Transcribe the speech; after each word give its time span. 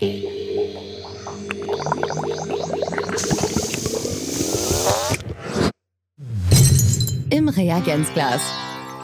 Im 0.00 0.28
Reagenzglas. 7.48 8.40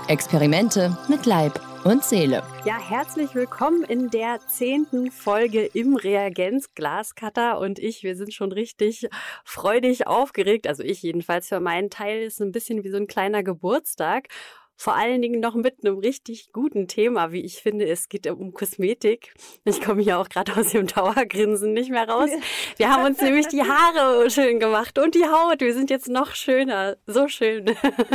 Experimente 0.07 0.97
mit 1.09 1.27
Leib 1.27 1.61
und 1.85 2.05
Seele. 2.05 2.45
Ja, 2.65 2.79
herzlich 2.79 3.35
willkommen 3.35 3.83
in 3.83 4.11
der 4.11 4.39
zehnten 4.47 5.11
Folge 5.11 5.65
im 5.65 5.97
Reagenzglas. 5.97 7.17
Katha 7.17 7.55
und 7.55 7.81
ich, 7.81 8.05
wir 8.05 8.15
sind 8.15 8.33
schon 8.33 8.53
richtig 8.53 9.09
freudig 9.45 10.07
aufgeregt. 10.07 10.69
Also 10.69 10.85
ich 10.85 11.03
jedenfalls 11.03 11.49
für 11.49 11.59
meinen 11.59 11.91
Teil 11.91 12.23
ist 12.23 12.41
ein 12.41 12.53
bisschen 12.53 12.85
wie 12.85 12.91
so 12.91 12.99
ein 12.99 13.09
kleiner 13.09 13.43
Geburtstag. 13.43 14.29
Vor 14.77 14.95
allen 14.95 15.23
Dingen 15.23 15.41
noch 15.41 15.55
mit 15.55 15.85
einem 15.85 15.99
richtig 15.99 16.53
guten 16.53 16.89
Thema, 16.89 17.33
wie 17.33 17.41
ich 17.41 17.57
finde. 17.63 17.87
Es 17.87 18.09
geht 18.09 18.27
um 18.27 18.53
Kosmetik. 18.53 19.35
Ich 19.65 19.81
komme 19.81 20.03
hier 20.03 20.19
auch 20.19 20.29
gerade 20.29 20.57
aus 20.57 20.71
dem 20.71 20.87
Dauergrinsen 20.87 21.73
nicht 21.73 21.91
mehr 21.91 22.09
raus. 22.09 22.31
Wir 22.77 22.91
haben 22.91 23.05
uns 23.05 23.21
nämlich 23.21 23.47
die 23.49 23.63
Haare 23.63 24.31
schön 24.31 24.59
gemacht 24.61 24.99
und 24.99 25.15
die 25.15 25.25
Haut. 25.25 25.61
Wir 25.61 25.75
sind 25.75 25.91
jetzt 25.91 26.09
noch 26.09 26.35
schöner. 26.35 26.97
So 27.07 27.29
schön. 27.29 27.67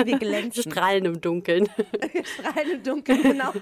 Wir 0.04 0.20
glänzen. 0.20 0.64
Strahlen 0.64 1.06
im 1.06 1.22
Dunkeln. 1.22 1.70
Strahlen 2.24 2.72
im 2.72 2.84
Dunkeln, 2.84 3.24
genau. 3.24 3.54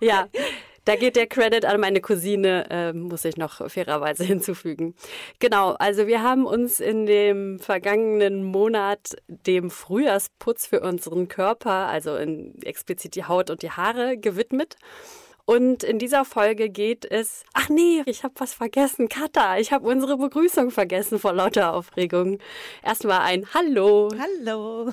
ja. 0.00 0.28
Da 0.84 0.96
geht 0.96 1.14
der 1.16 1.26
Credit 1.26 1.64
an 1.64 1.80
meine 1.80 2.00
Cousine, 2.00 2.66
äh, 2.70 2.92
muss 2.92 3.24
ich 3.24 3.36
noch 3.36 3.70
fairerweise 3.70 4.24
hinzufügen. 4.32 4.94
Genau, 5.38 5.72
also 5.72 6.06
wir 6.06 6.22
haben 6.22 6.44
uns 6.44 6.80
in 6.80 7.06
dem 7.06 7.58
vergangenen 7.60 8.44
Monat 8.44 9.16
dem 9.28 9.70
Frühjahrsputz 9.70 10.66
für 10.66 10.80
unseren 10.80 11.28
Körper, 11.28 11.88
also 11.88 12.16
in 12.16 12.60
explizit 12.62 13.14
die 13.14 13.24
Haut 13.24 13.50
und 13.50 13.62
die 13.62 13.70
Haare, 13.70 14.18
gewidmet. 14.18 14.76
Und 15.44 15.82
in 15.82 15.98
dieser 15.98 16.24
Folge 16.24 16.70
geht 16.70 17.04
es. 17.04 17.42
Ach 17.52 17.68
nee, 17.68 18.02
ich 18.06 18.22
habe 18.22 18.34
was 18.38 18.54
vergessen. 18.54 19.08
Katha, 19.08 19.58
ich 19.58 19.72
habe 19.72 19.88
unsere 19.88 20.16
Begrüßung 20.16 20.70
vergessen 20.70 21.18
vor 21.18 21.32
lauter 21.32 21.74
Aufregung. 21.74 22.38
Erstmal 22.84 23.20
ein 23.20 23.46
Hallo. 23.52 24.08
Hallo. 24.18 24.92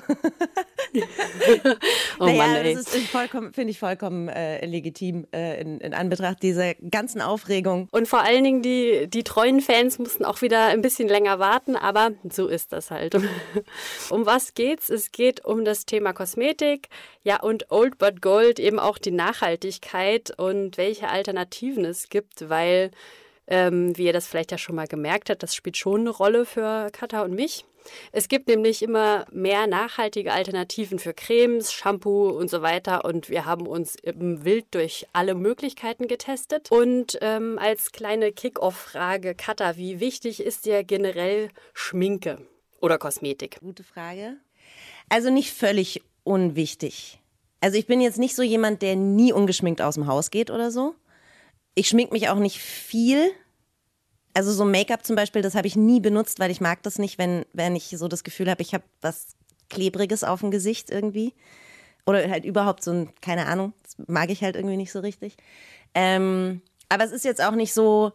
oh 2.18 2.24
naja, 2.24 2.36
Mann, 2.36 2.56
ey. 2.56 2.74
das 2.74 2.94
ist 2.94 3.08
vollkommen, 3.08 3.52
finde 3.52 3.70
ich 3.70 3.78
vollkommen 3.78 4.28
äh, 4.28 4.66
legitim 4.66 5.26
äh, 5.32 5.60
in, 5.60 5.78
in 5.78 5.94
Anbetracht 5.94 6.42
dieser 6.42 6.74
ganzen 6.74 7.20
Aufregung. 7.20 7.88
Und 7.92 8.08
vor 8.08 8.20
allen 8.20 8.42
Dingen 8.42 8.62
die, 8.62 9.06
die 9.08 9.22
treuen 9.22 9.60
Fans 9.60 10.00
mussten 10.00 10.24
auch 10.24 10.42
wieder 10.42 10.66
ein 10.66 10.82
bisschen 10.82 11.08
länger 11.08 11.38
warten, 11.38 11.76
aber 11.76 12.10
so 12.28 12.48
ist 12.48 12.72
das 12.72 12.90
halt. 12.90 13.14
um 14.10 14.26
was 14.26 14.54
geht's? 14.54 14.90
Es 14.90 15.12
geht 15.12 15.44
um 15.44 15.64
das 15.64 15.86
Thema 15.86 16.12
Kosmetik, 16.12 16.88
ja, 17.22 17.40
und 17.40 17.70
Old 17.70 17.98
But 17.98 18.22
Gold, 18.22 18.58
eben 18.58 18.78
auch 18.78 18.98
die 18.98 19.10
Nachhaltigkeit 19.10 20.32
und 20.38 20.78
welche 20.78 21.08
Alternativen 21.08 21.84
es 21.84 22.08
gibt, 22.08 22.48
weil, 22.48 22.90
ähm, 23.46 23.96
wie 23.96 24.06
ihr 24.06 24.12
das 24.12 24.26
vielleicht 24.26 24.52
ja 24.52 24.58
schon 24.58 24.76
mal 24.76 24.86
gemerkt 24.86 25.28
habt, 25.28 25.42
das 25.42 25.54
spielt 25.54 25.76
schon 25.76 26.00
eine 26.00 26.10
Rolle 26.10 26.46
für 26.46 26.90
Katha 26.92 27.22
und 27.22 27.34
mich. 27.34 27.64
Es 28.12 28.28
gibt 28.28 28.48
nämlich 28.48 28.82
immer 28.82 29.26
mehr 29.32 29.66
nachhaltige 29.66 30.32
Alternativen 30.32 30.98
für 30.98 31.14
Cremes, 31.14 31.72
Shampoo 31.72 32.28
und 32.28 32.50
so 32.50 32.62
weiter. 32.62 33.04
Und 33.04 33.28
wir 33.28 33.44
haben 33.44 33.66
uns 33.66 33.96
im 33.96 34.44
wild 34.44 34.66
durch 34.72 35.06
alle 35.12 35.34
Möglichkeiten 35.34 36.06
getestet. 36.06 36.70
Und 36.70 37.18
ähm, 37.20 37.58
als 37.58 37.92
kleine 37.92 38.32
Kick-Off-Frage, 38.32 39.34
Katha, 39.34 39.76
wie 39.76 40.00
wichtig 40.00 40.42
ist 40.42 40.66
dir 40.66 40.84
generell 40.84 41.48
Schminke 41.72 42.38
oder 42.80 42.98
Kosmetik? 42.98 43.58
Gute 43.60 43.84
Frage. 43.84 44.36
Also 45.08 45.30
nicht 45.30 45.52
völlig 45.52 46.02
unwichtig. 46.24 47.20
Also 47.60 47.76
ich 47.76 47.86
bin 47.86 48.00
jetzt 48.00 48.18
nicht 48.18 48.34
so 48.34 48.42
jemand, 48.42 48.82
der 48.82 48.96
nie 48.96 49.32
ungeschminkt 49.32 49.82
aus 49.82 49.94
dem 49.94 50.06
Haus 50.06 50.30
geht 50.30 50.50
oder 50.50 50.70
so. 50.70 50.94
Ich 51.74 51.88
schmink 51.88 52.12
mich 52.12 52.28
auch 52.28 52.38
nicht 52.38 52.58
viel. 52.58 53.30
Also 54.32 54.52
so 54.52 54.64
Make-up 54.64 55.04
zum 55.04 55.16
Beispiel, 55.16 55.42
das 55.42 55.54
habe 55.54 55.66
ich 55.66 55.76
nie 55.76 56.00
benutzt, 56.00 56.38
weil 56.38 56.50
ich 56.50 56.60
mag 56.60 56.82
das 56.82 56.98
nicht, 56.98 57.18
wenn, 57.18 57.44
wenn 57.52 57.76
ich 57.76 57.88
so 57.88 58.08
das 58.08 58.24
Gefühl 58.24 58.50
habe, 58.50 58.62
ich 58.62 58.74
habe 58.74 58.84
was 59.00 59.36
Klebriges 59.68 60.24
auf 60.24 60.40
dem 60.40 60.50
Gesicht 60.50 60.90
irgendwie. 60.90 61.34
Oder 62.06 62.28
halt 62.30 62.44
überhaupt 62.44 62.82
so 62.82 62.92
ein, 62.92 63.10
keine 63.20 63.46
Ahnung, 63.46 63.72
mag 64.06 64.30
ich 64.30 64.42
halt 64.42 64.56
irgendwie 64.56 64.76
nicht 64.76 64.92
so 64.92 65.00
richtig. 65.00 65.36
Ähm, 65.94 66.62
aber 66.88 67.04
es 67.04 67.12
ist 67.12 67.24
jetzt 67.24 67.42
auch 67.42 67.54
nicht 67.54 67.74
so, 67.74 68.12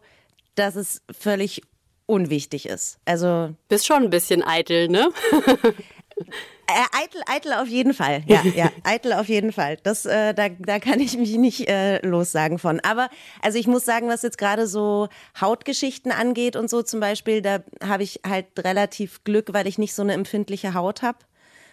dass 0.55 0.75
es 0.75 1.01
völlig 1.17 1.61
unwichtig 2.05 2.67
ist. 2.67 2.99
Also 3.05 3.53
Bist 3.67 3.85
schon 3.85 4.03
ein 4.03 4.09
bisschen 4.09 4.43
eitel, 4.43 4.87
ne? 4.89 5.09
Äh, 6.17 6.97
eitel, 6.97 7.21
eitel 7.27 7.53
auf 7.53 7.67
jeden 7.67 7.93
Fall. 7.93 8.23
Ja, 8.25 8.41
ja, 8.55 8.71
eitel 8.83 9.13
auf 9.13 9.27
jeden 9.27 9.51
Fall. 9.51 9.77
Das, 9.83 10.05
äh, 10.05 10.33
da, 10.33 10.49
da 10.49 10.79
kann 10.79 10.99
ich 10.99 11.17
mich 11.17 11.35
nicht 11.35 11.69
äh, 11.69 12.05
lossagen 12.05 12.57
von. 12.57 12.79
Aber 12.79 13.09
also 13.41 13.59
ich 13.59 13.67
muss 13.67 13.85
sagen, 13.85 14.07
was 14.07 14.23
jetzt 14.23 14.37
gerade 14.37 14.65
so 14.65 15.09
Hautgeschichten 15.39 16.11
angeht 16.11 16.55
und 16.55 16.69
so 16.69 16.81
zum 16.81 16.99
Beispiel, 16.99 17.41
da 17.41 17.59
habe 17.83 18.03
ich 18.03 18.21
halt 18.27 18.47
relativ 18.57 19.23
Glück, 19.23 19.53
weil 19.53 19.67
ich 19.67 19.77
nicht 19.77 19.93
so 19.93 20.01
eine 20.01 20.13
empfindliche 20.13 20.73
Haut 20.73 21.01
habe. 21.01 21.19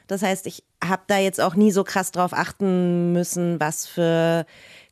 Das 0.08 0.22
heißt, 0.22 0.46
ich 0.46 0.62
habe 0.84 1.02
da 1.06 1.16
jetzt 1.16 1.40
auch 1.40 1.54
nie 1.54 1.70
so 1.70 1.84
krass 1.84 2.10
drauf 2.10 2.32
achten 2.34 3.12
müssen, 3.12 3.60
was 3.60 3.86
für 3.86 4.44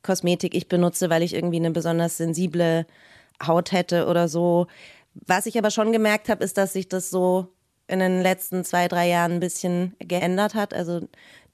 Kosmetik 0.03 0.55
ich 0.55 0.69
benutze, 0.69 1.11
weil 1.11 1.22
ich 1.22 1.34
irgendwie 1.34 1.59
eine 1.59 1.72
besonders 1.72 2.17
sensible 2.17 2.87
Haut 3.44 3.72
hätte 3.72 4.06
oder 4.06 4.28
so. 4.28 4.67
Was 5.15 5.47
ich 5.47 5.59
aber 5.59 5.71
schon 5.71 5.93
gemerkt 5.93 6.28
habe, 6.28 6.44
ist, 6.44 6.56
dass 6.56 6.72
sich 6.72 6.88
das 6.88 7.11
so 7.11 7.49
in 7.90 7.98
den 7.98 8.22
letzten 8.22 8.64
zwei, 8.64 8.88
drei 8.88 9.08
Jahren 9.08 9.32
ein 9.32 9.40
bisschen 9.40 9.94
geändert 9.98 10.54
hat. 10.54 10.74
Also 10.74 11.00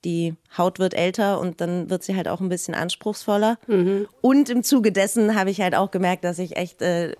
die 0.04 0.34
Haut 0.56 0.78
wird 0.78 0.94
älter 0.94 1.40
und 1.40 1.60
dann 1.60 1.90
wird 1.90 2.02
sie 2.02 2.16
halt 2.16 2.28
auch 2.28 2.40
ein 2.40 2.48
bisschen 2.48 2.74
anspruchsvoller. 2.74 3.58
Mhm. 3.66 4.06
Und 4.20 4.50
im 4.50 4.62
Zuge 4.62 4.92
dessen 4.92 5.34
habe 5.34 5.50
ich 5.50 5.60
halt 5.60 5.74
auch 5.74 5.90
gemerkt, 5.90 6.24
dass 6.24 6.38
ich 6.38 6.56
echt 6.56 6.82
äh, 6.82 7.12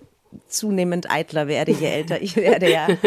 zunehmend 0.47 1.09
eitler 1.09 1.47
werde, 1.47 1.71
je 1.71 1.87
älter 1.87 2.21
ich 2.21 2.35
werde, 2.35 2.69
ja. 2.71 2.87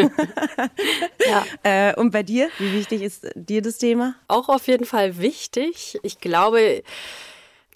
Ja. 1.28 1.44
äh, 1.62 1.94
und 1.94 2.10
bei 2.10 2.22
dir, 2.22 2.48
wie 2.58 2.72
wichtig 2.72 3.02
ist 3.02 3.28
dir 3.34 3.62
das 3.62 3.78
Thema? 3.78 4.14
Auch 4.26 4.48
auf 4.48 4.66
jeden 4.66 4.84
Fall 4.84 5.18
wichtig. 5.18 5.98
Ich 6.02 6.18
glaube, 6.18 6.82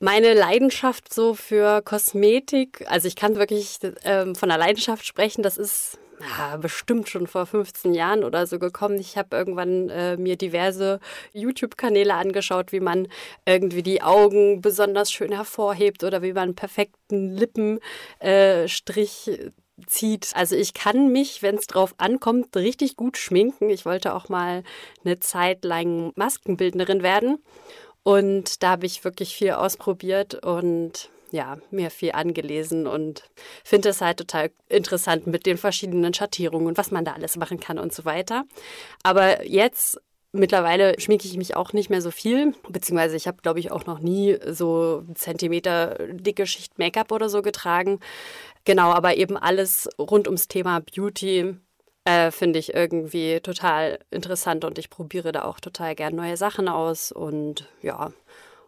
meine 0.01 0.35
Leidenschaft 0.35 1.13
so 1.13 1.35
für 1.35 1.83
Kosmetik, 1.83 2.85
also 2.89 3.07
ich 3.07 3.17
kann 3.17 3.37
wirklich 3.37 3.79
ähm, 4.05 4.35
von 4.35 4.49
der 4.49 4.59
Leidenschaft 4.59 5.07
sprechen, 5.07 5.43
das 5.43 5.57
ist 5.57 5.99
ja, 6.25 6.57
bestimmt 6.57 7.09
schon 7.09 7.27
vor 7.27 7.47
15 7.47 7.95
Jahren 7.95 8.25
oder 8.25 8.47
so 8.47 8.59
gekommen. 8.59 8.99
Ich 8.99 9.17
habe 9.17 9.37
irgendwann 9.37 9.89
äh, 9.91 10.17
mir 10.17 10.37
diverse 10.37 11.01
YouTube-Kanäle 11.33 12.15
angeschaut, 12.15 12.73
wie 12.73 12.81
man 12.81 13.09
irgendwie 13.45 13.83
die 13.83 14.03
Augen 14.03 14.61
besonders 14.61 15.13
schön 15.13 15.33
hervorhebt 15.33 16.05
oder 16.05 16.23
wie 16.23 16.33
man 16.33 16.45
einen 16.45 16.55
perfekten 16.55 17.37
Lippenstrich 17.37 19.29
äh, 19.29 19.51
zieht. 19.87 20.31
Also 20.35 20.57
ich 20.57 20.73
kann 20.75 21.13
mich, 21.13 21.43
wenn 21.43 21.57
es 21.57 21.67
drauf 21.67 21.95
ankommt, 21.99 22.57
richtig 22.57 22.97
gut 22.97 23.17
schminken. 23.19 23.71
Ich 23.71 23.85
wollte 23.85 24.15
auch 24.15 24.29
mal 24.29 24.63
eine 25.05 25.21
Zeit 25.21 25.65
lang 25.65 26.13
Maskenbildnerin 26.17 27.03
werden. 27.03 27.39
Und 28.03 28.63
da 28.63 28.71
habe 28.71 28.87
ich 28.87 29.05
wirklich 29.05 29.35
viel 29.35 29.53
ausprobiert 29.53 30.45
und 30.45 31.11
ja, 31.35 31.59
mir 31.71 31.91
viel 31.91 32.13
angelesen 32.13 32.87
und 32.87 33.25
finde 33.65 33.91
es 33.91 34.01
halt 34.01 34.19
total 34.19 34.51
interessant 34.69 35.27
mit 35.27 35.47
den 35.47 35.59
verschiedenen 35.59 36.15
Schattierungen 36.15 36.69
und 36.69 36.79
was 36.79 36.91
man 36.91 37.05
da 37.05 37.13
alles 37.13 37.37
machen 37.37 37.61
kann 37.61 37.79
und 37.79 37.93
so 37.93 38.05
weiter. 38.05 38.45
Aber 39.03 39.45
jetzt 39.45 40.01
Mittlerweile 40.37 40.99
schminke 40.99 41.29
ich 41.29 41.37
mich 41.37 41.55
auch 41.55 41.73
nicht 41.73 41.91
mehr 41.91 42.03
so 42.03 42.11
viel, 42.11 42.55
beziehungsweise 42.69 43.15
ich 43.15 43.29
habe, 43.29 43.41
glaube 43.41 43.61
ich, 43.61 43.71
auch 43.71 43.87
noch 43.87 44.01
nie 44.01 44.37
so 44.51 45.05
Zentimeter 45.15 45.97
dicke 46.11 46.45
Schicht 46.49 46.77
Make-up 46.77 47.13
oder 47.13 47.29
so 47.29 47.41
getragen. 47.41 48.01
Genau, 48.65 48.91
aber 48.91 49.17
eben 49.17 49.37
alles 49.37 49.89
rund 49.97 50.27
ums 50.27 50.49
Thema 50.49 50.81
Beauty 50.81 51.55
äh, 52.05 52.33
finde 52.33 52.59
ich 52.59 52.75
irgendwie 52.75 53.39
total 53.43 54.01
interessant 54.11 54.65
und 54.65 54.77
ich 54.77 54.91
probiere 54.91 55.31
da 55.31 55.45
auch 55.45 55.61
total 55.61 55.95
gern 55.95 56.17
neue 56.17 56.37
Sachen 56.37 56.67
aus 56.69 57.13
und 57.13 57.69
ja, 57.81 58.13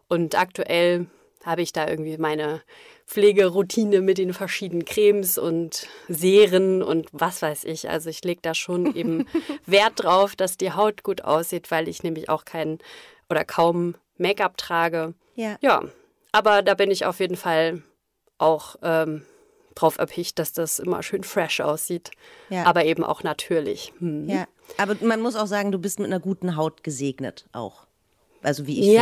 und 0.07 0.39
aktuell 0.39 1.07
habe 1.47 1.61
ich 1.61 1.71
da 1.73 1.87
irgendwie 1.87 2.17
meine 2.17 2.61
Pflegeroutine 3.07 4.01
mit 4.01 4.17
den 4.17 4.33
verschiedenen 4.33 4.85
Cremes 4.85 5.37
und 5.37 5.87
Seren 6.07 6.83
und 6.83 7.07
was 7.13 7.41
weiß 7.41 7.63
ich. 7.63 7.89
Also 7.89 8.09
ich 8.09 8.23
lege 8.23 8.41
da 8.41 8.53
schon 8.53 8.93
eben 8.95 9.25
Wert 9.65 9.93
drauf, 9.95 10.35
dass 10.35 10.57
die 10.57 10.73
Haut 10.73 11.03
gut 11.03 11.23
aussieht, 11.23 11.71
weil 11.71 11.87
ich 11.87 12.03
nämlich 12.03 12.29
auch 12.29 12.45
kein 12.45 12.79
oder 13.29 13.43
kaum 13.45 13.95
Make-up 14.17 14.57
trage. 14.57 15.13
Ja. 15.35 15.57
Ja, 15.61 15.83
aber 16.31 16.61
da 16.61 16.73
bin 16.73 16.91
ich 16.91 17.05
auf 17.05 17.19
jeden 17.19 17.37
Fall 17.37 17.81
auch 18.39 18.75
ähm, 18.83 19.23
drauf 19.73 19.97
erpicht, 19.99 20.37
dass 20.39 20.53
das 20.53 20.79
immer 20.79 21.01
schön 21.01 21.23
fresh 21.23 21.61
aussieht, 21.61 22.11
Ja. 22.49 22.65
aber 22.65 22.85
eben 22.85 23.03
auch 23.03 23.23
natürlich. 23.23 23.93
Hm. 23.99 24.27
Ja, 24.27 24.47
aber 24.77 24.95
man 25.01 25.21
muss 25.21 25.35
auch 25.35 25.47
sagen, 25.47 25.71
du 25.71 25.79
bist 25.79 25.99
mit 25.99 26.07
einer 26.07 26.19
guten 26.19 26.55
Haut 26.57 26.83
gesegnet 26.83 27.45
auch. 27.53 27.85
Also 28.43 28.67
wie 28.67 28.79
ich 28.79 28.85
finde. 28.85 28.99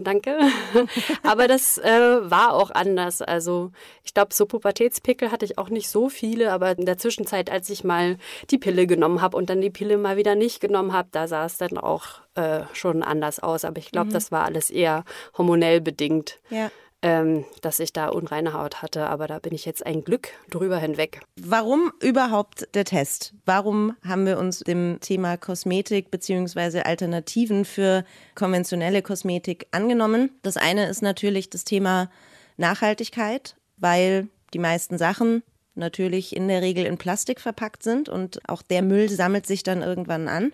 Danke. 0.00 0.38
Aber 1.22 1.48
das 1.48 1.78
äh, 1.78 2.30
war 2.30 2.54
auch 2.54 2.70
anders. 2.70 3.22
Also 3.22 3.70
ich 4.04 4.14
glaube, 4.14 4.34
so 4.34 4.46
Pubertätspickel 4.46 5.30
hatte 5.30 5.44
ich 5.44 5.58
auch 5.58 5.68
nicht 5.70 5.88
so 5.88 6.08
viele, 6.08 6.52
aber 6.52 6.76
in 6.78 6.86
der 6.86 6.98
Zwischenzeit, 6.98 7.50
als 7.50 7.68
ich 7.70 7.84
mal 7.84 8.16
die 8.50 8.58
Pille 8.58 8.86
genommen 8.86 9.20
habe 9.20 9.36
und 9.36 9.50
dann 9.50 9.60
die 9.60 9.70
Pille 9.70 9.98
mal 9.98 10.16
wieder 10.16 10.34
nicht 10.34 10.60
genommen 10.60 10.92
habe, 10.92 11.08
da 11.12 11.28
sah 11.28 11.44
es 11.46 11.58
dann 11.58 11.78
auch 11.78 12.20
äh, 12.34 12.60
schon 12.72 13.02
anders 13.02 13.40
aus. 13.40 13.64
Aber 13.64 13.78
ich 13.78 13.90
glaube, 13.90 14.10
das 14.10 14.32
war 14.32 14.44
alles 14.44 14.70
eher 14.70 15.04
hormonell 15.36 15.80
bedingt. 15.80 16.40
Ja. 16.50 16.70
Ähm, 17.02 17.44
dass 17.62 17.78
ich 17.78 17.92
da 17.92 18.08
unreine 18.08 18.52
Haut 18.52 18.82
hatte. 18.82 19.06
Aber 19.06 19.26
da 19.26 19.38
bin 19.38 19.54
ich 19.54 19.64
jetzt 19.64 19.86
ein 19.86 20.02
Glück 20.04 20.30
drüber 20.50 20.78
hinweg. 20.78 21.20
Warum 21.40 21.92
überhaupt 22.00 22.68
der 22.74 22.84
Test? 22.84 23.34
Warum 23.44 23.96
haben 24.04 24.26
wir 24.26 24.38
uns 24.38 24.60
dem 24.60 24.98
Thema 25.00 25.36
Kosmetik 25.36 26.10
bzw. 26.10 26.82
Alternativen 26.82 27.64
für 27.64 28.04
konventionelle 28.34 29.02
Kosmetik 29.02 29.66
angenommen? 29.70 30.30
Das 30.42 30.56
eine 30.56 30.88
ist 30.88 31.02
natürlich 31.02 31.50
das 31.50 31.64
Thema 31.64 32.10
Nachhaltigkeit, 32.56 33.56
weil 33.76 34.28
die 34.52 34.58
meisten 34.58 34.98
Sachen 34.98 35.42
natürlich 35.74 36.34
in 36.34 36.48
der 36.48 36.62
Regel 36.62 36.84
in 36.84 36.98
Plastik 36.98 37.40
verpackt 37.40 37.82
sind 37.82 38.08
und 38.08 38.40
auch 38.48 38.62
der 38.62 38.82
Müll 38.82 39.08
sammelt 39.08 39.46
sich 39.46 39.62
dann 39.62 39.82
irgendwann 39.82 40.26
an. 40.26 40.52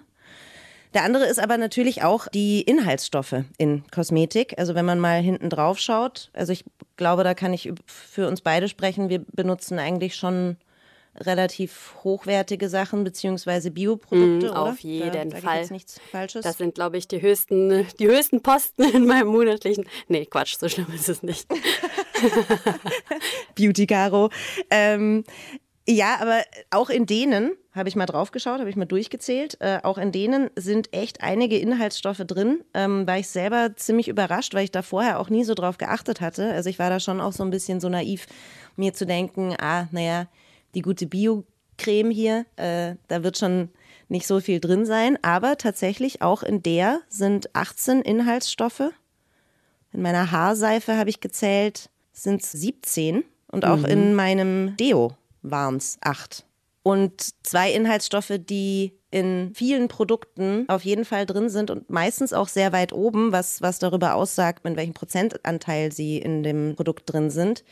Der 0.94 1.02
andere 1.02 1.26
ist 1.26 1.40
aber 1.40 1.58
natürlich 1.58 2.02
auch 2.02 2.28
die 2.28 2.62
Inhaltsstoffe 2.62 3.44
in 3.58 3.82
Kosmetik. 3.90 4.54
Also 4.58 4.74
wenn 4.74 4.84
man 4.84 5.00
mal 5.00 5.20
hinten 5.20 5.50
drauf 5.50 5.78
schaut, 5.78 6.30
also 6.32 6.52
ich 6.52 6.64
glaube, 6.96 7.24
da 7.24 7.34
kann 7.34 7.52
ich 7.52 7.72
für 7.86 8.28
uns 8.28 8.40
beide 8.40 8.68
sprechen. 8.68 9.08
Wir 9.08 9.24
benutzen 9.32 9.78
eigentlich 9.80 10.14
schon 10.14 10.56
relativ 11.16 11.94
hochwertige 12.02 12.68
Sachen 12.68 13.04
beziehungsweise 13.04 13.70
Bioprodukte. 13.70 14.48
Mm, 14.48 14.54
auf 14.54 14.80
jeden 14.80 15.30
da, 15.30 15.36
Fall. 15.36 15.66
nichts 15.70 16.00
Falsches. 16.10 16.42
Das 16.42 16.58
sind, 16.58 16.74
glaube 16.74 16.96
ich, 16.96 17.06
die 17.06 17.22
höchsten, 17.22 17.86
die 17.98 18.08
höchsten 18.08 18.42
Posten 18.42 18.82
in 18.82 19.06
meinem 19.06 19.28
monatlichen. 19.28 19.84
Nee, 20.08 20.26
Quatsch, 20.26 20.56
so 20.58 20.68
schlimm 20.68 20.88
ist 20.94 21.08
es 21.08 21.22
nicht. 21.22 21.46
Beauty 23.54 23.86
Caro. 23.86 24.30
Ähm, 24.70 25.24
ja, 25.86 26.16
aber 26.20 26.42
auch 26.70 26.88
in 26.88 27.04
denen, 27.04 27.52
habe 27.74 27.90
ich 27.90 27.96
mal 27.96 28.06
drauf 28.06 28.30
geschaut, 28.30 28.58
habe 28.58 28.70
ich 28.70 28.76
mal 28.76 28.86
durchgezählt, 28.86 29.58
äh, 29.60 29.80
auch 29.82 29.98
in 29.98 30.12
denen 30.12 30.48
sind 30.56 30.94
echt 30.94 31.22
einige 31.22 31.58
Inhaltsstoffe 31.58 32.22
drin. 32.26 32.62
Ähm, 32.72 33.06
war 33.06 33.18
ich 33.18 33.28
selber 33.28 33.76
ziemlich 33.76 34.08
überrascht, 34.08 34.54
weil 34.54 34.64
ich 34.64 34.70
da 34.70 34.80
vorher 34.80 35.20
auch 35.20 35.28
nie 35.28 35.44
so 35.44 35.52
drauf 35.52 35.76
geachtet 35.76 36.22
hatte. 36.22 36.50
Also 36.52 36.70
ich 36.70 36.78
war 36.78 36.88
da 36.88 37.00
schon 37.00 37.20
auch 37.20 37.32
so 37.32 37.42
ein 37.42 37.50
bisschen 37.50 37.80
so 37.80 37.90
naiv, 37.90 38.26
mir 38.76 38.94
zu 38.94 39.04
denken, 39.04 39.54
ah, 39.60 39.86
naja, 39.90 40.26
die 40.74 40.80
gute 40.80 41.06
Bio-Creme 41.06 42.10
hier, 42.10 42.46
äh, 42.56 42.94
da 43.08 43.22
wird 43.22 43.36
schon 43.36 43.68
nicht 44.08 44.26
so 44.26 44.40
viel 44.40 44.60
drin 44.60 44.86
sein. 44.86 45.18
Aber 45.20 45.58
tatsächlich 45.58 46.22
auch 46.22 46.42
in 46.42 46.62
der 46.62 47.00
sind 47.08 47.54
18 47.54 48.00
Inhaltsstoffe. 48.00 48.90
In 49.92 50.00
meiner 50.00 50.30
Haarseife 50.30 50.96
habe 50.96 51.10
ich 51.10 51.20
gezählt, 51.20 51.90
sind 52.12 52.42
es 52.42 52.52
17. 52.52 53.22
Und 53.48 53.66
auch 53.66 53.78
mhm. 53.78 53.84
in 53.84 54.14
meinem 54.14 54.76
Deo 54.78 55.12
waren 55.44 55.76
es 55.76 55.98
acht. 56.00 56.44
Und 56.82 57.30
zwei 57.44 57.72
Inhaltsstoffe, 57.72 58.32
die 58.38 58.92
in 59.10 59.52
vielen 59.54 59.88
Produkten 59.88 60.68
auf 60.68 60.84
jeden 60.84 61.04
Fall 61.04 61.24
drin 61.24 61.48
sind 61.48 61.70
und 61.70 61.88
meistens 61.88 62.32
auch 62.32 62.48
sehr 62.48 62.72
weit 62.72 62.92
oben, 62.92 63.32
was, 63.32 63.62
was 63.62 63.78
darüber 63.78 64.16
aussagt, 64.16 64.64
mit 64.64 64.76
welchem 64.76 64.92
Prozentanteil 64.92 65.92
sie 65.92 66.18
in 66.18 66.42
dem 66.42 66.74
Produkt 66.74 67.10
drin 67.12 67.30
sind, 67.30 67.64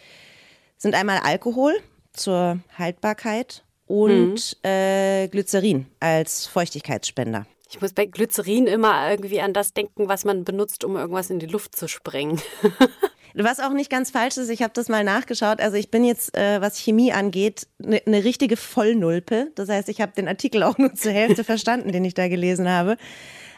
sind 0.79 0.95
einmal 0.95 1.19
Alkohol 1.19 1.75
zur 2.13 2.61
Haltbarkeit 2.79 3.65
und 3.87 4.57
mhm. 4.63 4.69
äh, 4.69 5.29
Glycerin 5.29 5.87
als 6.01 6.47
Feuchtigkeitsspender. 6.47 7.47
Ich 7.69 7.81
muss 7.81 7.93
bei 7.93 8.07
Glycerin 8.07 8.67
immer 8.67 9.11
irgendwie 9.11 9.41
an 9.41 9.53
das 9.53 9.73
denken, 9.73 10.09
was 10.09 10.25
man 10.25 10.45
benutzt, 10.45 10.85
um 10.85 10.97
irgendwas 10.97 11.31
in 11.31 11.39
die 11.39 11.47
Luft 11.47 11.75
zu 11.75 11.89
sprengen. 11.89 12.41
Was 13.35 13.61
auch 13.61 13.73
nicht 13.73 13.91
ganz 13.91 14.11
falsch 14.11 14.37
ist, 14.37 14.49
ich 14.49 14.63
habe 14.63 14.73
das 14.75 14.89
mal 14.89 15.05
nachgeschaut. 15.05 15.61
Also 15.61 15.77
ich 15.77 15.91
bin 15.91 16.05
jetzt, 16.05 16.37
äh, 16.37 16.61
was 16.61 16.79
Chemie 16.79 17.13
angeht, 17.13 17.67
eine 17.83 18.03
ne 18.05 18.25
richtige 18.25 18.57
Vollnulpe. 18.57 19.51
Das 19.55 19.69
heißt, 19.69 19.89
ich 19.89 20.01
habe 20.01 20.13
den 20.13 20.29
Artikel 20.29 20.63
auch 20.63 20.79
nur 20.79 20.95
zur 20.95 21.13
Hälfte 21.13 21.45
verstanden, 21.45 21.93
den 21.93 22.05
ich 22.05 22.15
da 22.15 22.29
gelesen 22.29 22.69
habe. 22.69 22.97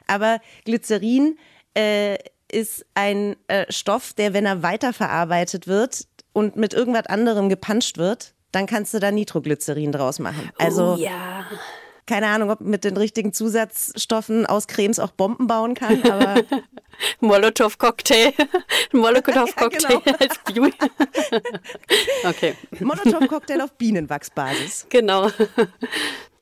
Aber 0.06 0.40
Glycerin 0.64 1.38
äh, 1.76 2.18
ist 2.50 2.86
ein 2.94 3.36
äh, 3.48 3.66
Stoff, 3.70 4.12
der, 4.12 4.32
wenn 4.32 4.46
er 4.46 4.62
weiterverarbeitet 4.62 5.66
wird 5.66 6.06
und 6.32 6.56
mit 6.56 6.74
irgendwas 6.74 7.06
anderem 7.06 7.48
gepanscht 7.48 7.98
wird, 7.98 8.34
dann 8.52 8.66
kannst 8.66 8.94
du 8.94 9.00
da 9.00 9.10
Nitroglycerin 9.10 9.90
draus 9.90 10.18
machen. 10.20 10.50
Also 10.58 10.94
oh, 10.94 10.96
ja 10.96 11.46
keine 12.06 12.28
Ahnung, 12.28 12.50
ob 12.50 12.60
mit 12.60 12.84
den 12.84 12.96
richtigen 12.96 13.32
Zusatzstoffen 13.32 14.46
aus 14.46 14.66
Cremes 14.66 14.98
auch 14.98 15.10
Bomben 15.10 15.46
bauen 15.46 15.74
kann, 15.74 16.02
aber. 16.02 16.42
Molotow-Cocktail. 17.20 18.32
Molotow-Cocktail 18.92 19.92
ja, 19.92 20.00
genau. 20.00 20.18
als 20.18 20.38
Beauty. 20.44 20.76
okay. 22.28 22.54
Molotow-Cocktail 22.78 23.60
auf 23.62 23.72
Bienenwachsbasis. 23.72 24.86
Genau. 24.90 25.30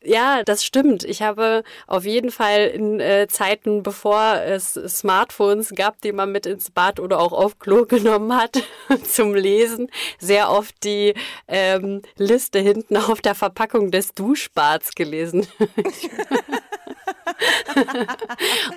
Ja, 0.05 0.43
das 0.43 0.65
stimmt. 0.65 1.05
Ich 1.05 1.23
habe 1.23 1.63
auf 1.87 2.05
jeden 2.05 2.31
Fall 2.31 2.67
in 2.67 3.01
äh, 3.01 3.27
Zeiten, 3.29 3.83
bevor 3.83 4.41
es 4.43 4.75
Smartphones 4.75 5.71
gab, 5.75 6.01
die 6.01 6.13
man 6.13 6.33
mit 6.33 6.47
ins 6.47 6.71
Bad 6.71 7.01
oder 7.01 7.21
auch 7.21 7.33
auf 7.33 7.59
Klo 7.59 7.85
genommen 7.87 8.37
hat 8.37 8.63
zum 9.05 9.35
Lesen, 9.35 9.91
sehr 10.19 10.51
oft 10.51 10.75
die 10.85 11.15
ähm, 11.49 12.03
Liste 12.17 12.59
hinten 12.59 12.97
auf 12.97 13.21
der 13.21 13.35
Verpackung 13.35 13.91
des 13.91 14.15
Duschbads 14.15 14.95
gelesen. 14.95 15.47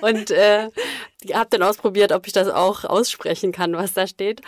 und 0.00 0.30
äh, 0.30 0.68
habe 1.32 1.50
dann 1.50 1.62
ausprobiert, 1.62 2.12
ob 2.12 2.26
ich 2.26 2.32
das 2.32 2.48
auch 2.48 2.84
aussprechen 2.84 3.52
kann, 3.52 3.74
was 3.74 3.94
da 3.94 4.06
steht. 4.06 4.42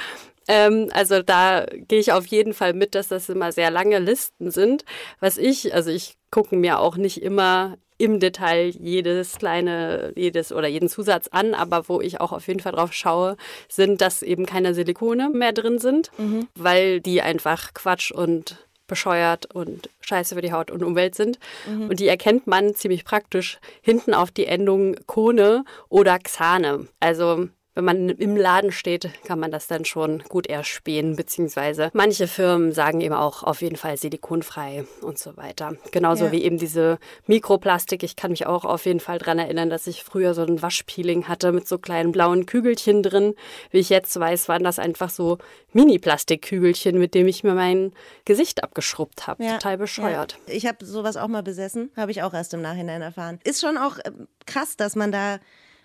Ähm, 0.49 0.89
also 0.93 1.23
da 1.23 1.67
gehe 1.71 2.01
ich 2.01 2.13
auf 2.13 2.27
jeden 2.27 2.55
Fall 2.55 2.73
mit, 2.73 2.95
dass 2.95 3.09
das 3.09 3.29
immer 3.29 3.53
sehr 3.53 3.71
lange 3.71 3.99
Listen 3.99 4.51
sind. 4.51 4.85
Was 5.21 5.37
ich, 5.37 5.75
also 5.75 5.91
ich 5.91 6.17
gucke 6.31 6.57
mir 6.57 6.81
auch 6.81 6.97
nicht 6.97 7.23
immer 7.23 7.77
im 7.99 8.21
Detail 8.21 8.69
jedes 8.69 9.39
kleine, 9.39 10.13
jedes 10.17 10.53
oder 10.53 10.69
jeden 10.69 10.89
Zusatz 10.89 11.29
an, 11.29 11.55
aber 11.55 11.89
wo 11.89 12.01
ich 12.01 12.21
auch 12.21 12.33
auf 12.33 12.47
jeden 12.47 12.61
Fall 12.61 12.73
drauf 12.73 12.93
schaue, 12.93 13.37
sind, 13.69 14.01
dass 14.01 14.23
eben 14.23 14.47
keine 14.47 14.73
Silikone 14.73 15.31
mehr 15.31 15.53
drin 15.53 15.79
sind, 15.79 16.11
mhm. 16.17 16.47
weil 16.55 17.01
die 17.01 17.21
einfach 17.23 17.75
Quatsch 17.75 18.13
und 18.13 18.69
bescheuert 18.87 19.55
und 19.55 19.91
scheiße 20.01 20.35
für 20.35 20.41
die 20.41 20.53
Haut 20.53 20.71
und 20.71 20.83
Umwelt 20.83 21.15
sind. 21.15 21.39
Mhm. 21.67 21.91
Und 21.91 22.01
die 22.01 22.09
erkennt 22.09 22.47
man 22.47 22.75
ziemlich 22.75 23.05
praktisch 23.05 23.59
hinten 23.83 24.15
auf 24.15 24.31
die 24.31 24.47
Endung 24.47 24.97
Kone 25.07 25.65
oder 25.89 26.19
Xane. 26.19 26.89
Also 27.01 27.49
wenn 27.79 27.85
man 27.85 28.09
im 28.09 28.37
Laden 28.37 28.73
steht, 28.73 29.09
kann 29.23 29.39
man 29.39 29.53
das 29.53 29.69
dann 29.69 29.85
schon 29.85 30.25
gut 30.29 30.49
erspähen, 30.49 31.15
beziehungsweise 31.15 31.91
manche 31.93 32.27
Firmen 32.27 32.73
sagen 32.73 33.01
eben 33.01 33.15
auch 33.15 33.45
auf 33.45 33.63
jeden 33.63 33.77
Fall 33.77 33.97
silikonfrei 33.97 34.85
und 35.01 35.17
so 35.17 35.37
weiter. 35.37 35.77
Genauso 35.93 36.25
ja. 36.25 36.33
wie 36.33 36.43
eben 36.43 36.59
diese 36.59 36.99
Mikroplastik. 37.29 38.03
Ich 38.03 38.17
kann 38.17 38.33
mich 38.33 38.47
auch 38.47 38.65
auf 38.65 38.85
jeden 38.85 38.99
Fall 38.99 39.19
daran 39.19 39.39
erinnern, 39.39 39.71
dass 39.71 39.87
ich 39.87 40.03
früher 40.03 40.35
so 40.35 40.43
ein 40.43 40.61
Waschpeeling 40.61 41.29
hatte 41.29 41.53
mit 41.53 41.69
so 41.69 41.79
kleinen 41.79 42.11
blauen 42.11 42.47
Kügelchen 42.47 43.05
drin. 43.05 43.37
Wie 43.71 43.79
ich 43.79 43.91
jetzt 43.91 44.19
weiß, 44.19 44.49
waren 44.49 44.65
das 44.65 44.81
einfach 44.81 45.09
so 45.09 45.39
Mini-Plastikkügelchen, 45.73 46.99
mit 46.99 47.15
dem 47.15 47.29
ich 47.29 47.45
mir 47.45 47.55
mein 47.55 47.93
Gesicht 48.25 48.65
abgeschrubbt 48.65 49.29
habe. 49.29 49.45
Ja. 49.45 49.53
Total 49.53 49.79
bescheuert. 49.79 50.37
Ja. 50.49 50.55
Ich 50.55 50.67
habe 50.67 50.85
sowas 50.85 51.17
auch 51.17 51.29
mal 51.29 51.45
besessen, 51.45 51.93
habe 51.97 52.11
ich 52.11 52.25
auch 52.25 52.35
erst 52.35 52.55
im 52.55 52.61
Nachhinein 52.61 53.03
erfahren. 53.03 53.39
Ist 53.45 53.61
schon 53.61 53.79
auch 53.79 53.99
äh, 53.99 54.11
krass, 54.47 54.77
dass 54.77 54.97
man 54.97 55.13
da 55.13 55.39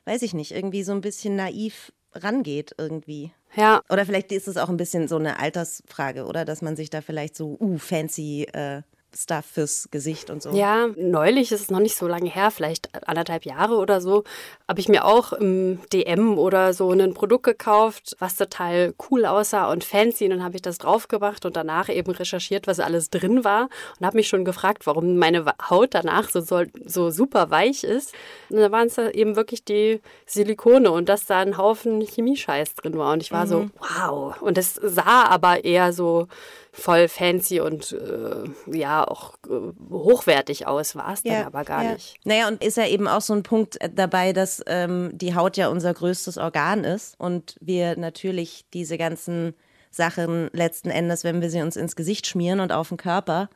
weiß 0.06 0.22
ich 0.22 0.34
nicht, 0.34 0.52
irgendwie 0.52 0.84
so 0.84 0.92
ein 0.92 1.02
bisschen 1.02 1.36
naiv 1.36 1.92
rangeht 2.14 2.76
irgendwie. 2.78 3.32
Ja. 3.56 3.82
Oder 3.90 4.06
vielleicht 4.06 4.32
ist 4.32 4.48
es 4.48 4.58
auch 4.58 4.70
ein 4.70 4.78
bisschen 4.78 5.08
so 5.08 5.18
eine 5.18 5.40
Altersfrage, 5.40 6.26
oder? 6.26 6.46
Dass 6.46 6.62
man 6.62 6.76
sich 6.76 6.90
da 6.90 7.02
vielleicht 7.02 7.36
so, 7.36 7.58
uh, 7.60 7.78
fancy 7.78 8.44
äh, 8.54 8.82
Stuff 9.16 9.46
fürs 9.46 9.88
Gesicht 9.92 10.30
und 10.30 10.42
so. 10.42 10.52
Ja, 10.52 10.88
neulich 10.96 11.52
ist 11.52 11.62
es 11.62 11.72
noch 11.72 11.80
nicht 11.80 11.96
so 11.96 12.08
lange 12.08 12.30
her, 12.30 12.52
vielleicht 12.52 12.90
anderthalb 13.08 13.46
Jahre 13.46 13.76
oder 13.76 14.02
so, 14.02 14.24
habe 14.68 14.80
ich 14.80 14.90
mir 14.90 15.06
auch 15.06 15.34
im 15.34 15.80
DM 15.92 16.38
oder 16.38 16.74
so 16.74 16.92
ein 16.92 17.14
Produkt 17.14 17.44
gekauft, 17.44 18.16
was 18.20 18.36
total 18.36 18.94
cool 19.10 19.26
aussah 19.26 19.72
und 19.72 19.84
fancy. 19.84 20.26
Und 20.26 20.32
dann 20.32 20.44
habe 20.44 20.56
ich 20.56 20.62
das 20.62 20.78
draufgebracht 20.78 21.46
und 21.46 21.56
danach 21.56 21.90
eben 21.90 22.12
recherchiert, 22.12 22.68
was 22.68 22.80
alles 22.80 23.10
drin 23.10 23.44
war 23.44 23.70
und 24.00 24.06
habe 24.06 24.18
mich 24.18 24.28
schon 24.28 24.46
gefragt, 24.46 24.86
warum 24.86 25.18
meine 25.18 25.46
Haut 25.70 25.94
danach 25.94 26.30
so, 26.30 26.42
so, 26.42 26.64
so 26.86 27.10
super 27.10 27.50
weich 27.50 27.84
ist. 27.84 28.14
Und 28.50 28.58
da 28.58 28.72
waren 28.72 28.88
es 28.88 28.98
eben 28.98 29.36
wirklich 29.36 29.64
die 29.64 30.02
Silikone 30.26 30.92
und 30.92 31.10
dass 31.10 31.26
da 31.26 31.40
ein 31.40 31.58
Haufen 31.58 32.02
Chemiescheiß 32.02 32.76
drin 32.76 32.98
war. 32.98 33.14
Und 33.14 33.22
ich 33.22 33.32
war 33.32 33.46
mhm. 33.46 33.50
so, 33.50 33.70
wow. 33.80 34.42
Und 34.42 34.58
es 34.58 34.76
sah 34.76 35.26
aber 35.26 35.64
eher 35.64 35.94
so 35.94 36.28
voll 36.74 37.08
fancy 37.08 37.60
und 37.60 37.92
äh, 37.94 38.76
ja 38.76 39.08
auch 39.08 39.36
äh, 39.48 39.72
hochwertig 39.92 40.66
aus, 40.66 40.96
war 40.96 41.14
es 41.14 41.24
ja, 41.24 41.36
dann 41.36 41.46
aber 41.46 41.64
gar 41.64 41.84
ja. 41.84 41.94
nicht. 41.94 42.16
Naja, 42.26 42.48
und 42.48 42.64
ist 42.64 42.78
ja 42.78 42.88
eben 42.88 43.08
auch 43.08 43.22
so 43.22 43.34
ein 43.34 43.44
Punkt 43.44 43.80
äh, 43.80 43.90
dabei, 43.94 44.34
dass 44.34 44.62
ähm, 44.66 45.12
die 45.14 45.36
Haut 45.36 45.56
ja 45.56 45.68
unser 45.68 45.94
größtes 45.94 46.40
Organ 46.40 46.84
ist 46.84 47.18
und 47.20 47.56
wir 47.62 47.96
natürlich 47.98 48.66
diese 48.74 48.98
ganzen 48.98 49.54
Sachen 49.92 50.50
letzten 50.52 50.90
Endes, 50.90 51.24
wenn 51.24 51.42
wir 51.42 51.52
sie 51.52 51.62
uns 51.62 51.76
ins 51.76 51.96
Gesicht 51.96 52.26
schmieren 52.26 52.60
und 52.60 52.72
auf 52.72 52.90
den 52.90 52.98
Körper, 52.98 53.50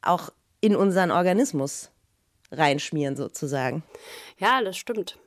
auch 0.00 0.30
in 0.60 0.76
unseren 0.76 1.10
Organismus 1.10 1.90
reinschmieren 2.52 3.16
sozusagen. 3.16 3.82
Ja, 4.38 4.62
das 4.62 4.76
stimmt. 4.76 5.18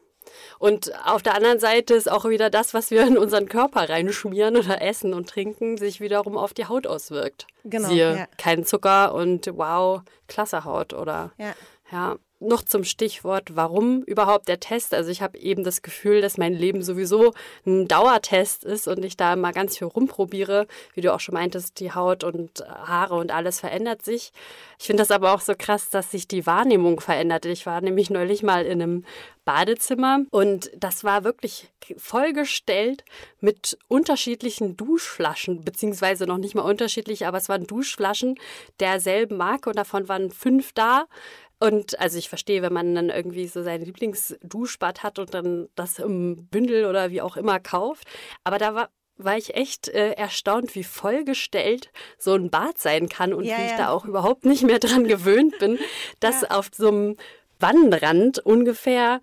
Und 0.59 0.91
auf 1.05 1.21
der 1.21 1.35
anderen 1.35 1.59
Seite 1.59 1.93
ist 1.93 2.11
auch 2.11 2.25
wieder 2.25 2.49
das, 2.49 2.73
was 2.73 2.91
wir 2.91 3.05
in 3.05 3.17
unseren 3.17 3.47
Körper 3.47 3.89
reinschmieren 3.89 4.57
oder 4.57 4.81
essen 4.81 5.13
und 5.13 5.29
trinken, 5.29 5.77
sich 5.77 6.01
wiederum 6.01 6.37
auf 6.37 6.53
die 6.53 6.65
Haut 6.65 6.87
auswirkt. 6.87 7.47
Genau. 7.63 7.87
Siehe, 7.87 8.17
ja. 8.17 8.27
kein 8.37 8.65
Zucker 8.65 9.13
und 9.13 9.49
wow, 9.53 10.01
klasse 10.27 10.65
Haut 10.65 10.93
oder 10.93 11.31
ja. 11.37 11.53
Ja, 11.91 12.15
noch 12.47 12.63
zum 12.63 12.83
Stichwort, 12.83 13.55
warum 13.55 14.03
überhaupt 14.03 14.47
der 14.47 14.59
Test? 14.59 14.93
Also 14.93 15.09
ich 15.09 15.21
habe 15.21 15.37
eben 15.37 15.63
das 15.63 15.81
Gefühl, 15.81 16.21
dass 16.21 16.37
mein 16.37 16.53
Leben 16.53 16.81
sowieso 16.81 17.33
ein 17.65 17.87
Dauertest 17.87 18.63
ist 18.63 18.87
und 18.87 19.03
ich 19.03 19.17
da 19.17 19.35
mal 19.35 19.53
ganz 19.53 19.77
viel 19.77 19.87
rumprobiere. 19.87 20.67
Wie 20.93 21.01
du 21.01 21.13
auch 21.13 21.19
schon 21.19 21.33
meintest, 21.33 21.79
die 21.79 21.93
Haut 21.93 22.23
und 22.23 22.61
Haare 22.67 23.15
und 23.15 23.31
alles 23.31 23.59
verändert 23.59 24.03
sich. 24.03 24.31
Ich 24.79 24.85
finde 24.85 25.01
das 25.01 25.11
aber 25.11 25.33
auch 25.33 25.41
so 25.41 25.53
krass, 25.57 25.89
dass 25.89 26.11
sich 26.11 26.27
die 26.27 26.45
Wahrnehmung 26.45 26.99
verändert. 26.99 27.45
Ich 27.45 27.65
war 27.65 27.81
nämlich 27.81 28.09
neulich 28.09 28.43
mal 28.43 28.65
in 28.65 28.81
einem 28.81 29.05
Badezimmer 29.45 30.19
und 30.29 30.71
das 30.75 31.03
war 31.03 31.23
wirklich 31.23 31.69
vollgestellt 31.97 33.03
mit 33.41 33.77
unterschiedlichen 33.87 34.77
Duschflaschen, 34.77 35.65
beziehungsweise 35.65 36.25
noch 36.25 36.37
nicht 36.37 36.55
mal 36.55 36.61
unterschiedlich, 36.61 37.27
aber 37.27 37.37
es 37.37 37.49
waren 37.49 37.67
Duschflaschen 37.67 38.39
derselben 38.79 39.37
Marke 39.37 39.69
und 39.69 39.77
davon 39.77 40.07
waren 40.07 40.31
fünf 40.31 40.71
da. 40.73 41.05
Und 41.63 41.97
also 41.97 42.17
ich 42.17 42.27
verstehe, 42.27 42.61
wenn 42.61 42.73
man 42.73 42.93
dann 42.93 43.09
irgendwie 43.09 43.47
so 43.47 43.63
sein 43.63 43.81
Lieblingsduschbad 43.81 45.01
hat 45.01 45.17
und 45.17 45.33
dann 45.33 45.69
das 45.75 45.97
im 45.97 46.45
Bündel 46.47 46.83
oder 46.83 47.09
wie 47.09 47.21
auch 47.21 47.37
immer 47.37 47.61
kauft. 47.61 48.05
Aber 48.43 48.57
da 48.57 48.75
war, 48.75 48.89
war 49.15 49.37
ich 49.37 49.55
echt 49.55 49.87
äh, 49.87 50.11
erstaunt, 50.11 50.75
wie 50.75 50.83
vollgestellt 50.83 51.89
so 52.17 52.33
ein 52.33 52.49
Bad 52.49 52.79
sein 52.79 53.07
kann 53.07 53.33
und 53.33 53.45
ja, 53.45 53.57
wie 53.57 53.63
ich 53.63 53.71
ja. 53.71 53.77
da 53.77 53.89
auch 53.91 54.03
überhaupt 54.03 54.43
nicht 54.43 54.63
mehr 54.63 54.79
dran 54.79 55.07
gewöhnt 55.07 55.57
bin, 55.59 55.79
dass 56.19 56.41
ja. 56.41 56.51
auf 56.51 56.67
so 56.75 56.89
einem 56.89 57.15
Wannenrand 57.61 58.39
ungefähr 58.39 59.21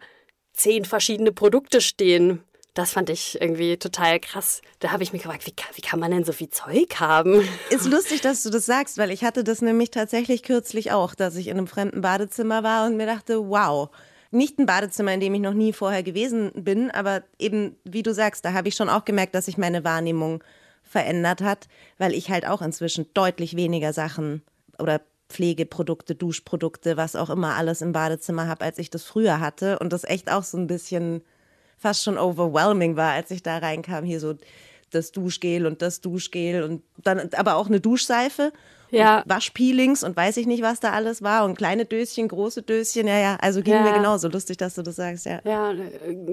zehn 0.55 0.87
verschiedene 0.87 1.33
Produkte 1.33 1.83
stehen. 1.83 2.43
Das 2.75 2.93
fand 2.93 3.11
ich 3.11 3.41
irgendwie 3.41 3.77
total 3.77 4.21
krass. 4.21 4.63
Da 4.79 4.93
habe 4.93 5.03
ich 5.03 5.13
mich 5.13 5.23
gefragt, 5.23 5.47
wie, 5.47 5.55
wie, 5.75 5.81
kann 5.81 5.99
man 5.99 6.11
denn 6.13 6.25
so 6.25 6.33
viel 6.33 6.51
Zeug 6.51 7.01
haben? 7.01 7.43
Ist 7.71 7.87
lustig, 7.87 8.21
dass 8.21 8.43
du 8.43 8.51
das 8.51 8.67
sagst, 8.67 8.99
weil 8.99 9.11
ich 9.11 9.25
hatte 9.25 9.43
das 9.43 9.61
nämlich 9.61 9.91
tatsächlich 9.91 10.43
kürzlich 10.43 10.93
auch, 10.93 11.15
dass 11.15 11.37
ich 11.37 11.49
in 11.49 11.59
einem 11.59 11.67
fremden 11.67 12.01
Badezimmer 12.01 12.63
war 12.63 12.87
und 12.87 12.97
mir 12.97 13.07
dachte, 13.07 13.49
wow. 13.49 13.91
Nicht 14.33 14.61
ein 14.61 14.67
Badezimmer, 14.67 15.13
in 15.13 15.19
dem 15.19 15.35
ich 15.35 15.41
noch 15.41 15.55
nie 15.55 15.73
vorher 15.73 16.05
gewesen 16.05 16.53
bin, 16.55 16.93
aber 16.93 17.25
eben, 17.41 17.75
wie 17.83 18.05
du 18.05 18.15
sagst, 18.15 18.45
da 18.45 18.53
habe 18.53 18.69
ich 18.69 18.77
schon 18.77 18.89
auch 18.89 19.05
gemerkt, 19.05 19.35
dass 19.35 19.47
sich 19.47 19.59
meine 19.59 19.83
Wahrnehmung 19.83 20.45
verändert 20.85 21.41
hat, 21.41 21.69
weil 21.99 22.15
ich 22.15 22.31
halt 22.31 22.47
auch 22.47 22.63
inzwischen 22.63 23.07
deutlich 23.13 23.57
weniger 23.57 23.93
Sachen 23.93 24.43
oder 24.79 25.01
Pflegeprodukte, 25.31 26.15
Duschprodukte, 26.15 26.97
was 26.97 27.17
auch 27.17 27.31
immer 27.31 27.57
alles 27.57 27.83
im 27.83 27.93
Badezimmer 27.93 28.47
habe, 28.49 28.65
als 28.65 28.79
ich 28.79 28.91
das 28.91 29.05
früher 29.05 29.41
hatte. 29.41 29.79
Und 29.79 29.93
das 29.93 30.05
echt 30.05 30.31
auch 30.31 30.43
so 30.43 30.59
ein 30.59 30.67
bisschen 30.67 31.23
fast 31.81 32.05
schon 32.05 32.19
overwhelming 32.19 32.97
war, 32.97 33.13
als 33.13 33.31
ich 33.31 33.43
da 33.43 33.59
reinkam, 33.59 34.05
hier 34.05 34.21
so 34.21 34.35
das 34.91 35.13
Duschgel 35.13 35.67
und 35.67 35.83
das 35.83 36.01
Duschgel 36.01 36.63
und 36.63 36.83
dann 37.03 37.31
aber 37.37 37.57
auch 37.57 37.67
eine 37.67 37.81
Duschseife. 37.81 38.53
Ja. 38.93 39.23
Waschpeelings 39.27 40.03
und 40.03 40.17
weiß 40.17 40.37
ich 40.37 40.49
nicht, 40.49 40.65
was 40.65 40.81
da 40.81 40.91
alles 40.91 41.23
war. 41.23 41.45
Und 41.45 41.57
kleine 41.57 41.85
Döschen, 41.85 42.27
große 42.27 42.63
Döschen, 42.63 43.07
ja, 43.07 43.19
ja. 43.19 43.39
Also 43.41 43.63
ging 43.63 43.75
ja. 43.75 43.83
mir 43.83 43.93
genauso. 43.93 44.29
Lustig, 44.29 44.57
dass 44.57 44.75
du 44.75 44.83
das 44.83 44.97
sagst, 44.97 45.27
ja. 45.27 45.41
Ja, 45.45 45.73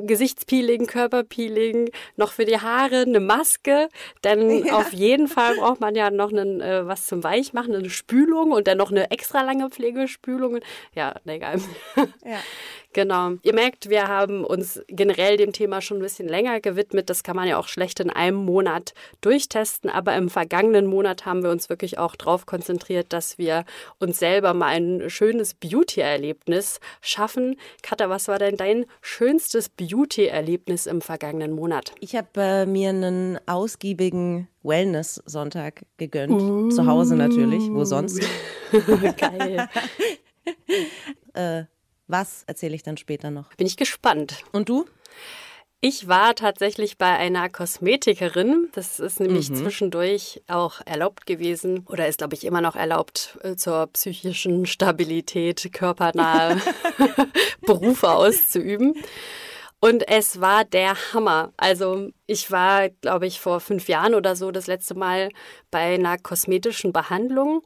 Gesichtspeeling, 0.08 0.88
Körperpeeling, 0.88 1.92
noch 2.16 2.32
für 2.32 2.46
die 2.46 2.58
Haare 2.58 3.02
eine 3.02 3.20
Maske. 3.20 3.90
Dann 4.24 4.50
ja. 4.66 4.76
auf 4.76 4.92
jeden 4.92 5.28
Fall 5.28 5.56
braucht 5.58 5.82
man 5.82 5.94
ja 5.94 6.10
noch 6.10 6.32
einen, 6.32 6.60
äh, 6.60 6.88
was 6.88 7.06
zum 7.06 7.24
Weichmachen, 7.24 7.76
eine 7.76 7.92
Spülung 7.92 8.52
und 8.52 8.68
dann 8.68 8.80
noch 8.80 8.90
eine 8.90 9.12
extra 9.12 9.44
lange 9.44 9.70
Pflegespülung. 9.70 10.60
Ja, 10.96 11.14
egal. 11.26 11.60
Ja. 11.96 12.38
Genau. 12.98 13.34
Ihr 13.44 13.54
merkt, 13.54 13.92
wir 13.92 14.08
haben 14.08 14.44
uns 14.44 14.82
generell 14.88 15.38
dem 15.38 15.54
Thema 15.54 15.82
schon 15.82 15.98
ein 15.98 16.02
bisschen 16.02 16.28
länger 16.28 16.60
gewidmet. 16.62 17.12
Das 17.12 17.22
kann 17.22 17.36
man 17.36 17.48
ja 17.48 17.60
auch 17.60 17.68
schlecht 17.68 18.00
in 18.00 18.10
einem 18.10 18.38
Monat 18.38 18.96
durchtesten. 19.22 19.92
Aber 19.92 20.16
im 20.16 20.32
vergangenen 20.32 20.88
Monat 20.88 21.24
haben 21.28 21.44
wir 21.44 21.52
uns 21.52 21.70
wirklich 21.70 22.00
auch 22.00 22.16
darauf 22.16 22.48
konzentriert, 22.48 23.14
dass 23.14 23.38
wir 23.38 23.66
uns 24.00 24.18
selber 24.18 24.56
mal 24.56 24.70
ein 24.70 25.12
schönes 25.12 25.54
Beauty-Erlebnis 25.54 26.80
schaffen. 27.00 27.58
Katha, 27.84 28.10
was 28.10 28.28
war 28.30 28.40
denn 28.40 28.58
dein 28.58 28.88
schönstes 29.02 29.70
Beauty-Erlebnis 29.70 30.88
im 30.88 31.02
vergangenen 31.02 31.52
Monat? 31.52 31.94
Ich 32.00 32.16
habe 32.16 32.30
äh, 32.38 32.66
mir 32.66 32.90
einen 32.90 33.38
ausgiebigen 33.46 34.48
Wellness-Sonntag 34.64 35.86
gegönnt. 35.98 36.32
Uh. 36.32 36.70
Zu 36.70 36.88
Hause 36.88 37.16
natürlich. 37.16 37.62
Wo 37.70 37.86
sonst? 37.86 38.20
Geil. 39.20 39.70
äh, 41.36 41.66
was 42.08 42.44
erzähle 42.48 42.76
ich 42.76 42.84
dann 42.84 42.98
später 42.98 43.32
noch? 43.32 43.54
Bin 43.56 43.68
ich 43.68 43.78
gespannt. 43.78 44.38
Und 44.52 44.70
du? 44.70 44.86
Ich 45.80 46.08
war 46.08 46.34
tatsächlich 46.34 46.98
bei 46.98 47.16
einer 47.18 47.50
Kosmetikerin. 47.50 48.70
Das 48.74 49.00
ist 49.00 49.20
nämlich 49.20 49.52
mhm. 49.52 49.58
zwischendurch 49.58 50.42
auch 50.48 50.82
erlaubt 50.86 51.28
gewesen 51.28 51.86
oder 51.88 52.08
ist, 52.08 52.18
glaube 52.18 52.34
ich, 52.34 52.46
immer 52.46 52.62
noch 52.62 52.76
erlaubt 52.76 53.38
äh, 53.44 53.56
zur 53.56 53.86
psychischen 53.88 54.66
Stabilität, 54.66 55.70
körpernahe 55.72 56.60
Berufe 57.62 58.10
auszuüben. 58.10 58.96
Und 59.80 60.08
es 60.08 60.42
war 60.42 60.66
der 60.66 60.96
Hammer. 61.14 61.54
Also 61.58 62.10
ich 62.26 62.50
war, 62.50 62.90
glaube 62.90 63.28
ich, 63.28 63.40
vor 63.40 63.60
fünf 63.60 63.88
Jahren 63.88 64.16
oder 64.16 64.36
so 64.36 64.50
das 64.50 64.66
letzte 64.66 64.96
Mal 64.96 65.30
bei 65.70 65.94
einer 65.94 66.18
kosmetischen 66.18 66.92
Behandlung. 66.92 67.62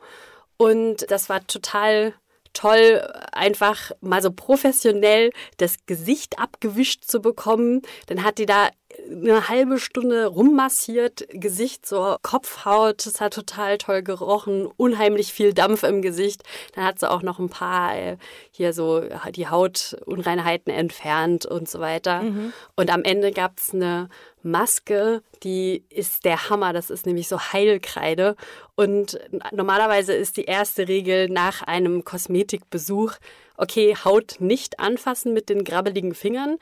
Und 0.57 1.09
das 1.09 1.29
war 1.29 1.47
total 1.47 2.13
toll, 2.53 3.01
einfach 3.31 3.91
mal 4.01 4.21
so 4.21 4.31
professionell 4.31 5.31
das 5.57 5.85
Gesicht 5.85 6.39
abgewischt 6.39 7.05
zu 7.05 7.21
bekommen. 7.21 7.81
Dann 8.07 8.23
hat 8.23 8.37
die 8.37 8.45
da 8.45 8.69
eine 9.09 9.49
halbe 9.49 9.79
Stunde 9.79 10.25
rummassiert, 10.27 11.27
Gesicht, 11.29 11.85
so 11.85 12.15
Kopfhaut, 12.21 13.05
das 13.05 13.21
hat 13.21 13.33
total 13.33 13.77
toll 13.77 14.01
gerochen, 14.01 14.67
unheimlich 14.77 15.33
viel 15.33 15.53
Dampf 15.53 15.83
im 15.83 16.01
Gesicht. 16.01 16.43
Dann 16.75 16.85
hat 16.85 16.99
sie 16.99 17.09
auch 17.09 17.21
noch 17.21 17.39
ein 17.39 17.49
paar 17.49 17.95
äh, 17.97 18.17
hier 18.51 18.73
so 18.73 19.03
die 19.35 19.47
Hautunreinheiten 19.47 20.73
entfernt 20.73 21.45
und 21.45 21.69
so 21.69 21.79
weiter. 21.79 22.23
Mhm. 22.23 22.53
Und 22.75 22.89
am 22.89 23.03
Ende 23.03 23.31
gab 23.31 23.59
es 23.59 23.73
eine 23.73 24.09
Maske, 24.43 25.21
die 25.43 25.83
ist 25.89 26.25
der 26.25 26.49
Hammer. 26.49 26.73
Das 26.73 26.89
ist 26.89 27.05
nämlich 27.05 27.27
so 27.27 27.39
Heilkreide. 27.39 28.35
Und 28.75 29.19
normalerweise 29.51 30.13
ist 30.13 30.37
die 30.37 30.45
erste 30.45 30.87
Regel 30.87 31.29
nach 31.29 31.61
einem 31.61 32.03
Kosmetikbesuch, 32.03 33.13
okay, 33.57 33.95
Haut 34.03 34.37
nicht 34.39 34.79
anfassen 34.79 35.33
mit 35.33 35.49
den 35.49 35.63
grabbeligen 35.63 36.15
Fingern. 36.15 36.57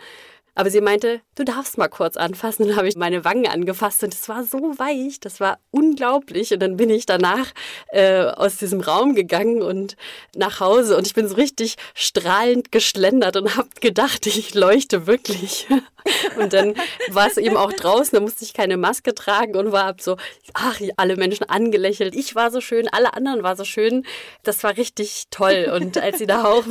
Aber 0.60 0.70
sie 0.70 0.82
meinte, 0.82 1.22
du 1.36 1.46
darfst 1.46 1.78
mal 1.78 1.88
kurz 1.88 2.18
anfassen. 2.18 2.68
Dann 2.68 2.76
habe 2.76 2.90
ich 2.90 2.98
meine 2.98 3.24
Wangen 3.24 3.48
angefasst 3.48 4.04
und 4.04 4.14
es 4.14 4.28
war 4.28 4.44
so 4.44 4.78
weich, 4.78 5.22
das 5.22 5.40
war 5.40 5.58
unglaublich. 5.72 6.52
Und 6.52 6.60
dann 6.60 6.76
bin 6.76 6.90
ich 6.90 7.06
danach 7.06 7.54
äh, 7.94 8.24
aus 8.24 8.58
diesem 8.58 8.82
Raum 8.82 9.16
gegangen 9.16 9.62
und 9.62 9.96
nach 10.36 10.60
Hause 10.60 10.98
und 10.98 11.08
ich 11.08 11.14
bin 11.14 11.30
so 11.30 11.36
richtig 11.36 11.78
strahlend 11.94 12.74
geschlendert 12.74 13.38
und 13.38 13.56
habe 13.56 13.70
gedacht, 13.80 14.26
ich 14.28 14.54
leuchte 14.54 15.08
wirklich. 15.08 15.66
Und 16.38 16.54
dann 16.54 16.76
war 17.10 17.28
es 17.28 17.38
eben 17.38 17.58
auch 17.58 17.74
draußen, 17.74 18.16
da 18.18 18.22
musste 18.22 18.44
ich 18.44 18.54
keine 18.54 18.78
Maske 18.78 19.14
tragen 19.14 19.56
und 19.56 19.72
war 19.72 19.96
so, 20.00 20.16
ach, 20.54 20.80
alle 20.96 21.18
Menschen 21.18 21.44
angelächelt. 21.50 22.16
Ich 22.16 22.36
war 22.36 22.52
so 22.52 22.62
schön, 22.62 22.88
alle 22.88 23.14
anderen 23.14 23.44
waren 23.44 23.58
so 23.58 23.66
schön. 23.66 24.06
Das 24.44 24.64
war 24.64 24.78
richtig 24.78 25.26
toll. 25.30 25.72
Und 25.76 25.98
als 25.98 26.18
sie 26.18 26.26
da 26.26 26.46
auch, 26.46 26.64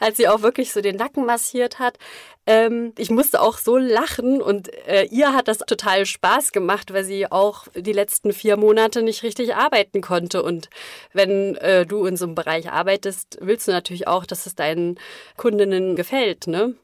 als 0.00 0.16
sie 0.16 0.28
auch 0.28 0.42
wirklich 0.42 0.72
so 0.72 0.80
den 0.80 0.96
Nacken 0.96 1.24
massiert 1.24 1.78
hat, 1.78 1.98
ähm, 2.46 2.94
ich 2.96 3.10
musste 3.10 3.42
auch 3.42 3.58
so 3.58 3.76
lachen 3.76 4.40
und 4.40 4.72
äh, 4.86 5.04
ihr 5.10 5.34
hat 5.34 5.48
das 5.48 5.58
total 5.58 6.06
Spaß 6.06 6.52
gemacht, 6.52 6.94
weil 6.94 7.04
sie 7.04 7.30
auch 7.30 7.66
die 7.74 7.92
letzten 7.92 8.32
vier 8.32 8.56
Monate 8.56 9.02
nicht 9.02 9.22
richtig 9.22 9.54
arbeiten 9.54 10.00
konnte. 10.00 10.42
Und 10.42 10.70
wenn 11.12 11.56
äh, 11.56 11.84
du 11.84 12.06
in 12.06 12.16
so 12.16 12.24
einem 12.24 12.34
Bereich 12.34 12.70
arbeitest, 12.70 13.36
willst 13.42 13.68
du 13.68 13.72
natürlich 13.72 14.08
auch, 14.08 14.24
dass 14.24 14.46
es 14.46 14.54
deinen 14.54 14.98
Kundinnen 15.36 15.94
gefällt, 15.94 16.46
ne? 16.46 16.74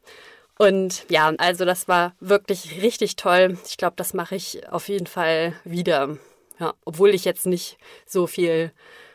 Und 0.58 1.06
ja, 1.08 1.32
also 1.38 1.64
das 1.64 1.88
war 1.88 2.14
wirklich 2.20 2.82
richtig 2.82 3.16
toll. 3.16 3.58
Ich 3.66 3.76
glaube, 3.76 3.94
das 3.96 4.14
mache 4.14 4.36
ich 4.36 4.68
auf 4.70 4.88
jeden 4.88 5.06
Fall 5.06 5.54
wieder. 5.64 6.18
Ja, 6.60 6.74
obwohl 6.84 7.10
ich 7.10 7.24
jetzt 7.24 7.46
nicht 7.46 7.78
so 8.06 8.26
viel 8.26 8.70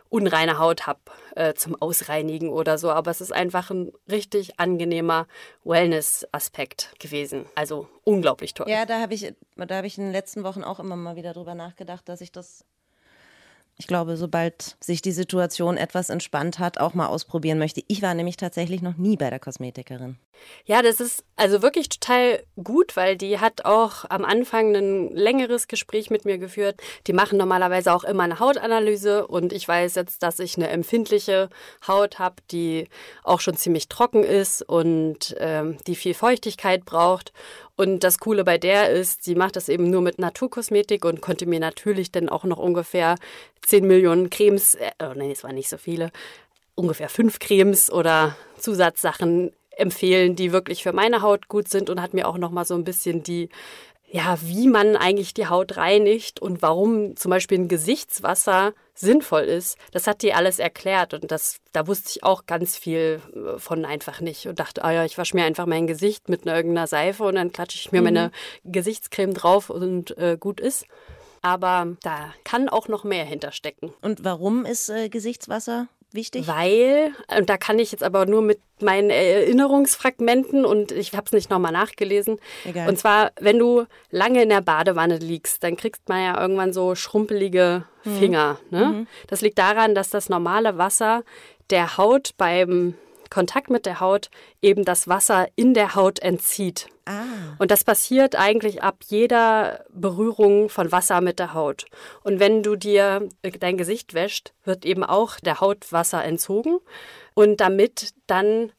unreine 0.09 0.57
Haut 0.57 0.87
habe 0.87 0.99
äh, 1.35 1.53
zum 1.53 1.79
Ausreinigen 1.81 2.49
oder 2.49 2.77
so. 2.77 2.91
Aber 2.91 3.11
es 3.11 3.21
ist 3.21 3.31
einfach 3.31 3.69
ein 3.69 3.91
richtig 4.09 4.59
angenehmer 4.59 5.27
Wellness-Aspekt 5.63 6.93
gewesen. 6.99 7.45
Also 7.55 7.87
unglaublich 8.03 8.53
toll. 8.53 8.69
Ja, 8.69 8.85
da 8.85 8.99
habe 8.99 9.13
ich, 9.13 9.33
da 9.55 9.75
habe 9.75 9.87
ich 9.87 9.97
in 9.97 10.05
den 10.05 10.13
letzten 10.13 10.43
Wochen 10.43 10.63
auch 10.63 10.79
immer 10.79 10.95
mal 10.95 11.15
wieder 11.15 11.33
drüber 11.33 11.55
nachgedacht, 11.55 12.09
dass 12.09 12.21
ich 12.21 12.31
das 12.31 12.65
ich 13.79 13.87
glaube, 13.87 14.17
sobald 14.17 14.75
sich 14.81 15.01
die 15.01 15.13
Situation 15.13 15.77
etwas 15.77 16.09
entspannt 16.09 16.59
hat, 16.59 16.79
auch 16.79 16.93
mal 16.93 17.07
ausprobieren 17.07 17.59
möchte. 17.59 17.81
Ich 17.87 18.01
war 18.01 18.13
nämlich 18.13 18.35
tatsächlich 18.35 18.81
noch 18.81 18.97
nie 18.97 19.15
bei 19.15 19.29
der 19.29 19.39
Kosmetikerin. 19.39 20.17
Ja, 20.65 20.81
das 20.81 20.99
ist 20.99 21.23
also 21.37 21.61
wirklich 21.61 21.87
total 21.87 22.43
gut, 22.61 22.97
weil 22.97 23.15
die 23.15 23.39
hat 23.39 23.63
auch 23.63 24.05
am 24.09 24.25
Anfang 24.25 24.75
ein 24.75 25.09
längeres 25.15 25.69
Gespräch 25.69 26.09
mit 26.09 26.25
mir 26.25 26.37
geführt. 26.37 26.81
Die 27.07 27.13
machen 27.13 27.37
normalerweise 27.37 27.93
auch 27.93 28.03
immer 28.03 28.23
eine 28.23 28.39
Hautanalyse 28.39 29.25
und 29.27 29.53
ich 29.53 29.65
weiß 29.65 29.95
jetzt, 29.95 30.23
dass 30.23 30.39
ich 30.39 30.57
eine 30.57 30.69
empfindliche 30.69 31.49
Haut 31.87 32.19
habe, 32.19 32.35
die 32.51 32.89
auch 33.23 33.39
schon 33.39 33.55
ziemlich 33.55 33.87
trocken 33.87 34.23
ist 34.23 34.61
und 34.61 35.35
ähm, 35.39 35.77
die 35.87 35.95
viel 35.95 36.13
Feuchtigkeit 36.13 36.83
braucht. 36.83 37.31
Und 37.79 38.03
das 38.03 38.19
Coole 38.19 38.43
bei 38.43 38.57
der 38.57 38.89
ist, 38.89 39.23
sie 39.23 39.35
macht 39.35 39.55
das 39.55 39.69
eben 39.69 39.89
nur 39.89 40.01
mit 40.01 40.19
Naturkosmetik 40.19 41.05
und 41.05 41.21
konnte 41.21 41.45
mir 41.45 41.61
natürlich 41.61 42.11
dann 42.11 42.27
auch 42.27 42.43
noch 42.43 42.57
ungefähr 42.57 43.15
10 43.61 43.87
Millionen 43.87 44.29
Cremes, 44.29 44.75
äh, 44.75 44.91
oh 45.01 45.13
nein, 45.15 45.31
es 45.31 45.45
waren 45.45 45.55
nicht 45.55 45.69
so 45.69 45.77
viele, 45.77 46.11
ungefähr 46.75 47.07
fünf 47.07 47.39
Cremes 47.39 47.89
oder 47.89 48.35
Zusatzsachen 48.57 49.53
empfehlen, 49.69 50.35
die 50.35 50.51
wirklich 50.51 50.83
für 50.83 50.91
meine 50.91 51.21
Haut 51.21 51.47
gut 51.47 51.69
sind 51.69 51.89
und 51.89 52.01
hat 52.01 52.13
mir 52.13 52.27
auch 52.27 52.37
noch 52.37 52.51
mal 52.51 52.65
so 52.65 52.75
ein 52.75 52.83
bisschen 52.83 53.23
die 53.23 53.47
ja, 54.11 54.37
wie 54.41 54.67
man 54.67 54.97
eigentlich 54.97 55.33
die 55.33 55.47
Haut 55.47 55.77
reinigt 55.77 56.41
und 56.41 56.61
warum 56.61 57.15
zum 57.15 57.29
Beispiel 57.29 57.59
ein 57.59 57.67
Gesichtswasser 57.69 58.73
sinnvoll 58.99 59.43
ist. 59.43 59.77
Das 59.91 60.07
hat 60.07 60.21
die 60.21 60.33
alles 60.33 60.59
erklärt 60.59 61.13
und 61.13 61.31
das, 61.31 61.59
da 61.71 61.87
wusste 61.87 62.09
ich 62.09 62.23
auch 62.23 62.45
ganz 62.45 62.75
viel 62.75 63.21
äh, 63.33 63.57
von 63.57 63.85
einfach 63.85 64.19
nicht 64.19 64.45
und 64.47 64.59
dachte, 64.59 64.83
ah 64.83 64.91
ja, 64.91 65.05
ich 65.05 65.17
wasche 65.17 65.35
mir 65.35 65.45
einfach 65.45 65.65
mein 65.65 65.87
Gesicht 65.87 66.29
mit 66.29 66.45
irgendeiner 66.45 66.87
Seife 66.87 67.23
und 67.23 67.35
dann 67.35 67.51
klatsche 67.51 67.77
ich 67.77 67.91
mir 67.91 68.01
mhm. 68.01 68.05
meine 68.05 68.31
Gesichtscreme 68.65 69.33
drauf 69.33 69.69
und 69.69 70.17
äh, 70.17 70.37
gut 70.39 70.59
ist. 70.59 70.85
Aber 71.41 71.95
da 72.03 72.33
kann 72.43 72.67
auch 72.67 72.89
noch 72.89 73.05
mehr 73.05 73.23
hinterstecken. 73.23 73.93
Und 74.01 74.25
warum 74.25 74.65
ist 74.65 74.89
äh, 74.89 75.07
Gesichtswasser 75.07 75.87
wichtig? 76.11 76.47
Weil, 76.47 77.13
und 77.37 77.49
da 77.49 77.57
kann 77.57 77.79
ich 77.79 77.91
jetzt 77.91 78.03
aber 78.03 78.25
nur 78.25 78.41
mit 78.41 78.59
meinen 78.81 79.09
Erinnerungsfragmenten 79.09 80.65
und 80.65 80.91
ich 80.91 81.13
habe 81.13 81.25
es 81.25 81.31
nicht 81.31 81.49
nochmal 81.49 81.71
nachgelesen. 81.71 82.39
Egal. 82.65 82.87
Und 82.87 82.97
zwar, 82.97 83.31
wenn 83.39 83.59
du 83.59 83.85
lange 84.09 84.41
in 84.43 84.49
der 84.49 84.61
Badewanne 84.61 85.17
liegst, 85.17 85.63
dann 85.63 85.75
kriegst 85.75 86.07
man 86.07 86.23
ja 86.23 86.41
irgendwann 86.41 86.73
so 86.73 86.95
schrumpelige 86.95 87.83
mhm. 88.03 88.17
Finger. 88.17 88.59
Mhm. 88.69 88.77
Ne? 88.77 88.85
Mhm. 88.85 89.07
Das 89.27 89.41
liegt 89.41 89.57
daran, 89.57 89.95
dass 89.95 90.09
das 90.09 90.29
normale 90.29 90.77
Wasser 90.77 91.23
der 91.69 91.97
Haut 91.97 92.31
beim 92.37 92.95
Kontakt 93.29 93.69
mit 93.69 93.85
der 93.85 93.99
Haut 93.99 94.29
eben 94.61 94.85
das 94.85 95.07
Wasser 95.07 95.47
in 95.55 95.73
der 95.73 95.95
Haut 95.95 96.19
entzieht. 96.19 96.87
Ah. 97.05 97.23
Und 97.57 97.71
das 97.71 97.83
passiert 97.83 98.35
eigentlich 98.35 98.83
ab 98.83 98.97
jeder 99.07 99.85
Berührung 99.89 100.69
von 100.69 100.91
Wasser 100.91 101.21
mit 101.21 101.39
der 101.39 101.53
Haut. 101.53 101.85
Und 102.23 102.39
wenn 102.39 102.63
du 102.63 102.75
dir 102.75 103.27
dein 103.59 103.77
Gesicht 103.77 104.13
wäscht, 104.13 104.53
wird 104.63 104.85
eben 104.85 105.03
auch 105.03 105.39
der 105.39 105.59
Haut 105.59 105.91
Wasser 105.91 106.23
entzogen. 106.23 106.79
Und 107.33 107.61
damit 107.61 108.13
dann 108.27 108.71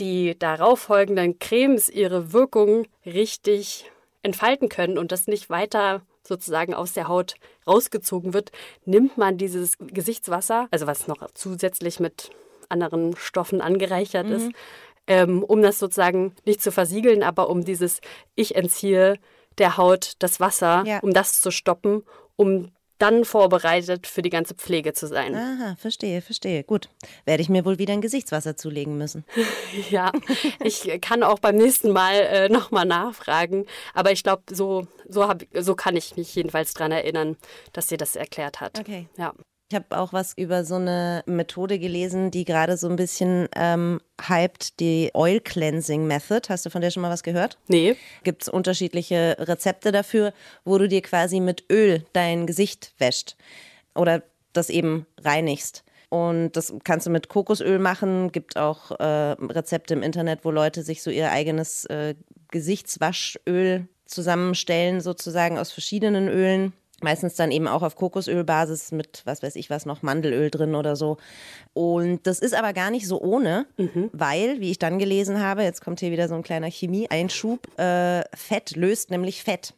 die 0.00 0.38
darauffolgenden 0.38 1.38
Cremes 1.38 1.88
ihre 1.88 2.32
Wirkung 2.32 2.86
richtig 3.04 3.90
entfalten 4.22 4.68
können 4.68 4.98
und 4.98 5.12
das 5.12 5.26
nicht 5.26 5.50
weiter 5.50 6.02
sozusagen 6.26 6.74
aus 6.74 6.92
der 6.92 7.08
Haut 7.08 7.34
rausgezogen 7.66 8.32
wird, 8.32 8.52
nimmt 8.84 9.18
man 9.18 9.38
dieses 9.38 9.76
Gesichtswasser, 9.78 10.68
also 10.70 10.86
was 10.86 11.08
noch 11.08 11.28
zusätzlich 11.34 12.00
mit 12.00 12.30
anderen 12.72 13.14
Stoffen 13.16 13.60
angereichert 13.60 14.26
mhm. 14.26 14.32
ist, 14.32 14.50
ähm, 15.06 15.42
um 15.44 15.62
das 15.62 15.78
sozusagen 15.78 16.34
nicht 16.44 16.62
zu 16.62 16.72
versiegeln, 16.72 17.22
aber 17.22 17.48
um 17.50 17.64
dieses 17.64 18.00
Ich 18.34 18.56
entziehe 18.56 19.18
der 19.58 19.76
Haut 19.76 20.12
das 20.18 20.40
Wasser, 20.40 20.84
ja. 20.86 21.00
um 21.00 21.12
das 21.12 21.40
zu 21.40 21.50
stoppen, 21.50 22.02
um 22.36 22.70
dann 23.02 23.24
vorbereitet 23.24 24.06
für 24.06 24.22
die 24.22 24.30
ganze 24.30 24.54
Pflege 24.54 24.92
zu 24.92 25.08
sein. 25.08 25.34
Aha, 25.34 25.74
verstehe, 25.76 26.22
verstehe. 26.22 26.62
Gut. 26.62 26.88
Werde 27.24 27.42
ich 27.42 27.48
mir 27.48 27.64
wohl 27.64 27.78
wieder 27.78 27.92
ein 27.92 28.00
Gesichtswasser 28.00 28.56
zulegen 28.56 28.96
müssen. 28.96 29.24
ja, 29.90 30.12
ich 30.62 30.88
kann 31.00 31.24
auch 31.24 31.40
beim 31.40 31.56
nächsten 31.56 31.90
Mal 31.90 32.14
äh, 32.14 32.48
nochmal 32.48 32.84
nachfragen. 32.84 33.66
Aber 33.92 34.12
ich 34.12 34.22
glaube, 34.22 34.42
so, 34.50 34.86
so, 35.08 35.28
so 35.52 35.74
kann 35.74 35.96
ich 35.96 36.16
mich 36.16 36.32
jedenfalls 36.36 36.74
daran 36.74 36.92
erinnern, 36.92 37.36
dass 37.72 37.88
sie 37.88 37.96
das 37.96 38.14
erklärt 38.14 38.60
hat. 38.60 38.78
Okay. 38.78 39.08
Ja. 39.18 39.34
Ich 39.72 39.76
habe 39.76 39.98
auch 39.98 40.12
was 40.12 40.34
über 40.36 40.66
so 40.66 40.74
eine 40.74 41.22
Methode 41.24 41.78
gelesen, 41.78 42.30
die 42.30 42.44
gerade 42.44 42.76
so 42.76 42.90
ein 42.90 42.96
bisschen 42.96 43.48
ähm, 43.56 44.02
hypt, 44.20 44.80
die 44.80 45.10
Oil 45.14 45.40
Cleansing 45.40 46.06
Method. 46.06 46.42
Hast 46.50 46.66
du 46.66 46.68
von 46.68 46.82
der 46.82 46.90
schon 46.90 47.00
mal 47.00 47.08
was 47.08 47.22
gehört? 47.22 47.56
Nee. 47.68 47.96
Gibt 48.22 48.42
es 48.42 48.50
unterschiedliche 48.50 49.34
Rezepte 49.38 49.90
dafür, 49.90 50.34
wo 50.66 50.76
du 50.76 50.88
dir 50.88 51.00
quasi 51.00 51.40
mit 51.40 51.64
Öl 51.72 52.04
dein 52.12 52.46
Gesicht 52.46 52.92
wäscht 52.98 53.36
oder 53.94 54.22
das 54.52 54.68
eben 54.68 55.06
reinigst. 55.22 55.84
Und 56.10 56.52
das 56.52 56.74
kannst 56.84 57.06
du 57.06 57.10
mit 57.10 57.30
Kokosöl 57.30 57.78
machen. 57.78 58.30
Gibt 58.30 58.58
auch 58.58 58.90
äh, 59.00 59.04
Rezepte 59.04 59.94
im 59.94 60.02
Internet, 60.02 60.44
wo 60.44 60.50
Leute 60.50 60.82
sich 60.82 61.02
so 61.02 61.10
ihr 61.10 61.30
eigenes 61.30 61.86
äh, 61.86 62.14
Gesichtswaschöl 62.50 63.88
zusammenstellen, 64.04 65.00
sozusagen 65.00 65.58
aus 65.58 65.72
verschiedenen 65.72 66.28
Ölen. 66.28 66.74
Meistens 67.02 67.34
dann 67.34 67.50
eben 67.50 67.68
auch 67.68 67.82
auf 67.82 67.96
Kokosölbasis 67.96 68.92
mit, 68.92 69.22
was 69.24 69.42
weiß 69.42 69.56
ich 69.56 69.70
was, 69.70 69.86
noch 69.86 70.02
Mandelöl 70.02 70.50
drin 70.50 70.74
oder 70.74 70.96
so. 70.96 71.18
Und 71.74 72.26
das 72.26 72.38
ist 72.38 72.54
aber 72.54 72.72
gar 72.72 72.90
nicht 72.90 73.06
so 73.06 73.20
ohne, 73.20 73.66
mhm. 73.76 74.10
weil, 74.12 74.60
wie 74.60 74.70
ich 74.70 74.78
dann 74.78 74.98
gelesen 74.98 75.40
habe, 75.40 75.62
jetzt 75.62 75.82
kommt 75.82 76.00
hier 76.00 76.12
wieder 76.12 76.28
so 76.28 76.34
ein 76.34 76.42
kleiner 76.42 76.70
Chemie-Einschub, 76.70 77.78
äh, 77.78 78.22
Fett 78.34 78.76
löst 78.76 79.10
nämlich 79.10 79.42
Fett. 79.42 79.74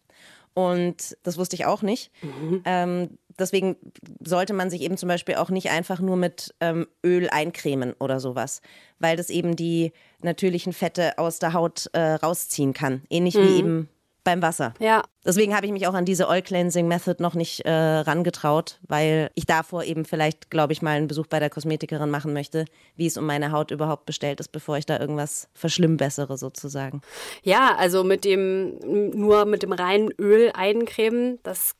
Und 0.54 1.16
das 1.24 1.36
wusste 1.36 1.56
ich 1.56 1.66
auch 1.66 1.82
nicht. 1.82 2.12
Mhm. 2.22 2.62
Ähm, 2.64 3.18
deswegen 3.38 3.76
sollte 4.20 4.52
man 4.52 4.70
sich 4.70 4.82
eben 4.82 4.96
zum 4.96 5.08
Beispiel 5.08 5.34
auch 5.34 5.50
nicht 5.50 5.70
einfach 5.70 6.00
nur 6.00 6.16
mit 6.16 6.54
ähm, 6.60 6.86
Öl 7.04 7.28
eincremen 7.30 7.94
oder 7.98 8.20
sowas, 8.20 8.62
weil 8.98 9.16
das 9.16 9.30
eben 9.30 9.56
die 9.56 9.92
natürlichen 10.22 10.72
Fette 10.72 11.18
aus 11.18 11.40
der 11.40 11.52
Haut 11.52 11.90
äh, 11.92 12.14
rausziehen 12.14 12.72
kann. 12.72 13.02
Ähnlich 13.10 13.34
mhm. 13.34 13.42
wie 13.42 13.58
eben 13.58 13.88
beim 14.24 14.42
Wasser. 14.42 14.74
Ja. 14.80 15.02
Deswegen 15.24 15.54
habe 15.54 15.66
ich 15.66 15.72
mich 15.72 15.86
auch 15.86 15.94
an 15.94 16.04
diese 16.04 16.28
Oil 16.28 16.42
Cleansing 16.42 16.88
Method 16.88 17.22
noch 17.22 17.34
nicht 17.34 17.60
äh, 17.60 17.70
rangetraut, 17.70 18.78
weil 18.86 19.30
ich 19.34 19.46
davor 19.46 19.84
eben 19.84 20.04
vielleicht, 20.04 20.50
glaube 20.50 20.72
ich, 20.72 20.82
mal 20.82 20.96
einen 20.96 21.06
Besuch 21.06 21.26
bei 21.26 21.38
der 21.38 21.50
Kosmetikerin 21.50 22.10
machen 22.10 22.32
möchte, 22.32 22.64
wie 22.96 23.06
es 23.06 23.16
um 23.16 23.24
meine 23.24 23.52
Haut 23.52 23.70
überhaupt 23.70 24.04
bestellt 24.06 24.40
ist, 24.40 24.48
bevor 24.48 24.76
ich 24.76 24.86
da 24.86 24.98
irgendwas 24.98 25.48
verschlimmbessere 25.54 26.36
sozusagen. 26.36 27.00
Ja, 27.42 27.74
also 27.76 28.04
mit 28.04 28.24
dem 28.24 28.78
nur 29.14 29.44
mit 29.44 29.62
dem 29.62 29.72
reinen 29.72 30.10
Öl 30.18 30.50
eincremen, 30.52 31.38
das 31.42 31.74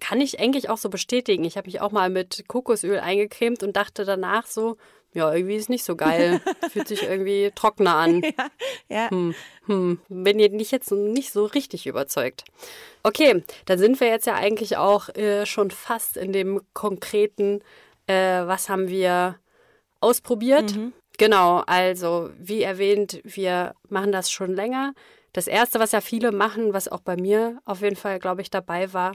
kann 0.00 0.20
ich 0.20 0.40
eigentlich 0.40 0.68
auch 0.68 0.78
so 0.78 0.90
bestätigen. 0.90 1.44
Ich 1.44 1.56
habe 1.56 1.66
mich 1.66 1.80
auch 1.80 1.92
mal 1.92 2.10
mit 2.10 2.44
Kokosöl 2.48 2.98
eingecremt 2.98 3.62
und 3.62 3.76
dachte 3.76 4.04
danach 4.04 4.46
so, 4.46 4.76
ja, 5.14 5.32
irgendwie 5.32 5.54
ist 5.54 5.70
nicht 5.70 5.84
so 5.84 5.96
geil. 5.96 6.40
Fühlt 6.70 6.88
sich 6.88 7.04
irgendwie 7.04 7.52
trockener 7.54 7.94
an. 7.94 8.22
Ja, 8.22 8.50
ja. 8.88 9.10
Hm, 9.10 9.34
hm. 9.66 10.00
Bin 10.08 10.36
nicht 10.36 10.72
jetzt 10.72 10.90
nicht 10.90 11.32
so 11.32 11.46
richtig 11.46 11.86
überzeugt. 11.86 12.44
Okay, 13.04 13.44
dann 13.64 13.78
sind 13.78 14.00
wir 14.00 14.08
jetzt 14.08 14.26
ja 14.26 14.34
eigentlich 14.34 14.76
auch 14.76 15.08
äh, 15.10 15.46
schon 15.46 15.70
fast 15.70 16.16
in 16.16 16.32
dem 16.32 16.60
konkreten, 16.72 17.62
äh, 18.06 18.14
was 18.46 18.68
haben 18.68 18.88
wir 18.88 19.36
ausprobiert. 20.00 20.74
Mhm. 20.74 20.92
Genau, 21.16 21.62
also 21.66 22.30
wie 22.38 22.62
erwähnt, 22.62 23.20
wir 23.22 23.74
machen 23.88 24.10
das 24.10 24.32
schon 24.32 24.52
länger. 24.52 24.94
Das 25.32 25.46
Erste, 25.46 25.80
was 25.80 25.92
ja 25.92 26.00
viele 26.00 26.32
machen, 26.32 26.72
was 26.72 26.88
auch 26.88 27.00
bei 27.00 27.16
mir 27.16 27.58
auf 27.64 27.82
jeden 27.82 27.96
Fall, 27.96 28.18
glaube 28.18 28.42
ich, 28.42 28.50
dabei 28.50 28.92
war, 28.92 29.12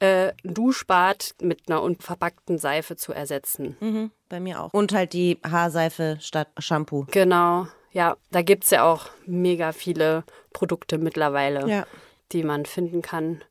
äh, 0.00 0.32
Duschbad 0.42 1.34
mit 1.40 1.68
einer 1.68 1.82
unverpackten 1.82 2.58
Seife 2.58 2.96
zu 2.96 3.12
ersetzen. 3.12 3.76
Mhm, 3.80 4.10
bei 4.28 4.40
mir 4.40 4.60
auch. 4.60 4.72
Und 4.72 4.92
halt 4.92 5.12
die 5.12 5.38
Haarseife 5.48 6.18
statt 6.20 6.48
Shampoo. 6.58 7.06
Genau, 7.10 7.66
ja. 7.92 8.16
Da 8.30 8.42
gibt 8.42 8.64
es 8.64 8.70
ja 8.70 8.84
auch 8.84 9.06
mega 9.26 9.72
viele 9.72 10.24
Produkte 10.52 10.98
mittlerweile, 10.98 11.68
ja. 11.68 11.86
die 12.32 12.42
man 12.42 12.66
finden 12.66 13.02
kann. 13.02 13.42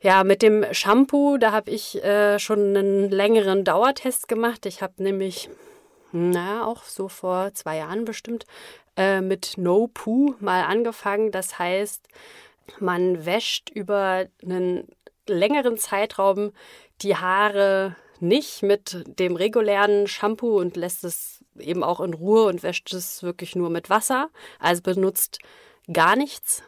Ja, 0.00 0.22
mit 0.22 0.42
dem 0.42 0.66
Shampoo, 0.72 1.38
da 1.38 1.52
habe 1.52 1.70
ich 1.70 2.04
äh, 2.04 2.38
schon 2.38 2.76
einen 2.76 3.10
längeren 3.10 3.64
Dauertest 3.64 4.28
gemacht. 4.28 4.66
Ich 4.66 4.82
habe 4.82 5.02
nämlich, 5.02 5.48
naja, 6.12 6.64
auch 6.64 6.84
so 6.84 7.08
vor 7.08 7.54
zwei 7.54 7.78
Jahren 7.78 8.04
bestimmt, 8.04 8.44
äh, 8.98 9.22
mit 9.22 9.54
No 9.56 9.88
Poo 9.92 10.34
mal 10.40 10.64
angefangen. 10.64 11.32
Das 11.32 11.58
heißt, 11.58 12.06
man 12.80 13.24
wäscht 13.24 13.70
über 13.70 14.26
einen 14.42 14.88
längeren 15.28 15.78
Zeitraum 15.78 16.52
die 17.02 17.16
Haare 17.16 17.96
nicht 18.20 18.62
mit 18.62 19.04
dem 19.18 19.36
regulären 19.36 20.06
Shampoo 20.06 20.58
und 20.58 20.76
lässt 20.76 21.04
es 21.04 21.44
eben 21.58 21.84
auch 21.84 22.00
in 22.00 22.14
Ruhe 22.14 22.46
und 22.46 22.62
wäscht 22.62 22.92
es 22.92 23.22
wirklich 23.22 23.54
nur 23.56 23.70
mit 23.70 23.90
Wasser. 23.90 24.30
Also 24.58 24.82
benutzt 24.82 25.38
gar 25.92 26.16
nichts. 26.16 26.62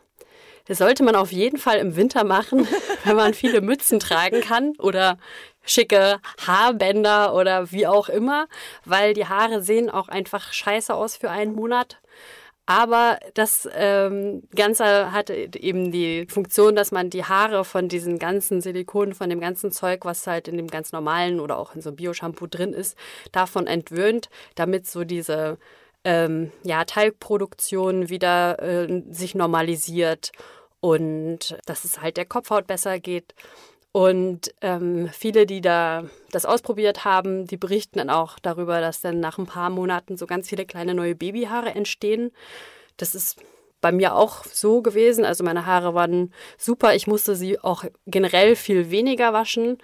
Das 0.66 0.79
sollte 0.79 1.05
man 1.05 1.14
auf 1.14 1.31
jeden 1.31 1.59
Fall 1.59 1.79
im 1.79 1.97
Winter 1.97 2.25
machen, 2.25 2.66
wenn 3.05 3.16
man 3.16 3.35
viele 3.35 3.61
Mützen 3.61 4.01
tragen 4.01 4.40
kann 4.40 4.75
oder 4.79 5.16
schicke 5.64 6.21
Haarbänder 6.45 7.35
oder 7.35 7.71
wie 7.71 7.87
auch 7.87 8.09
immer, 8.09 8.47
weil 8.85 9.14
die 9.14 9.27
Haare 9.27 9.62
sehen 9.62 9.90
auch 9.90 10.09
einfach 10.09 10.53
scheiße 10.53 10.95
aus 10.95 11.16
für 11.16 11.31
einen 11.31 11.55
Monat. 11.55 11.99
Aber 12.66 13.20
das 13.35 13.68
ähm, 13.74 14.42
Ganze 14.55 15.12
hat 15.12 15.31
eben 15.31 15.92
die 15.92 16.26
Funktion, 16.29 16.74
dass 16.74 16.90
man 16.90 17.11
die 17.11 17.24
Haare 17.24 17.64
von 17.64 17.88
diesen 17.88 18.18
ganzen 18.18 18.61
Silikonen, 18.61 19.14
von 19.14 19.31
dem 19.31 19.38
ganzen 19.38 19.70
Zeug, 19.70 20.05
was 20.05 20.26
halt 20.26 20.48
in 20.48 20.57
dem 20.57 20.66
ganz 20.66 20.90
normalen 20.90 21.38
oder 21.38 21.59
auch 21.59 21.76
in 21.76 21.81
so 21.81 21.90
einem 21.90 21.96
Bioshampoo 21.96 22.48
drin 22.48 22.72
ist, 22.72 22.96
davon 23.31 23.68
entwöhnt, 23.68 24.29
damit 24.57 24.88
so 24.88 25.05
diese 25.05 25.59
ähm, 26.02 26.50
ja, 26.64 26.85
Teigproduktion 26.85 28.09
wieder 28.09 28.61
äh, 28.61 29.02
sich 29.11 29.37
normalisiert 29.37 30.33
und 30.81 31.57
dass 31.66 31.85
es 31.85 32.00
halt 32.00 32.16
der 32.16 32.26
Kopfhaut 32.26 32.66
besser 32.66 32.98
geht. 32.98 33.35
Und 33.96 34.52
ähm, 34.61 35.09
viele, 35.11 35.46
die 35.46 35.62
da 35.62 36.04
das 36.30 36.44
ausprobiert 36.44 37.06
haben, 37.06 37.46
die 37.46 37.56
berichten 37.56 37.98
dann 37.98 38.11
auch 38.11 38.38
darüber, 38.38 38.82
dass 38.82 39.00
dann 39.00 39.20
nach 39.20 39.38
ein 39.38 39.46
paar 39.46 39.70
Monaten 39.70 40.18
so 40.18 40.26
ganz 40.26 40.50
viele 40.50 40.66
kleine 40.66 40.92
neue 40.92 41.14
Babyhaare 41.14 41.70
entstehen. 41.70 42.30
Das 42.98 43.14
ist 43.14 43.40
bei 43.80 43.92
mir 43.92 44.14
auch 44.14 44.44
so 44.44 44.82
gewesen. 44.82 45.24
Also 45.24 45.44
meine 45.44 45.64
Haare 45.64 45.94
waren 45.94 46.30
super. 46.59 46.94
Ich 46.94 47.06
musste 47.06 47.35
sie 47.37 47.59
auch 47.59 47.85
generell 48.06 48.54
viel 48.54 48.90
weniger 48.90 49.32
waschen. 49.32 49.78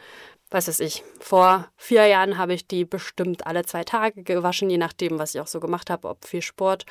Was 0.52 0.68
weiß 0.68 0.80
ich, 0.80 1.02
vor 1.18 1.68
vier 1.76 2.06
Jahren 2.06 2.36
habe 2.38 2.54
ich 2.54 2.66
die 2.66 2.84
bestimmt 2.84 3.46
alle 3.46 3.64
zwei 3.64 3.84
Tage 3.84 4.22
gewaschen, 4.22 4.68
je 4.70 4.78
nachdem, 4.78 5.18
was 5.18 5.34
ich 5.34 5.40
auch 5.40 5.46
so 5.46 5.60
gemacht 5.60 5.90
habe, 5.90 6.08
ob 6.08 6.24
viel 6.24 6.42
Sport. 6.42 6.84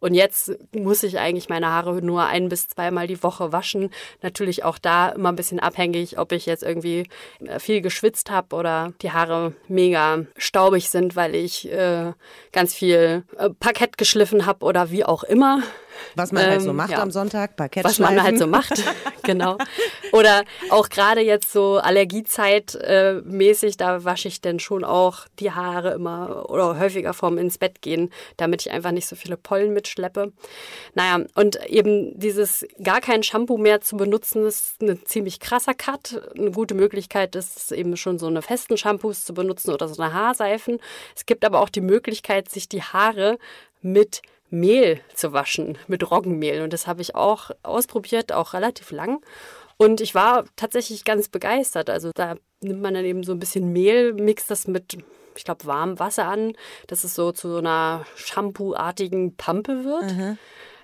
Und 0.00 0.14
jetzt 0.14 0.52
muss 0.72 1.02
ich 1.02 1.18
eigentlich 1.18 1.48
meine 1.48 1.68
Haare 1.68 2.00
nur 2.00 2.24
ein 2.24 2.48
bis 2.48 2.68
zweimal 2.68 3.06
die 3.06 3.22
Woche 3.22 3.52
waschen. 3.52 3.90
Natürlich 4.22 4.64
auch 4.64 4.78
da 4.78 5.08
immer 5.10 5.30
ein 5.30 5.36
bisschen 5.36 5.60
abhängig, 5.60 6.18
ob 6.18 6.32
ich 6.32 6.46
jetzt 6.46 6.62
irgendwie 6.62 7.08
äh, 7.44 7.58
viel 7.58 7.80
geschwitzt 7.80 8.30
habe 8.30 8.54
oder 8.54 8.92
die 9.02 9.12
Haare 9.12 9.54
mega 9.66 10.24
staubig 10.36 10.88
sind, 10.88 11.16
weil 11.16 11.34
ich 11.34 11.70
äh, 11.70 12.12
ganz 12.52 12.74
viel 12.74 13.24
äh, 13.36 13.50
Parkett 13.50 13.98
geschliffen 13.98 14.46
habe 14.46 14.64
oder 14.64 14.90
wie 14.90 15.04
auch 15.04 15.24
immer. 15.24 15.62
Was 16.14 16.32
man 16.32 16.44
ähm, 16.44 16.50
halt 16.50 16.62
so 16.62 16.70
ähm, 16.70 16.76
macht 16.76 16.90
ja. 16.90 17.02
am 17.02 17.10
Sonntag, 17.10 17.56
Parkett 17.56 17.84
Was 17.84 17.98
man 17.98 18.22
halt 18.22 18.38
so 18.38 18.46
macht, 18.46 18.82
genau. 19.22 19.58
Oder 20.12 20.44
auch 20.70 20.88
gerade 20.88 21.20
jetzt 21.20 21.52
so 21.52 21.78
Allergiezeit 21.78 22.74
äh, 22.76 23.20
mäßig, 23.24 23.76
da 23.76 24.04
wasche 24.04 24.28
ich 24.28 24.40
dann 24.40 24.58
schon 24.58 24.84
auch 24.84 25.26
die 25.38 25.52
Haare 25.52 25.92
immer 25.92 26.48
oder 26.50 26.78
häufiger 26.78 27.14
vorm 27.14 27.38
ins 27.38 27.58
Bett 27.58 27.82
gehen, 27.82 28.10
damit 28.36 28.62
ich 28.62 28.70
einfach 28.72 28.92
nicht 28.92 29.06
so 29.06 29.16
viele 29.16 29.36
Pollen 29.36 29.72
mitschleppe. 29.72 30.32
Naja, 30.94 31.24
und 31.34 31.64
eben 31.66 32.18
dieses 32.18 32.66
gar 32.82 33.00
kein 33.00 33.22
Shampoo 33.22 33.58
mehr 33.58 33.80
zu 33.80 33.96
benutzen, 33.96 34.46
ist 34.46 34.80
ein 34.82 35.04
ziemlich 35.04 35.40
krasser 35.40 35.74
Cut. 35.74 36.20
Eine 36.36 36.52
gute 36.52 36.74
Möglichkeit 36.74 37.36
ist 37.36 37.72
eben 37.72 37.96
schon 37.96 38.18
so 38.18 38.26
eine 38.26 38.42
festen 38.42 38.76
Shampoos 38.76 39.24
zu 39.24 39.34
benutzen 39.34 39.72
oder 39.72 39.88
so 39.88 40.02
eine 40.02 40.12
Haarseifen. 40.12 40.78
Es 41.14 41.26
gibt 41.26 41.44
aber 41.44 41.60
auch 41.60 41.68
die 41.68 41.80
Möglichkeit, 41.80 42.50
sich 42.50 42.68
die 42.68 42.82
Haare 42.82 43.38
mit 43.82 44.22
Mehl 44.50 45.00
zu 45.14 45.32
waschen, 45.32 45.78
mit 45.86 46.10
Roggenmehl. 46.10 46.62
Und 46.62 46.72
das 46.72 46.86
habe 46.86 47.02
ich 47.02 47.14
auch 47.14 47.50
ausprobiert, 47.62 48.32
auch 48.32 48.54
relativ 48.54 48.90
lang. 48.90 49.20
Und 49.76 50.00
ich 50.00 50.14
war 50.14 50.44
tatsächlich 50.56 51.04
ganz 51.04 51.28
begeistert. 51.28 51.90
Also 51.90 52.10
da 52.14 52.36
nimmt 52.60 52.82
man 52.82 52.94
dann 52.94 53.04
eben 53.04 53.22
so 53.22 53.32
ein 53.32 53.38
bisschen 53.38 53.72
Mehl, 53.72 54.12
mixt 54.12 54.50
das 54.50 54.66
mit, 54.66 54.98
ich 55.36 55.44
glaube, 55.44 55.66
warmem 55.66 55.98
Wasser 55.98 56.26
an, 56.26 56.54
dass 56.88 57.04
es 57.04 57.14
so 57.14 57.32
zu 57.32 57.48
so 57.48 57.58
einer 57.58 58.04
Shampoo-artigen 58.16 59.36
Pampe 59.36 59.84
wird. 59.84 60.12
Mhm. 60.12 60.38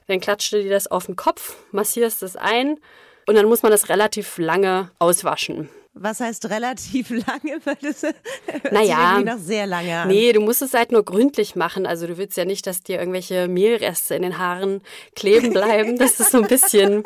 Dann 0.06 0.20
klatscht 0.20 0.52
du 0.52 0.62
dir 0.62 0.70
das 0.70 0.86
auf 0.86 1.06
den 1.06 1.16
Kopf, 1.16 1.56
massierst 1.72 2.22
es 2.22 2.36
ein 2.36 2.78
und 3.26 3.36
dann 3.36 3.46
muss 3.46 3.62
man 3.62 3.72
das 3.72 3.88
relativ 3.88 4.38
lange 4.38 4.90
auswaschen. 4.98 5.70
Was 5.96 6.18
heißt 6.18 6.50
relativ 6.50 7.10
lange? 7.10 7.60
Weil 7.64 7.76
das 7.80 8.02
naja, 8.72 9.20
noch 9.20 9.38
sehr 9.38 9.66
lange 9.66 9.96
an. 9.96 10.08
Nee, 10.08 10.32
du 10.32 10.40
musst 10.40 10.60
es 10.60 10.74
halt 10.74 10.90
nur 10.90 11.04
gründlich 11.04 11.54
machen. 11.54 11.86
Also 11.86 12.08
du 12.08 12.18
willst 12.18 12.36
ja 12.36 12.44
nicht, 12.44 12.66
dass 12.66 12.82
dir 12.82 12.98
irgendwelche 12.98 13.46
Mehlreste 13.46 14.16
in 14.16 14.22
den 14.22 14.38
Haaren 14.38 14.82
kleben 15.14 15.52
bleiben. 15.52 15.98
Das 16.04 16.20
ist 16.20 16.32
so 16.32 16.38
ein 16.38 16.48
bisschen, 16.48 17.04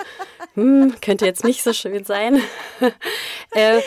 hm, 0.54 0.94
könnte 1.00 1.26
jetzt 1.26 1.44
nicht 1.44 1.62
so 1.62 1.72
schön 1.72 2.04
sein. 2.04 2.40
äh, 3.52 3.80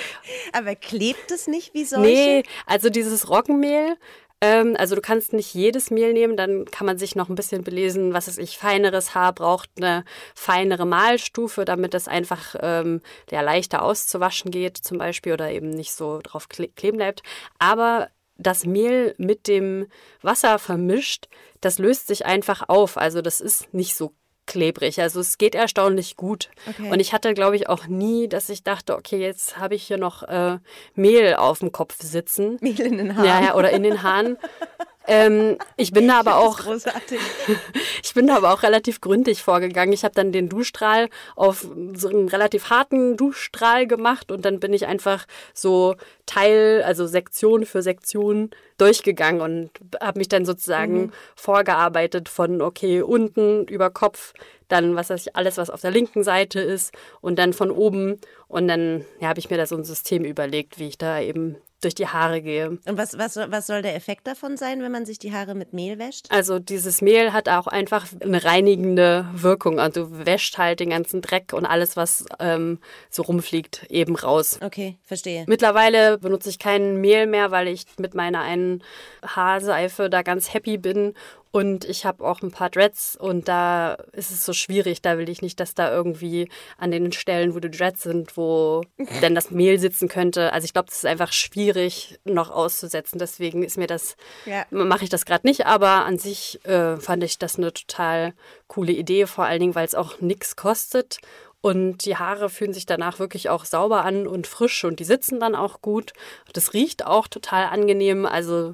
Aber 0.54 0.76
klebt 0.76 1.32
es 1.32 1.48
nicht 1.48 1.74
wie 1.74 1.84
solche? 1.84 2.06
Nee, 2.06 2.44
also 2.66 2.90
dieses 2.90 3.30
Roggenmehl, 3.30 3.98
ähm, 4.42 4.76
also 4.78 4.96
du 4.96 5.02
kannst 5.02 5.34
nicht 5.34 5.54
jedes 5.54 5.92
Mehl 5.92 6.14
nehmen, 6.14 6.36
dann 6.36 6.66
kann 6.66 6.88
man 6.88 6.98
sich 6.98 7.16
noch 7.16 7.30
ein 7.30 7.36
bisschen 7.36 7.64
belesen, 7.64 8.14
was 8.14 8.28
es 8.28 8.40
ich, 8.40 8.58
feineres 8.58 9.14
Haar 9.14 9.34
braucht, 9.34 9.70
eine 9.78 10.04
feinere 10.34 10.86
Mahlstufe, 10.86 11.64
damit 11.64 11.94
es 11.94 12.08
einfach 12.08 12.56
ähm, 12.60 13.02
ja, 13.30 13.42
leichter 13.42 13.84
auszuwaschen 13.84 14.50
geht 14.50 14.78
zum 14.78 14.98
Beispiel 14.98 15.34
oder 15.34 15.52
eben 15.52 15.70
nicht 15.70 15.94
so 15.94 16.20
drauf 16.24 16.50
kleben 16.50 16.98
bleibt. 16.98 17.22
Aber 17.60 18.10
das 18.38 18.66
Mehl 18.66 19.14
mit 19.18 19.48
dem 19.48 19.88
Wasser 20.24 20.58
vermischt, 20.58 21.28
das 21.62 21.78
löst 21.78 22.08
sich 22.08 22.26
einfach 22.26 22.68
auf. 22.68 22.98
Also 22.98 23.22
das 23.22 23.40
ist 23.40 23.72
nicht 23.74 23.96
so 23.96 24.14
klebrig. 24.52 25.00
Also 25.02 25.22
es 25.22 25.38
geht 25.38 25.56
erstaunlich 25.56 26.18
gut. 26.18 26.50
Okay. 26.68 26.92
Und 26.92 27.00
ich 27.00 27.14
hatte, 27.14 27.34
glaube 27.34 27.56
ich, 27.56 27.70
auch 27.70 27.88
nie, 27.88 28.28
dass 28.28 28.50
ich 28.50 28.64
dachte, 28.64 28.98
okay, 28.98 29.18
jetzt 29.18 29.58
habe 29.58 29.76
ich 29.76 29.84
hier 29.84 29.98
noch 29.98 30.24
äh, 30.24 30.58
Mehl 30.94 31.36
auf 31.36 31.60
dem 31.60 31.72
Kopf 31.72 31.96
sitzen. 32.02 32.58
Mehl 32.60 32.82
in 32.82 32.98
den 32.98 33.16
Haaren. 33.16 33.26
Ja, 33.26 33.42
ja 33.42 33.56
oder 33.56 33.72
in 33.72 33.84
den 33.84 34.04
Haaren. 34.04 34.38
Ähm, 35.12 35.58
ich 35.76 35.92
bin 35.92 36.08
da 36.08 36.22
aber 36.22 36.38
auch. 36.38 36.60
ich 38.04 38.14
bin 38.14 38.28
da 38.28 38.38
aber 38.38 38.54
auch 38.54 38.64
relativ 38.64 39.02
gründlich 39.02 39.44
vorgegangen. 39.44 39.92
Ich 39.92 40.06
habe 40.06 40.16
dann 40.16 40.32
den 40.32 40.48
Duschstrahl 40.48 41.10
auf 41.36 41.68
so 41.96 42.08
einen 42.08 42.30
relativ 42.30 42.70
harten 42.70 43.18
Duschstrahl 43.18 43.88
gemacht 43.88 44.32
und 44.32 44.46
dann 44.46 44.62
bin 44.62 44.72
ich 44.72 44.88
einfach 44.88 45.26
so 45.54 45.96
Teil, 46.26 46.82
also 46.86 47.08
Sektion 47.08 47.66
für 47.66 47.82
Sektion 47.82 48.52
durchgegangen 48.78 49.42
und 49.42 49.72
habe 50.00 50.18
mich 50.18 50.30
dann 50.30 50.46
sozusagen 50.46 51.02
mhm. 51.02 51.12
vorgearbeitet 51.36 52.30
von 52.30 52.62
okay 52.62 53.02
unten 53.02 53.66
über 53.66 53.90
Kopf, 53.90 54.32
dann 54.72 54.96
was 54.96 55.10
weiß 55.10 55.28
ich 55.28 55.36
alles 55.36 55.58
was 55.58 55.70
auf 55.70 55.82
der 55.82 55.92
linken 55.92 56.24
Seite 56.24 56.60
ist 56.60 56.94
und 57.22 57.38
dann 57.38 57.54
von 57.54 57.72
oben 57.72 58.20
und 58.48 58.68
dann 58.68 59.06
ja, 59.20 59.30
habe 59.30 59.40
ich 59.40 59.50
mir 59.50 59.58
da 59.58 59.66
so 59.66 59.76
ein 59.76 59.84
System 59.84 60.26
überlegt, 60.26 60.80
wie 60.80 60.88
ich 60.88 60.98
da 60.98 61.20
eben 61.22 61.58
durch 61.82 61.96
die 61.96 62.08
Haare 62.08 62.42
gehe. 62.42 62.70
Und 62.70 62.98
was, 62.98 63.18
was, 63.18 63.36
was 63.36 63.68
soll 63.68 63.82
der 63.82 63.96
Effekt 63.96 64.28
davon 64.28 64.56
sein, 64.56 64.82
wenn 64.82 64.92
man 64.92 65.06
sich 65.06 65.18
die 65.18 65.34
Haare 65.34 65.56
mit 65.56 65.74
Mehl 65.74 65.98
wäscht? 65.98 66.28
Also 66.30 66.60
dieses 66.60 67.02
Mehl 67.02 67.34
hat 67.34 67.50
auch 67.50 67.68
einfach 67.68 68.06
eine 68.22 68.44
reinigende 68.44 69.26
Wirkung. 69.34 69.80
Also 69.80 70.06
du 70.06 70.26
wäscht 70.26 70.58
halt 70.58 70.80
den 70.80 70.92
ganzen 70.92 71.22
Dreck 71.22 71.54
und 71.54 71.66
alles, 71.66 71.98
was 71.98 72.26
ähm, 72.40 72.80
so 73.10 73.24
rumfliegt, 73.24 73.88
eben 73.90 74.16
raus. 74.16 74.60
Okay, 74.64 74.98
verstehe. 75.04 75.46
Mittlerweile 75.48 76.20
benutze 76.20 76.50
ich 76.50 76.60
kein 76.60 76.98
Mehl 76.98 77.26
mehr, 77.26 77.50
weil 77.50 77.68
ich 77.68 77.86
mit 77.98 78.14
meiner 78.14 78.42
einen 78.42 78.84
Haarseife 79.26 80.10
da 80.10 80.22
ganz 80.22 80.54
happy 80.54 80.78
bin 80.78 81.16
und 81.52 81.84
ich 81.84 82.06
habe 82.06 82.24
auch 82.24 82.42
ein 82.42 82.52
paar 82.52 82.70
Dreads 82.70 83.18
und 83.18 83.50
da 83.50 83.96
ist 84.14 84.32
es 84.32 84.46
so 84.46 84.54
schwierig. 84.54 85.02
Da 85.02 85.18
will 85.18 85.28
ich 85.28 85.42
nicht, 85.42 85.60
dass 85.60 85.74
da 85.74 85.92
irgendwie 85.92 86.50
an 86.78 86.92
den 86.92 87.12
Stellen, 87.12 87.54
wo 87.54 87.60
die 87.60 87.70
Dreads 87.70 88.04
sind, 88.04 88.38
wo 88.38 88.84
denn 89.22 89.36
das 89.36 89.52
Mehl 89.52 89.78
sitzen 89.78 90.08
könnte. 90.08 90.54
Also 90.54 90.64
ich 90.64 90.72
glaube, 90.72 90.88
das 90.88 91.00
ist 91.00 91.06
einfach 91.06 91.34
schwierig 91.34 92.20
noch 92.24 92.52
auszusetzen. 92.52 93.20
Deswegen 93.20 93.64
ist 93.64 93.78
mir 93.78 93.88
das, 93.88 94.16
ja. 94.46 94.66
mache 94.70 95.04
ich 95.04 95.10
das 95.10 95.26
gerade 95.26 95.46
nicht. 95.46 95.66
Aber 95.66 96.06
an 96.06 96.18
sich 96.18 96.64
äh, 96.66 96.96
fand 96.96 97.22
ich 97.24 97.38
das 97.38 97.58
eine 97.58 97.74
total 97.74 98.34
coole 98.68 98.94
Idee, 98.94 99.26
vor 99.26 99.44
allen 99.44 99.60
Dingen, 99.60 99.76
weil 99.76 99.86
es 99.86 99.96
auch 99.96 100.22
nichts 100.22 100.56
kostet. 100.56 101.20
Und 101.60 102.06
die 102.06 102.16
Haare 102.16 102.50
fühlen 102.50 102.74
sich 102.74 102.86
danach 102.86 103.20
wirklich 103.20 103.50
auch 103.50 103.66
sauber 103.66 104.06
an 104.06 104.26
und 104.26 104.48
frisch 104.48 104.84
und 104.86 105.00
die 105.00 105.04
sitzen 105.04 105.40
dann 105.42 105.56
auch 105.56 105.82
gut. 105.82 106.14
Das 106.54 106.74
riecht 106.74 107.06
auch 107.06 107.28
total 107.28 107.66
angenehm. 107.66 108.26
Also 108.26 108.72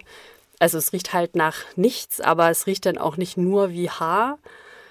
also 0.60 0.78
es 0.78 0.94
riecht 0.94 1.14
halt 1.14 1.36
nach 1.36 1.58
nichts, 1.76 2.22
aber 2.22 2.50
es 2.50 2.68
riecht 2.68 2.86
dann 2.86 2.98
auch 2.98 3.18
nicht 3.18 3.38
nur 3.38 3.72
wie 3.72 3.90
Haar. 3.90 4.40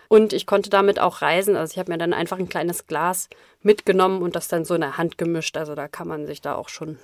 Und 0.09 0.33
ich 0.33 0.47
konnte 0.47 0.71
damit 0.71 1.01
auch 1.01 1.23
reisen. 1.23 1.57
Also 1.57 1.73
ich 1.73 1.79
habe 1.79 1.91
mir 1.91 1.99
dann 1.99 2.13
einfach 2.13 2.39
ein 2.39 2.49
kleines 2.49 2.87
Glas 2.87 3.29
mitgenommen 3.63 4.23
und 4.23 4.37
das 4.37 4.47
dann 4.49 4.65
so 4.65 4.75
in 4.75 4.81
der 4.81 4.99
Hand 4.99 5.19
gemischt. 5.19 5.57
Also 5.57 5.75
da 5.75 5.89
kann 5.89 6.07
man 6.07 6.27
sich 6.27 6.41
da 6.41 6.55
auch 6.55 6.69
schon 6.69 6.99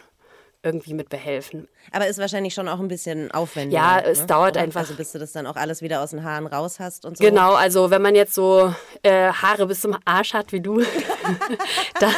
irgendwie 0.62 0.94
mit 0.94 1.08
behelfen. 1.08 1.68
Aber 1.90 2.06
ist 2.06 2.18
wahrscheinlich 2.18 2.54
schon 2.54 2.68
auch 2.68 2.78
ein 2.78 2.88
bisschen 2.88 3.30
aufwendig. 3.32 3.74
Ja, 3.74 3.98
es 3.98 4.20
ne? 4.20 4.26
dauert 4.26 4.56
einfach. 4.56 4.80
Also 4.80 4.94
bis 4.94 5.12
du 5.12 5.18
das 5.18 5.32
dann 5.32 5.46
auch 5.46 5.56
alles 5.56 5.82
wieder 5.82 6.02
aus 6.02 6.10
den 6.10 6.22
Haaren 6.22 6.46
raus 6.46 6.78
hast 6.78 7.04
und 7.04 7.18
so. 7.18 7.24
Genau, 7.24 7.54
also 7.54 7.90
wenn 7.90 8.02
man 8.02 8.14
jetzt 8.14 8.34
so 8.34 8.72
äh, 9.02 9.32
Haare 9.32 9.66
bis 9.66 9.80
zum 9.80 9.96
Arsch 10.04 10.34
hat 10.34 10.52
wie 10.52 10.60
du, 10.60 10.80
da, 12.00 12.10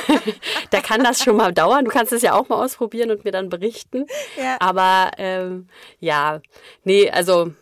da, 0.71 0.81
kann 0.81 1.03
das 1.03 1.23
schon 1.23 1.37
mal 1.37 1.53
dauern. 1.53 1.85
Du 1.85 1.91
kannst 1.91 2.13
es 2.13 2.23
ja 2.23 2.35
auch 2.35 2.49
mal 2.49 2.63
ausprobieren 2.63 3.11
und 3.11 3.25
mir 3.25 3.33
dann 3.33 3.49
berichten. 3.49 4.07
Ja. 4.37 4.57
Aber 4.61 5.13
ähm, 5.17 5.69
ja, 6.01 6.41
nee, 6.85 7.11
also 7.11 7.53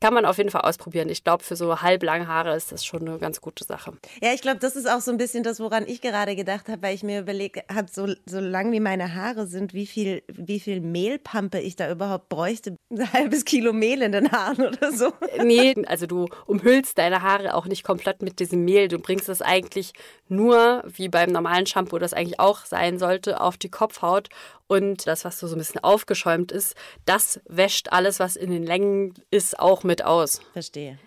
kann 0.00 0.14
man 0.14 0.24
auf 0.24 0.38
jeden 0.38 0.50
Fall 0.50 0.62
ausprobieren. 0.62 1.08
Ich 1.08 1.24
glaube, 1.24 1.44
für 1.44 1.56
so 1.56 1.80
halblange 1.82 2.28
Haare 2.28 2.54
ist 2.56 2.72
das 2.72 2.84
schon 2.84 3.06
eine 3.06 3.18
ganz 3.18 3.40
gute 3.40 3.64
Sache. 3.64 3.92
Ja, 4.22 4.32
ich 4.32 4.42
glaube, 4.42 4.58
das 4.58 4.76
ist 4.76 4.88
auch 4.88 5.00
so 5.00 5.10
ein 5.10 5.16
bisschen 5.16 5.42
das, 5.42 5.60
woran 5.60 5.86
ich 5.86 6.00
gerade 6.00 6.36
gedacht 6.36 6.68
habe, 6.68 6.82
weil 6.82 6.94
ich 6.94 7.02
mir 7.02 7.20
überlegt 7.20 7.62
habe, 7.72 7.88
so, 7.90 8.06
so 8.26 8.40
lang 8.40 8.72
wie 8.72 8.80
meine 8.80 9.14
Haare 9.14 9.46
sind, 9.46 9.74
wie 9.74 9.86
viel, 9.86 10.22
wie 10.28 10.60
viel 10.60 10.80
Mehlpampe 10.80 11.60
ich 11.60 11.76
da 11.76 11.90
überhaupt 11.90 12.28
bräuchte. 12.28 12.76
Ein 12.90 13.12
halbes 13.12 13.44
Kilo 13.44 13.72
Mehl 13.72 14.02
in 14.02 14.12
den 14.12 14.30
Haaren 14.32 14.66
oder 14.66 14.92
so. 14.92 15.12
Nee, 15.42 15.74
also 15.86 16.06
du 16.06 16.26
umhüllst 16.46 16.98
deine 16.98 17.22
Haare 17.22 17.54
auch 17.54 17.66
nicht 17.66 17.84
komplett 17.84 18.22
mit 18.22 18.40
diesem 18.40 18.64
Mehl. 18.64 18.88
Du 18.88 18.98
bringst 18.98 19.28
es 19.28 19.42
eigentlich 19.42 19.92
nur, 20.28 20.82
wie 20.86 21.08
beim 21.08 21.30
normalen 21.30 21.66
Shampoo 21.66 21.98
das 21.98 22.12
eigentlich 22.12 22.40
auch 22.40 22.64
sein 22.64 22.98
sollte, 22.98 23.40
auf 23.40 23.56
die 23.56 23.70
Kopfhaut 23.70 24.28
und 24.68 25.06
das, 25.06 25.24
was 25.24 25.38
so, 25.38 25.46
ein 25.46 25.58
bisschen 25.58 25.82
aufgeschäumt 25.82 26.52
ist, 26.52 26.74
das 27.04 27.40
wäscht 27.46 27.92
alles, 27.92 28.18
was 28.18 28.36
in 28.36 28.50
den 28.50 28.64
Längen 28.64 29.14
ist, 29.30 29.58
auch 29.58 29.84
mit 29.84 30.04
aus. 30.04 30.40
Verstehe. 30.52 30.98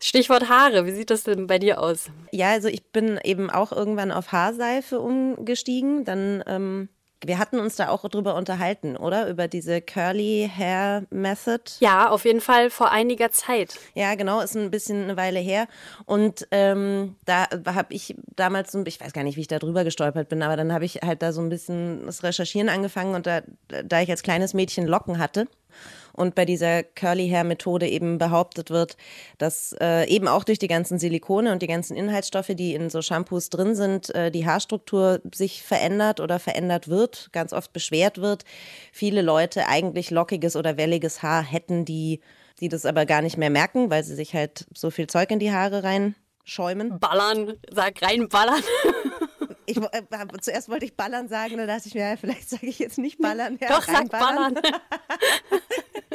Stichwort 0.00 0.48
Haare, 0.48 0.86
wie 0.86 0.92
sieht 0.92 1.10
das 1.10 1.24
denn 1.24 1.46
bei 1.46 1.58
dir 1.58 1.80
aus? 1.80 2.10
Ja, 2.32 2.50
also 2.50 2.68
ich 2.68 2.84
bin 2.92 3.18
eben 3.22 3.50
auch 3.50 3.72
irgendwann 3.72 4.12
auf 4.12 4.32
Haarseife 4.32 5.00
umgestiegen. 5.00 6.04
Dann 6.04 6.42
ähm, 6.46 6.88
wir 7.24 7.38
hatten 7.38 7.58
uns 7.58 7.76
da 7.76 7.88
auch 7.88 8.08
drüber 8.08 8.34
unterhalten, 8.34 8.96
oder? 8.96 9.28
Über 9.28 9.48
diese 9.48 9.80
Curly 9.80 10.50
Hair 10.54 11.04
Method. 11.10 11.62
Ja, 11.80 12.10
auf 12.10 12.24
jeden 12.24 12.40
Fall 12.40 12.70
vor 12.70 12.90
einiger 12.90 13.30
Zeit. 13.30 13.78
Ja, 13.94 14.14
genau, 14.14 14.40
ist 14.40 14.56
ein 14.56 14.70
bisschen 14.70 15.04
eine 15.04 15.16
Weile 15.16 15.40
her. 15.40 15.66
Und 16.06 16.46
ähm, 16.50 17.16
da 17.24 17.48
habe 17.66 17.92
ich 17.94 18.14
damals 18.36 18.72
so, 18.72 18.84
ich 18.86 19.00
weiß 19.00 19.12
gar 19.12 19.24
nicht, 19.24 19.36
wie 19.36 19.42
ich 19.42 19.48
da 19.48 19.58
drüber 19.58 19.84
gestolpert 19.84 20.28
bin, 20.28 20.42
aber 20.42 20.56
dann 20.56 20.72
habe 20.72 20.84
ich 20.84 20.96
halt 21.02 21.22
da 21.22 21.32
so 21.32 21.40
ein 21.40 21.48
bisschen 21.48 22.06
das 22.06 22.22
Recherchieren 22.22 22.68
angefangen 22.68 23.14
und 23.14 23.26
da, 23.26 23.42
da 23.68 24.00
ich 24.00 24.10
als 24.10 24.22
kleines 24.22 24.54
Mädchen 24.54 24.86
Locken 24.86 25.18
hatte, 25.18 25.48
und 26.18 26.34
bei 26.34 26.44
dieser 26.44 26.82
Curly 26.82 27.28
Hair 27.28 27.44
Methode 27.44 27.88
eben 27.88 28.18
behauptet 28.18 28.70
wird, 28.70 28.96
dass 29.38 29.74
äh, 29.80 30.06
eben 30.08 30.28
auch 30.28 30.44
durch 30.44 30.58
die 30.58 30.68
ganzen 30.68 30.98
Silikone 30.98 31.52
und 31.52 31.62
die 31.62 31.66
ganzen 31.66 31.96
Inhaltsstoffe, 31.96 32.52
die 32.54 32.74
in 32.74 32.90
so 32.90 33.00
Shampoos 33.00 33.48
drin 33.48 33.74
sind, 33.74 34.14
äh, 34.14 34.30
die 34.30 34.46
Haarstruktur 34.46 35.20
sich 35.34 35.62
verändert 35.62 36.20
oder 36.20 36.38
verändert 36.38 36.88
wird, 36.88 37.30
ganz 37.32 37.52
oft 37.52 37.72
beschwert 37.72 38.18
wird. 38.18 38.44
Viele 38.92 39.22
Leute 39.22 39.66
eigentlich 39.68 40.10
lockiges 40.10 40.56
oder 40.56 40.76
welliges 40.76 41.22
Haar 41.22 41.42
hätten, 41.42 41.84
die 41.84 42.20
die 42.60 42.68
das 42.68 42.84
aber 42.84 43.06
gar 43.06 43.22
nicht 43.22 43.36
mehr 43.36 43.50
merken, 43.50 43.90
weil 43.90 44.04
sie 44.04 44.14
sich 44.14 44.34
halt 44.34 44.66
so 44.74 44.90
viel 44.90 45.06
Zeug 45.06 45.30
in 45.30 45.38
die 45.38 45.52
Haare 45.52 45.84
reinschäumen. 45.84 46.98
Ballern, 46.98 47.54
sag 47.70 48.02
rein 48.02 48.28
ballern. 48.28 48.62
Ich, 49.66 49.76
äh, 49.76 50.02
zuerst 50.40 50.70
wollte 50.70 50.86
ich 50.86 50.96
ballern 50.96 51.28
sagen, 51.28 51.58
dann 51.58 51.66
dachte 51.66 51.88
ich 51.88 51.94
mir, 51.94 52.08
ja, 52.08 52.16
vielleicht 52.16 52.48
sage 52.48 52.66
ich 52.66 52.78
jetzt 52.78 52.96
nicht 52.96 53.18
ballern. 53.18 53.58
Ja, 53.60 53.68
Doch, 53.68 53.82
sag 53.82 54.08
ballern. 54.08 54.54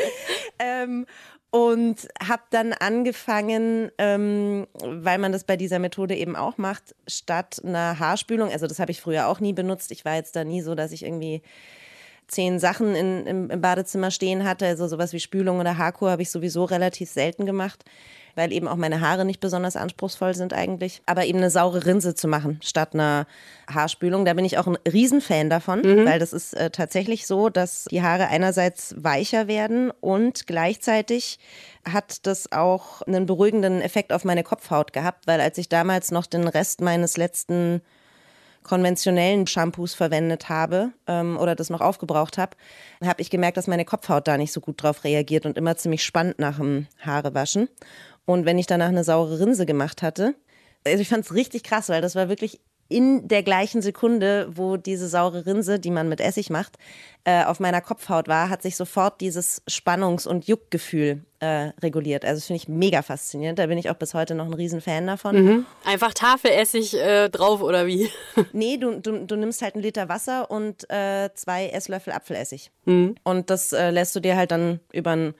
ähm, 0.60 1.06
und 1.52 2.08
habe 2.28 2.42
dann 2.50 2.74
angefangen, 2.74 3.92
ähm, 4.00 4.66
weil 4.82 5.20
man 5.20 5.32
das 5.32 5.44
bei 5.44 5.56
dieser 5.56 5.78
Methode 5.78 6.16
eben 6.16 6.36
auch 6.36 6.58
macht, 6.58 6.96
statt 7.08 7.62
einer 7.64 8.00
Haarspülung, 8.00 8.50
also 8.50 8.66
das 8.66 8.80
habe 8.80 8.92
ich 8.92 9.00
früher 9.00 9.28
auch 9.28 9.40
nie 9.40 9.54
benutzt. 9.54 9.92
Ich 9.92 10.04
war 10.04 10.16
jetzt 10.16 10.36
da 10.36 10.44
nie 10.44 10.62
so, 10.62 10.74
dass 10.74 10.92
ich 10.92 11.04
irgendwie 11.04 11.44
zehn 12.28 12.58
Sachen 12.58 12.96
in, 12.96 13.28
im, 13.28 13.50
im 13.52 13.62
Badezimmer 13.62 14.10
stehen 14.10 14.44
hatte. 14.44 14.66
Also 14.66 14.88
sowas 14.88 15.14
wie 15.14 15.20
Spülung 15.20 15.60
oder 15.60 15.78
Haarkur 15.78 16.10
habe 16.10 16.24
ich 16.24 16.32
sowieso 16.32 16.64
relativ 16.64 17.10
selten 17.10 17.46
gemacht, 17.46 17.84
weil 18.36 18.52
eben 18.52 18.68
auch 18.68 18.76
meine 18.76 19.02
Haare 19.02 19.26
nicht 19.26 19.40
besonders 19.40 19.76
anspruchsvoll 19.76 20.34
sind 20.34 20.54
eigentlich. 20.54 21.02
Aber 21.06 21.26
eben 21.26 21.40
eine 21.40 21.50
saure 21.50 21.86
Rinse 21.86 22.16
zu 22.16 22.28
machen 22.28 22.60
statt 22.64 22.94
einer 22.94 23.28
Haarspülung, 23.72 24.26
da 24.26 24.34
bin 24.34 24.46
ich 24.46 24.58
auch 24.58 24.68
ein 24.68 24.78
Riesenfan 24.92 25.50
davon, 25.50 25.82
mhm. 25.82 26.06
weil 26.06 26.20
das 26.20 26.34
ist 26.34 26.54
äh, 26.54 26.70
tatsächlich 26.70 27.28
so, 27.28 27.50
dass 27.50 27.86
die 27.92 28.02
Haare 28.02 28.28
einerseits 28.28 28.96
weicher 28.98 29.48
werden 29.48 29.92
und 29.92 30.48
gleichzeitig 30.48 31.40
hat 31.90 32.26
das 32.26 32.52
auch 32.52 33.02
einen 33.04 33.26
beruhigenden 33.26 33.82
Effekt 33.82 34.14
auf 34.14 34.24
meine 34.24 34.44
Kopfhaut 34.44 34.94
gehabt, 34.94 35.28
weil 35.28 35.42
als 35.42 35.58
ich 35.58 35.70
damals 35.70 36.12
noch 36.12 36.26
den 36.26 36.48
Rest 36.48 36.82
meines 36.82 37.18
letzten 37.18 37.82
konventionellen 38.64 39.46
Shampoos 39.46 39.94
verwendet 39.94 40.50
habe 40.50 40.92
ähm, 41.08 41.38
oder 41.38 41.56
das 41.56 41.70
noch 41.70 41.82
aufgebraucht 41.82 42.38
habe, 42.38 42.56
habe 43.04 43.22
ich 43.22 43.30
gemerkt, 43.30 43.58
dass 43.58 43.68
meine 43.68 43.86
Kopfhaut 43.86 44.28
da 44.28 44.38
nicht 44.38 44.54
so 44.54 44.62
gut 44.62 44.82
drauf 44.82 45.04
reagiert 45.04 45.46
und 45.46 45.58
immer 45.58 45.76
ziemlich 45.76 46.04
spannt 46.04 46.40
nach 46.40 46.58
dem 46.58 46.88
Haarewaschen. 47.06 47.70
Und 48.26 48.46
wenn 48.46 48.58
ich 48.58 48.68
danach 48.68 48.90
eine 48.90 49.04
saure 49.04 49.40
Rinse 49.40 49.66
gemacht 49.66 50.02
hatte, 50.02 50.36
also 50.86 51.02
ich 51.02 51.10
fand 51.10 51.26
es 51.26 51.34
richtig 51.34 51.64
krass, 51.64 51.90
weil 51.90 52.02
das 52.02 52.16
war 52.16 52.30
wirklich 52.30 52.60
in 52.90 53.28
der 53.28 53.44
gleichen 53.44 53.82
Sekunde, 53.82 54.48
wo 54.52 54.78
diese 54.78 55.08
saure 55.08 55.46
Rinse, 55.46 55.80
die 55.80 55.90
man 55.90 56.10
mit 56.10 56.20
Essig 56.20 56.50
macht, 56.50 56.78
äh, 57.24 57.44
auf 57.46 57.60
meiner 57.60 57.82
Kopfhaut 57.82 58.28
war, 58.28 58.50
hat 58.50 58.62
sich 58.62 58.76
sofort 58.76 59.22
dieses 59.22 59.64
Spannungs- 59.68 60.28
und 60.28 60.48
Juckgefühl 60.48 61.24
äh, 61.40 61.72
reguliert. 61.82 62.26
Also 62.26 62.40
das 62.40 62.48
finde 62.48 62.62
ich 62.62 62.68
mega 62.68 63.02
faszinierend. 63.02 63.58
Da 63.58 63.68
bin 63.68 63.78
ich 63.78 63.90
auch 63.90 63.96
bis 63.96 64.14
heute 64.14 64.36
noch 64.36 64.46
ein 64.46 64.54
Riesenfan 64.54 65.08
davon. 65.08 65.44
Mhm. 65.44 65.66
Einfach 65.86 66.14
Tafelessig 66.14 66.94
äh, 66.96 67.30
drauf 67.30 67.62
oder 67.62 67.88
wie? 67.88 68.10
nee, 68.54 68.78
du, 68.78 69.00
du, 69.00 69.26
du, 69.26 69.36
nimmst 69.38 69.62
halt 69.62 69.76
einen 69.76 69.84
Liter 69.84 70.10
Wasser 70.10 70.52
und 70.52 70.88
äh, 70.90 71.30
zwei 71.34 71.70
Esslöffel 71.70 72.14
Apfelessig. 72.14 72.70
Mhm. 72.86 73.16
Und 73.24 73.50
das 73.50 73.72
äh, 73.72 73.90
lässt 73.90 74.16
du 74.16 74.20
dir 74.20 74.36
halt 74.36 74.52
dann 74.52 74.82
über 74.92 75.16
den 75.16 75.34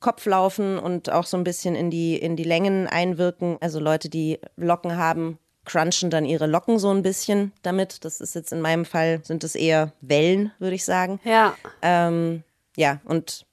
Kopf 0.00 0.26
laufen 0.26 0.78
und 0.78 1.10
auch 1.10 1.24
so 1.24 1.36
ein 1.36 1.44
bisschen 1.44 1.74
in 1.74 1.90
die, 1.90 2.16
in 2.16 2.36
die 2.36 2.44
Längen 2.44 2.86
einwirken. 2.86 3.56
Also 3.60 3.80
Leute, 3.80 4.08
die 4.08 4.38
Locken 4.56 4.96
haben, 4.96 5.38
crunchen 5.64 6.10
dann 6.10 6.24
ihre 6.24 6.46
Locken 6.46 6.78
so 6.78 6.90
ein 6.90 7.02
bisschen 7.02 7.52
damit. 7.62 8.04
Das 8.04 8.20
ist 8.20 8.34
jetzt 8.34 8.52
in 8.52 8.60
meinem 8.60 8.84
Fall, 8.84 9.20
sind 9.24 9.44
es 9.44 9.54
eher 9.54 9.92
Wellen, 10.00 10.52
würde 10.58 10.76
ich 10.76 10.84
sagen. 10.84 11.20
Ja. 11.24 11.54
Ähm, 11.82 12.42
ja, 12.76 13.00
und 13.04 13.46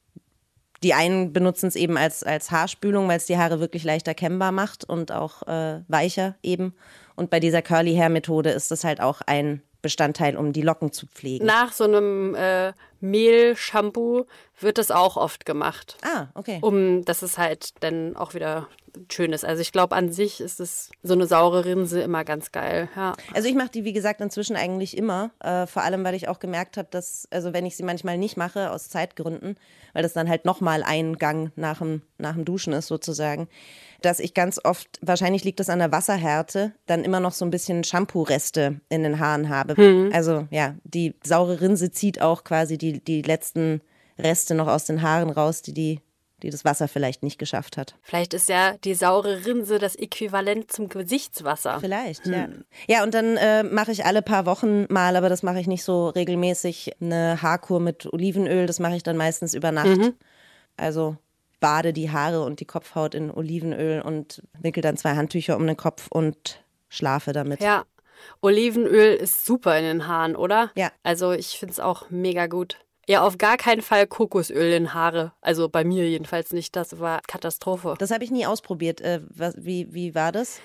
die 0.83 0.93
einen 0.93 1.33
benutzen 1.33 1.67
es 1.67 1.75
eben 1.75 1.97
als, 1.97 2.23
als 2.23 2.51
Haarspülung, 2.51 3.07
weil 3.07 3.17
es 3.17 3.25
die 3.25 3.37
Haare 3.37 3.59
wirklich 3.59 3.83
leichter 3.83 4.13
kennbar 4.13 4.51
macht 4.51 4.83
und 4.83 5.11
auch 5.11 5.43
äh, 5.47 5.81
weicher 5.87 6.35
eben. 6.43 6.75
Und 7.15 7.29
bei 7.29 7.39
dieser 7.39 7.61
Curly 7.61 7.95
Hair 7.95 8.09
Methode 8.09 8.51
ist 8.51 8.71
das 8.71 8.83
halt 8.83 9.01
auch 9.01 9.21
ein 9.25 9.61
Bestandteil, 9.81 10.35
um 10.35 10.51
die 10.51 10.61
Locken 10.61 10.91
zu 10.91 11.07
pflegen. 11.07 11.45
Nach 11.45 11.71
so 11.71 11.83
einem 11.85 12.35
äh, 12.35 12.73
Mehl-Shampoo 13.11 14.25
wird 14.59 14.77
das 14.77 14.91
auch 14.91 15.17
oft 15.17 15.45
gemacht. 15.45 15.97
Ah, 16.01 16.27
okay. 16.33 16.59
Um, 16.61 17.03
dass 17.05 17.21
es 17.21 17.37
halt 17.37 17.73
dann 17.81 18.15
auch 18.15 18.33
wieder 18.33 18.67
schön 19.11 19.33
ist. 19.33 19.43
Also 19.43 19.61
ich 19.61 19.71
glaube, 19.71 19.95
an 19.95 20.11
sich 20.11 20.39
ist 20.39 20.59
es 20.59 20.89
so 21.03 21.13
eine 21.13 21.27
saure 21.27 21.65
Rinse 21.65 22.01
immer 22.01 22.23
ganz 22.23 22.51
geil. 22.51 22.87
Ja. 22.95 23.13
Also 23.33 23.47
ich 23.47 23.55
mache 23.55 23.69
die, 23.69 23.83
wie 23.83 23.93
gesagt, 23.93 24.21
inzwischen 24.21 24.55
eigentlich 24.55 24.97
immer. 24.97 25.31
Äh, 25.39 25.67
vor 25.67 25.83
allem, 25.83 26.03
weil 26.03 26.15
ich 26.15 26.27
auch 26.27 26.39
gemerkt 26.39 26.77
habe, 26.77 26.87
dass, 26.91 27.27
also 27.31 27.53
wenn 27.53 27.65
ich 27.65 27.75
sie 27.75 27.83
manchmal 27.83 28.17
nicht 28.17 28.37
mache, 28.37 28.71
aus 28.71 28.89
Zeitgründen, 28.89 29.57
weil 29.93 30.03
das 30.03 30.13
dann 30.13 30.29
halt 30.29 30.45
nochmal 30.45 30.83
ein 30.83 31.17
Gang 31.17 31.51
nach 31.55 31.79
dem, 31.79 32.01
nach 32.17 32.33
dem 32.33 32.45
Duschen 32.45 32.73
ist 32.73 32.87
sozusagen, 32.87 33.47
dass 34.01 34.19
ich 34.19 34.33
ganz 34.33 34.59
oft, 34.63 34.99
wahrscheinlich 35.01 35.43
liegt 35.43 35.59
das 35.59 35.69
an 35.69 35.79
der 35.79 35.91
Wasserhärte, 35.91 36.73
dann 36.85 37.03
immer 37.03 37.19
noch 37.19 37.31
so 37.31 37.43
ein 37.43 37.51
bisschen 37.51 37.83
Shampoo-Reste 37.83 38.79
in 38.89 39.03
den 39.03 39.19
Haaren 39.19 39.49
habe. 39.49 39.81
Mhm. 39.81 40.11
Also 40.13 40.47
ja, 40.51 40.75
die 40.83 41.15
saure 41.23 41.61
Rinse 41.61 41.91
zieht 41.91 42.21
auch 42.21 42.43
quasi 42.43 42.77
die, 42.77 42.94
die 42.99 43.21
letzten 43.21 43.81
Reste 44.17 44.55
noch 44.55 44.67
aus 44.67 44.85
den 44.85 45.01
Haaren 45.01 45.29
raus, 45.29 45.61
die 45.61 45.73
die 45.73 46.01
die 46.43 46.49
das 46.49 46.65
Wasser 46.65 46.87
vielleicht 46.87 47.23
nicht 47.23 47.39
geschafft 47.39 47.77
hat. 47.77 47.95
Vielleicht 48.01 48.33
ist 48.33 48.49
ja 48.49 48.75
die 48.83 48.93
saure 48.93 49.45
Rinse 49.45 49.79
das 49.79 49.95
Äquivalent 49.95 50.71
zum 50.71 50.89
Gesichtswasser. 50.89 51.79
Vielleicht, 51.79 52.25
hm. 52.25 52.33
ja. 52.33 52.47
Ja, 52.87 53.03
und 53.03 53.13
dann 53.13 53.37
äh, 53.37 53.63
mache 53.63 53.91
ich 53.91 54.05
alle 54.05 54.21
paar 54.21 54.45
Wochen 54.45 54.85
mal, 54.89 55.15
aber 55.15 55.29
das 55.29 55.43
mache 55.43 55.59
ich 55.59 55.67
nicht 55.67 55.83
so 55.83 56.09
regelmäßig, 56.09 56.91
eine 57.01 57.41
Haarkur 57.41 57.79
mit 57.79 58.11
Olivenöl. 58.11 58.67
Das 58.67 58.79
mache 58.79 58.95
ich 58.95 59.03
dann 59.03 59.17
meistens 59.17 59.53
über 59.53 59.71
Nacht. 59.71 59.97
Mhm. 59.97 60.13
Also 60.77 61.17
bade 61.59 61.93
die 61.93 62.11
Haare 62.11 62.43
und 62.43 62.59
die 62.59 62.65
Kopfhaut 62.65 63.15
in 63.15 63.31
Olivenöl 63.31 64.01
und 64.01 64.43
wickel 64.59 64.81
dann 64.81 64.97
zwei 64.97 65.15
Handtücher 65.15 65.55
um 65.55 65.65
den 65.65 65.77
Kopf 65.77 66.07
und 66.09 66.63
schlafe 66.89 67.31
damit. 67.31 67.61
Ja, 67.61 67.85
Olivenöl 68.41 69.15
ist 69.15 69.45
super 69.45 69.77
in 69.79 69.85
den 69.85 70.07
Haaren, 70.07 70.35
oder? 70.35 70.71
Ja. 70.75 70.91
Also 71.03 71.31
ich 71.31 71.57
finde 71.57 71.71
es 71.71 71.79
auch 71.79 72.09
mega 72.09 72.47
gut. 72.47 72.77
Ja, 73.07 73.21
auf 73.21 73.37
gar 73.37 73.57
keinen 73.57 73.81
Fall 73.81 74.07
Kokosöl 74.07 74.73
in 74.73 74.93
Haare. 74.93 75.31
Also 75.41 75.69
bei 75.69 75.83
mir 75.83 76.09
jedenfalls 76.09 76.51
nicht. 76.51 76.75
Das 76.75 76.99
war 76.99 77.21
Katastrophe. 77.27 77.95
Das 77.99 78.11
habe 78.11 78.23
ich 78.23 78.31
nie 78.31 78.45
ausprobiert. 78.45 79.01
Äh, 79.01 79.21
was, 79.29 79.55
wie, 79.57 79.93
wie 79.93 80.15
war 80.15 80.31
das? 80.31 80.59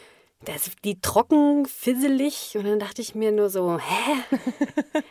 Das, 0.45 0.71
die 0.85 1.01
trocken, 1.01 1.67
fisselig. 1.67 2.55
Und 2.57 2.65
dann 2.65 2.79
dachte 2.79 3.03
ich 3.03 3.15
mir 3.15 3.31
nur 3.31 3.51
so, 3.51 3.79
hä? 3.79 4.39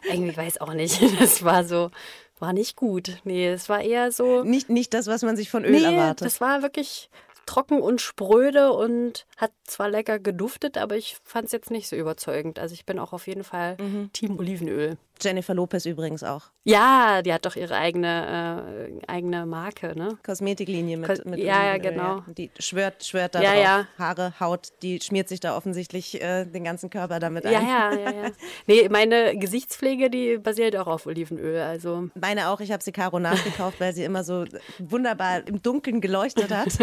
Irgendwie 0.12 0.36
weiß 0.36 0.60
auch 0.60 0.74
nicht. 0.74 1.00
Das 1.20 1.44
war 1.44 1.64
so, 1.64 1.92
war 2.40 2.54
nicht 2.54 2.76
gut. 2.76 3.18
Nee, 3.26 3.50
es 3.50 3.70
war 3.70 3.82
eher 3.82 4.12
so. 4.12 4.44
Nicht, 4.44 4.70
nicht 4.70 4.94
das, 4.94 5.06
was 5.06 5.22
man 5.22 5.38
sich 5.38 5.52
von 5.52 5.66
Öl 5.66 5.72
nee, 5.72 5.84
erwartet. 5.84 6.26
Das 6.26 6.42
war 6.42 6.64
wirklich 6.64 7.10
trocken 7.46 7.82
und 7.82 8.00
spröde 8.00 8.74
und 8.74 9.26
hat 9.38 9.52
zwar 9.66 9.90
lecker 9.90 10.20
geduftet, 10.20 10.78
aber 10.78 10.98
ich 10.98 11.18
fand 11.24 11.48
es 11.48 11.52
jetzt 11.52 11.72
nicht 11.72 11.88
so 11.88 11.96
überzeugend. 11.96 12.60
Also 12.60 12.74
ich 12.74 12.86
bin 12.86 13.00
auch 13.00 13.12
auf 13.12 13.28
jeden 13.28 13.44
Fall 13.44 13.76
mhm. 13.80 14.12
Team 14.14 14.38
Olivenöl. 14.38 14.98
Jennifer 15.22 15.54
Lopez 15.54 15.86
übrigens 15.86 16.24
auch. 16.24 16.52
Ja, 16.64 17.22
die 17.22 17.34
hat 17.34 17.46
doch 17.46 17.56
ihre 17.56 17.76
eigene, 17.76 18.90
äh, 18.90 19.12
eigene 19.12 19.46
Marke, 19.46 19.98
ne? 19.98 20.18
Kosmetiklinie 20.24 20.98
mit, 20.98 21.08
Kos 21.08 21.26
mit 21.26 21.40
Ja, 21.40 21.66
ja, 21.66 21.78
genau. 21.78 22.24
Die 22.38 22.52
schwört, 22.60 23.04
schwört 23.04 23.36
da 23.36 23.42
ja, 23.42 23.54
drauf. 23.54 23.64
Ja. 23.64 23.88
Haare, 23.98 24.34
Haut, 24.40 24.70
die 24.82 25.00
schmiert 25.02 25.30
sich 25.30 25.40
da 25.40 25.58
offensichtlich 25.58 26.22
äh, 26.22 26.46
den 26.46 26.64
ganzen 26.64 26.90
Körper 26.90 27.20
damit 27.20 27.46
ein. 27.46 27.54
Ja, 27.54 27.62
ja, 27.62 27.94
ja, 27.94 28.12
ja. 28.12 28.30
Nee, 28.68 28.88
meine 28.90 29.38
Gesichtspflege, 29.38 30.10
die 30.10 30.38
basiert 30.38 30.76
auch 30.76 30.88
auf 30.88 31.06
Olivenöl. 31.06 31.60
Also. 31.60 32.10
Meine 32.20 32.50
auch, 32.50 32.60
ich 32.60 32.72
habe 32.72 32.84
sie 32.84 32.92
Caro 32.92 33.20
nachgekauft, 33.20 33.80
weil 33.80 33.94
sie 33.94 34.04
immer 34.04 34.24
so 34.24 34.46
wunderbar 34.78 35.48
im 35.48 35.62
Dunkeln 35.62 36.02
geleuchtet 36.02 36.52
hat. 36.52 36.78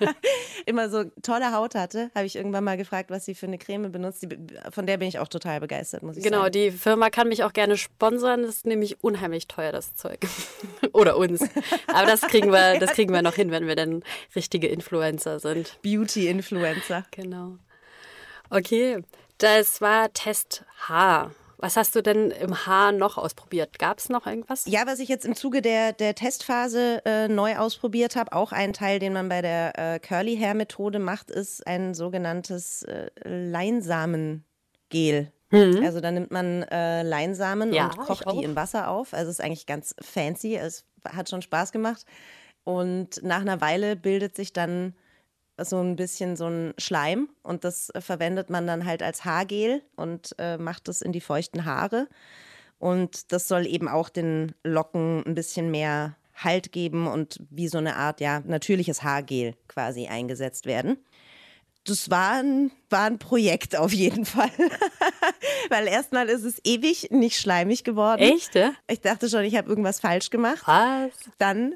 immer 0.66 0.90
so 0.90 1.04
tolle 1.22 1.52
Haut 1.52 1.74
hatte. 1.74 2.10
Habe 2.14 2.26
ich 2.26 2.36
irgendwann 2.36 2.64
mal 2.64 2.76
gefragt, 2.76 3.10
was 3.10 3.24
sie 3.24 3.34
für 3.34 3.46
eine 3.46 3.58
Creme 3.58 3.90
benutzt. 3.90 4.22
Die, 4.22 4.28
von 4.70 4.86
der 4.86 4.98
bin 4.98 5.08
ich 5.08 5.18
auch 5.18 5.28
total 5.28 5.60
begeistert, 5.60 6.02
muss 6.02 6.16
ich 6.16 6.22
genau, 6.22 6.42
sagen. 6.42 6.52
Genau, 6.52 6.66
die 6.66 6.76
Firma 6.76 7.10
kann 7.10 7.28
mich 7.28 7.42
auch 7.44 7.52
gerne 7.52 7.76
sponsern. 7.80 8.42
Das 8.42 8.56
ist 8.56 8.66
nämlich 8.66 9.02
unheimlich 9.02 9.48
teuer, 9.48 9.72
das 9.72 9.96
Zeug. 9.96 10.20
Oder 10.92 11.16
uns. 11.16 11.42
Aber 11.88 12.06
das 12.06 12.22
kriegen 12.22 12.52
wir, 12.52 12.78
das 12.78 12.92
kriegen 12.92 13.12
wir 13.12 13.22
noch 13.22 13.34
hin, 13.34 13.50
wenn 13.50 13.66
wir 13.66 13.76
dann 13.76 14.02
richtige 14.34 14.68
Influencer 14.68 15.40
sind. 15.40 15.78
Beauty-Influencer. 15.82 17.04
Genau. 17.10 17.58
Okay, 18.50 19.02
das 19.38 19.80
war 19.80 20.12
Test 20.12 20.64
H. 20.88 21.30
Was 21.62 21.76
hast 21.76 21.94
du 21.94 22.02
denn 22.02 22.30
im 22.30 22.66
Haar 22.66 22.90
noch 22.90 23.18
ausprobiert? 23.18 23.78
Gab 23.78 23.98
es 23.98 24.08
noch 24.08 24.26
irgendwas? 24.26 24.64
Ja, 24.66 24.86
was 24.86 24.98
ich 24.98 25.10
jetzt 25.10 25.26
im 25.26 25.34
Zuge 25.34 25.60
der, 25.60 25.92
der 25.92 26.14
Testphase 26.14 27.02
äh, 27.04 27.28
neu 27.28 27.58
ausprobiert 27.58 28.16
habe, 28.16 28.32
auch 28.32 28.52
ein 28.52 28.72
Teil, 28.72 28.98
den 28.98 29.12
man 29.12 29.28
bei 29.28 29.42
der 29.42 29.78
äh, 29.78 29.98
Curly 29.98 30.38
Hair 30.38 30.54
Methode 30.54 30.98
macht, 30.98 31.30
ist 31.30 31.66
ein 31.66 31.92
sogenanntes 31.92 32.82
äh, 32.84 33.10
Leinsamengel. 33.24 34.42
Mhm. 35.50 35.82
Also 35.84 36.00
da 36.00 36.10
nimmt 36.10 36.30
man 36.30 36.62
äh, 36.64 37.02
Leinsamen 37.02 37.72
ja, 37.72 37.86
und 37.86 37.98
kocht 37.98 38.30
die 38.32 38.44
in 38.44 38.56
Wasser 38.56 38.88
auf. 38.88 39.14
Also 39.14 39.30
es 39.30 39.38
ist 39.38 39.44
eigentlich 39.44 39.66
ganz 39.66 39.94
fancy. 40.00 40.56
Es 40.56 40.84
hat 41.04 41.28
schon 41.28 41.42
Spaß 41.42 41.72
gemacht. 41.72 42.04
Und 42.64 43.22
nach 43.22 43.40
einer 43.40 43.60
Weile 43.60 43.96
bildet 43.96 44.36
sich 44.36 44.52
dann 44.52 44.94
so 45.58 45.80
ein 45.80 45.96
bisschen 45.96 46.36
so 46.36 46.46
ein 46.46 46.74
Schleim 46.78 47.28
und 47.42 47.64
das 47.64 47.90
verwendet 47.98 48.48
man 48.48 48.66
dann 48.66 48.86
halt 48.86 49.02
als 49.02 49.24
Haargel 49.24 49.82
und 49.96 50.34
äh, 50.38 50.56
macht 50.56 50.88
das 50.88 51.02
in 51.02 51.12
die 51.12 51.20
feuchten 51.20 51.64
Haare. 51.64 52.08
Und 52.78 53.32
das 53.32 53.46
soll 53.46 53.66
eben 53.66 53.88
auch 53.88 54.08
den 54.08 54.54
Locken 54.64 55.22
ein 55.26 55.34
bisschen 55.34 55.70
mehr 55.70 56.16
Halt 56.34 56.72
geben 56.72 57.06
und 57.06 57.38
wie 57.50 57.68
so 57.68 57.76
eine 57.76 57.96
Art, 57.96 58.22
ja, 58.22 58.40
natürliches 58.46 59.02
Haargel 59.02 59.54
quasi 59.68 60.06
eingesetzt 60.06 60.64
werden. 60.64 60.96
Das 61.84 62.10
war 62.10 62.42
ein, 62.42 62.70
war 62.90 63.06
ein 63.06 63.18
Projekt 63.18 63.76
auf 63.76 63.92
jeden 63.92 64.26
Fall. 64.26 64.50
Weil 65.70 65.86
erstmal 65.88 66.28
ist 66.28 66.44
es 66.44 66.60
ewig 66.64 67.10
nicht 67.10 67.40
schleimig 67.40 67.84
geworden. 67.84 68.20
Echt? 68.20 68.54
Ja? 68.54 68.72
Ich 68.88 69.00
dachte 69.00 69.28
schon, 69.30 69.44
ich 69.44 69.56
habe 69.56 69.68
irgendwas 69.68 70.00
falsch 70.00 70.30
gemacht. 70.30 70.62
Was? 70.66 71.12
Dann 71.38 71.74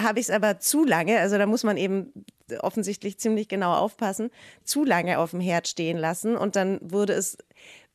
habe 0.00 0.20
ich 0.20 0.26
es 0.26 0.30
aber 0.30 0.58
zu 0.58 0.84
lange, 0.84 1.18
also 1.20 1.38
da 1.38 1.46
muss 1.46 1.64
man 1.64 1.78
eben 1.78 2.12
offensichtlich 2.60 3.18
ziemlich 3.18 3.48
genau 3.48 3.74
aufpassen, 3.74 4.30
zu 4.62 4.84
lange 4.84 5.18
auf 5.18 5.30
dem 5.30 5.40
Herd 5.40 5.68
stehen 5.68 5.96
lassen 5.96 6.36
und 6.36 6.54
dann 6.54 6.78
wurde 6.82 7.14
es 7.14 7.38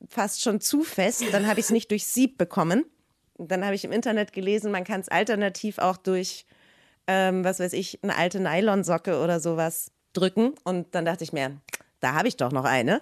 fast 0.09 0.41
schon 0.41 0.61
zu 0.61 0.83
fest. 0.83 1.23
Dann 1.31 1.45
habe 1.47 1.59
ich 1.59 1.67
es 1.67 1.71
nicht 1.71 1.91
durch 1.91 2.07
Sieb 2.07 2.39
bekommen. 2.39 2.85
Dann 3.37 3.63
habe 3.63 3.75
ich 3.75 3.85
im 3.85 3.91
Internet 3.91 4.33
gelesen, 4.33 4.71
man 4.71 4.83
kann 4.83 4.99
es 4.99 5.09
alternativ 5.09 5.77
auch 5.77 5.97
durch, 5.97 6.45
ähm, 7.07 7.43
was 7.43 7.59
weiß 7.59 7.73
ich, 7.73 7.99
eine 8.03 8.15
alte 8.15 8.39
Nylonsocke 8.39 9.19
oder 9.19 9.39
sowas 9.39 9.91
drücken. 10.13 10.53
Und 10.63 10.93
dann 10.95 11.05
dachte 11.05 11.23
ich 11.23 11.33
mir, 11.33 11.57
da 11.99 12.13
habe 12.13 12.27
ich 12.27 12.37
doch 12.37 12.51
noch 12.51 12.65
eine. 12.65 13.01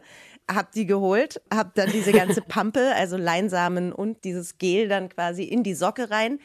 Hab 0.52 0.72
die 0.72 0.86
geholt, 0.86 1.42
hab 1.54 1.76
dann 1.76 1.92
diese 1.92 2.12
ganze 2.12 2.42
Pampe, 2.48 2.94
also 2.96 3.18
Leinsamen 3.18 3.94
und 3.94 4.24
dieses 4.24 4.58
Gel 4.58 4.88
dann 4.88 5.10
quasi 5.10 5.44
in 5.44 5.64
die 5.64 5.76
Socke 5.76 6.10
rein. 6.10 6.40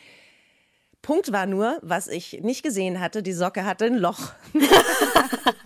Punkt 1.00 1.32
war 1.32 1.46
nur, 1.46 1.78
was 1.82 2.08
ich 2.08 2.40
nicht 2.42 2.62
gesehen 2.62 3.00
hatte, 3.00 3.22
die 3.22 3.32
Socke 3.32 3.64
hatte 3.64 3.84
ein 3.86 3.96
Loch. 3.96 4.32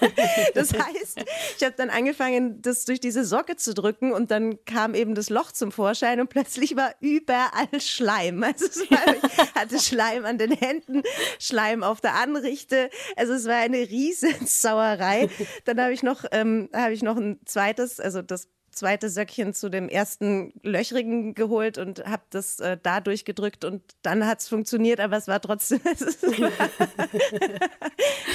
Das 0.54 0.72
heißt, 0.72 1.24
ich 1.56 1.64
habe 1.64 1.74
dann 1.76 1.90
angefangen, 1.90 2.60
das 2.62 2.84
durch 2.84 3.00
diese 3.00 3.24
Socke 3.24 3.56
zu 3.56 3.74
drücken 3.74 4.12
und 4.12 4.30
dann 4.30 4.64
kam 4.64 4.94
eben 4.94 5.14
das 5.14 5.30
Loch 5.30 5.52
zum 5.52 5.72
Vorschein 5.72 6.20
und 6.20 6.28
plötzlich 6.28 6.76
war 6.76 6.92
überall 7.00 7.80
Schleim. 7.80 8.42
Also 8.42 8.66
es 8.66 8.90
war, 8.90 9.14
ich 9.22 9.54
hatte 9.54 9.78
Schleim 9.78 10.24
an 10.24 10.38
den 10.38 10.52
Händen, 10.52 11.02
Schleim 11.38 11.82
auf 11.82 12.00
der 12.00 12.14
Anrichte. 12.14 12.90
Also 13.16 13.34
es 13.34 13.46
war 13.46 13.56
eine 13.56 13.78
riesen 13.78 14.46
Sauerei. 14.46 15.28
Dann 15.64 15.80
habe 15.80 15.92
ich 15.92 16.02
noch, 16.02 16.24
ähm, 16.32 16.68
habe 16.74 16.92
ich 16.92 17.02
noch 17.02 17.16
ein 17.16 17.40
zweites, 17.44 18.00
also 18.00 18.22
das 18.22 18.48
zweite 18.78 19.10
Söckchen 19.10 19.52
zu 19.54 19.68
dem 19.68 19.88
ersten 19.88 20.52
löchrigen 20.62 21.34
geholt 21.34 21.78
und 21.78 22.04
habe 22.06 22.22
das 22.30 22.60
äh, 22.60 22.78
da 22.80 23.00
durchgedrückt 23.00 23.64
und 23.64 23.82
dann 24.02 24.26
hat 24.26 24.40
es 24.40 24.48
funktioniert, 24.48 25.00
aber 25.00 25.16
es 25.16 25.26
war 25.28 25.40
trotzdem. 25.40 25.80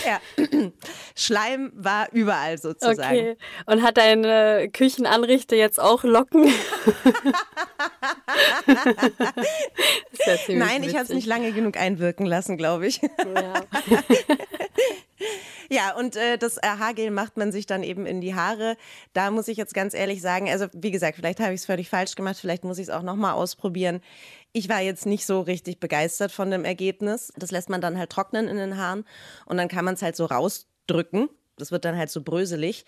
ja. 0.05 0.19
Schleim 1.15 1.71
war 1.75 2.11
überall 2.11 2.57
sozusagen. 2.57 3.17
Okay. 3.17 3.37
Und 3.65 3.81
hat 3.81 3.97
deine 3.97 4.69
Küchenanrichte 4.71 5.55
jetzt 5.55 5.79
auch 5.79 6.03
Locken? 6.03 6.47
ja 10.25 10.35
Nein, 10.49 10.83
ich 10.83 10.95
habe 10.95 11.03
es 11.03 11.09
nicht 11.09 11.27
lange 11.27 11.51
genug 11.53 11.77
einwirken 11.77 12.25
lassen, 12.25 12.57
glaube 12.57 12.87
ich. 12.87 13.01
Ja. 13.01 13.53
Ja, 15.69 15.95
und 15.95 16.15
äh, 16.15 16.37
das 16.37 16.57
Haargel 16.57 17.09
macht 17.09 17.37
man 17.37 17.51
sich 17.51 17.65
dann 17.65 17.83
eben 17.83 18.05
in 18.05 18.21
die 18.21 18.35
Haare. 18.35 18.77
Da 19.13 19.31
muss 19.31 19.47
ich 19.47 19.57
jetzt 19.57 19.73
ganz 19.73 19.93
ehrlich 19.93 20.21
sagen, 20.21 20.49
also 20.49 20.67
wie 20.73 20.91
gesagt, 20.91 21.15
vielleicht 21.15 21.39
habe 21.39 21.53
ich 21.53 21.61
es 21.61 21.65
völlig 21.65 21.89
falsch 21.89 22.15
gemacht, 22.15 22.37
vielleicht 22.39 22.63
muss 22.63 22.77
ich 22.77 22.87
es 22.87 22.89
auch 22.89 23.01
nochmal 23.01 23.33
ausprobieren. 23.33 24.01
Ich 24.51 24.69
war 24.69 24.81
jetzt 24.81 25.05
nicht 25.05 25.25
so 25.25 25.41
richtig 25.41 25.79
begeistert 25.79 26.31
von 26.31 26.51
dem 26.51 26.65
Ergebnis. 26.65 27.33
Das 27.37 27.51
lässt 27.51 27.69
man 27.69 27.81
dann 27.81 27.97
halt 27.97 28.11
trocknen 28.11 28.47
in 28.47 28.57
den 28.57 28.77
Haaren 28.77 29.05
und 29.45 29.57
dann 29.57 29.67
kann 29.67 29.85
man 29.85 29.95
es 29.95 30.01
halt 30.01 30.15
so 30.15 30.25
rausdrücken. 30.25 31.29
Das 31.57 31.71
wird 31.71 31.85
dann 31.85 31.97
halt 31.97 32.09
so 32.09 32.21
bröselig. 32.21 32.85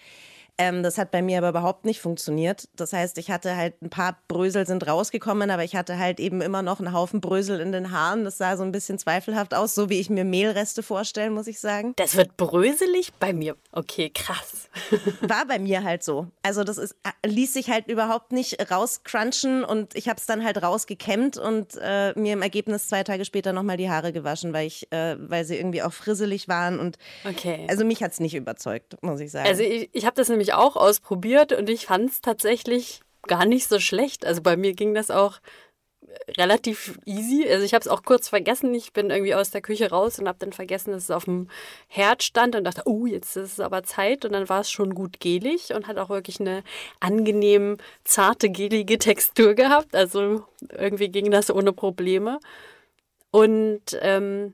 Ähm, 0.58 0.84
das 0.84 0.98
hat 0.98 1.12
bei 1.12 1.22
mir 1.22 1.38
aber 1.40 1.50
überhaupt 1.50 1.86
nicht 1.86 2.00
funktioniert. 2.00 2.70
Das 2.76 2.94
heißt, 2.94 3.18
ich 3.18 3.30
hatte 3.30 3.56
halt 3.56 3.82
ein 3.82 3.90
paar 3.90 4.18
Brösel 4.28 4.66
sind 4.66 4.88
rausgekommen, 4.88 5.50
aber 5.50 5.64
ich 5.64 5.76
hatte 5.76 5.98
halt 5.98 6.20
eben 6.20 6.42
immer 6.42 6.62
noch 6.62 6.80
einen 6.80 6.94
Haufen 6.94 7.20
Brösel 7.20 7.60
in 7.60 7.72
den 7.72 7.92
Haaren. 7.92 8.24
Das 8.24 8.38
sah 8.38 8.56
so 8.56 8.64
ein 8.64 8.72
bisschen 8.72 8.98
zweifelhaft 8.98 9.54
aus, 9.54 9.76
so 9.76 9.90
wie 9.90 10.00
ich 10.00 10.10
mir 10.10 10.24
Mehlreste 10.24 10.84
vorstellen, 10.84 11.34
muss 11.34 11.48
ich 11.48 11.60
sagen. 11.60 11.94
Das 11.98 12.16
wird 12.16 12.38
bröselig 12.38 13.12
bei 13.20 13.34
mir. 13.34 13.56
Okay, 13.72 14.10
krass. 14.10 14.70
War 15.22 15.46
bei 15.46 15.60
mir 15.60 15.84
halt 15.84 16.04
so. 16.04 16.28
Also 16.42 16.64
das 16.64 16.78
ist, 16.78 16.96
äh, 17.04 17.28
ließ 17.28 17.54
sich 17.54 17.70
halt 17.70 17.88
überhaupt 17.88 18.32
nicht 18.32 18.72
rauscrunchen 18.72 19.64
und 19.64 19.96
ich 19.96 20.08
habe 20.08 20.20
es 20.20 20.26
dann 20.26 20.44
halt 20.44 20.62
rausgekämmt 20.62 21.38
und 21.38 21.78
äh, 21.82 22.14
mir 22.18 22.34
im 22.34 22.42
Ergebnis 22.42 22.88
zwei 22.88 23.04
Tage 23.04 23.26
später 23.26 23.54
nochmal 23.54 23.78
die 23.78 23.90
Haare 23.90 24.14
gewaschen, 24.14 24.54
weil 24.54 24.68
ich, 24.68 24.92
äh, 24.92 25.18
weil 25.20 25.44
sie 25.46 25.58
irgendwie 25.58 25.82
auch 25.82 25.94
frisselig 25.94 26.48
waren 26.48 26.80
und 26.80 26.98
okay. 27.28 27.66
also 27.70 27.84
mich 27.84 28.02
hat 28.04 28.14
es 28.14 28.20
nicht 28.20 28.36
überzeugt, 28.36 29.02
muss 29.02 29.20
ich 29.20 29.32
sagen. 29.32 29.48
Also 29.48 29.64
ich, 29.64 29.90
ich 29.92 30.06
habe 30.06 30.16
das 30.16 30.30
nämlich 30.30 30.45
nämlich 30.46 30.54
auch 30.54 30.76
ausprobiert 30.76 31.54
und 31.54 31.70
ich 31.70 31.88
fand 31.88 32.10
es 32.10 32.22
tatsächlich 32.22 33.02
gar 33.24 33.46
nicht 33.46 33.68
so 33.68 33.80
schlecht. 33.80 34.26
Also 34.26 34.42
bei 34.42 34.56
mir 34.56 34.74
ging 34.74 34.94
das 34.94 35.10
auch 35.10 35.40
relativ 36.38 37.00
easy. 37.06 37.48
Also 37.50 37.66
ich 37.66 37.74
habe 37.74 37.82
es 37.82 37.88
auch 37.88 38.04
kurz 38.04 38.30
vergessen. 38.30 38.74
Ich 38.74 38.94
bin 38.94 39.10
irgendwie 39.10 39.36
aus 39.36 39.50
der 39.50 39.62
Küche 39.62 39.90
raus 39.90 40.20
und 40.20 40.28
habe 40.28 40.38
dann 40.40 40.54
vergessen, 40.54 40.92
dass 40.92 41.04
es 41.04 41.12
auf 41.12 41.26
dem 41.26 41.50
Herd 41.88 42.24
stand 42.24 42.56
und 42.56 42.64
dachte, 42.64 42.84
oh, 42.86 43.06
jetzt 43.06 43.36
ist 43.36 43.54
es 43.54 43.60
aber 43.60 43.84
Zeit. 43.84 44.24
Und 44.24 44.34
dann 44.34 44.48
war 44.48 44.62
es 44.62 44.70
schon 44.70 44.94
gut 44.94 45.20
gelig 45.20 45.74
und 45.74 45.88
hat 45.88 45.98
auch 45.98 46.10
wirklich 46.10 46.40
eine 46.40 46.64
angenehm 47.00 47.78
zarte, 48.04 48.50
gelige 48.50 48.98
Textur 49.00 49.56
gehabt. 49.56 49.96
Also 49.96 50.46
irgendwie 50.70 51.10
ging 51.10 51.32
das 51.32 51.50
ohne 51.50 51.74
Probleme. 51.74 52.40
Und 53.32 53.98
ähm, 54.02 54.54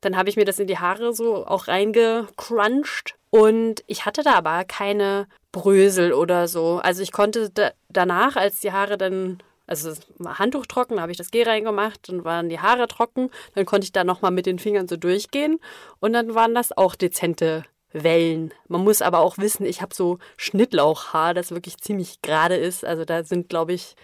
dann 0.00 0.16
habe 0.16 0.30
ich 0.30 0.36
mir 0.36 0.44
das 0.44 0.60
in 0.60 0.68
die 0.68 0.78
Haare 0.78 1.12
so 1.12 1.46
auch 1.46 1.68
reingecrunched 1.68 3.16
und 3.32 3.82
ich 3.86 4.04
hatte 4.04 4.22
da 4.22 4.34
aber 4.34 4.62
keine 4.64 5.26
Brösel 5.52 6.12
oder 6.12 6.48
so. 6.48 6.80
Also 6.82 7.02
ich 7.02 7.12
konnte 7.12 7.48
da, 7.48 7.70
danach, 7.88 8.36
als 8.36 8.60
die 8.60 8.72
Haare 8.72 8.98
dann, 8.98 9.42
also 9.66 9.88
das 9.88 10.00
Handtuch 10.38 10.66
trocken, 10.66 11.00
habe 11.00 11.12
ich 11.12 11.16
das 11.16 11.30
Gel 11.30 11.48
reingemacht, 11.48 12.10
dann 12.10 12.26
waren 12.26 12.50
die 12.50 12.60
Haare 12.60 12.88
trocken, 12.88 13.30
dann 13.54 13.64
konnte 13.64 13.86
ich 13.86 13.92
da 13.92 14.04
nochmal 14.04 14.32
mit 14.32 14.44
den 14.44 14.58
Fingern 14.58 14.86
so 14.86 14.98
durchgehen 14.98 15.60
und 15.98 16.12
dann 16.12 16.34
waren 16.34 16.54
das 16.54 16.76
auch 16.76 16.94
dezente 16.94 17.64
Wellen. 17.94 18.52
Man 18.68 18.84
muss 18.84 19.00
aber 19.00 19.20
auch 19.20 19.38
wissen, 19.38 19.64
ich 19.64 19.80
habe 19.80 19.94
so 19.94 20.18
Schnittlauchhaar, 20.36 21.32
das 21.32 21.52
wirklich 21.52 21.78
ziemlich 21.78 22.20
gerade 22.20 22.56
ist. 22.56 22.84
Also 22.84 23.06
da 23.06 23.24
sind, 23.24 23.48
glaube 23.48 23.72
ich, 23.72 23.96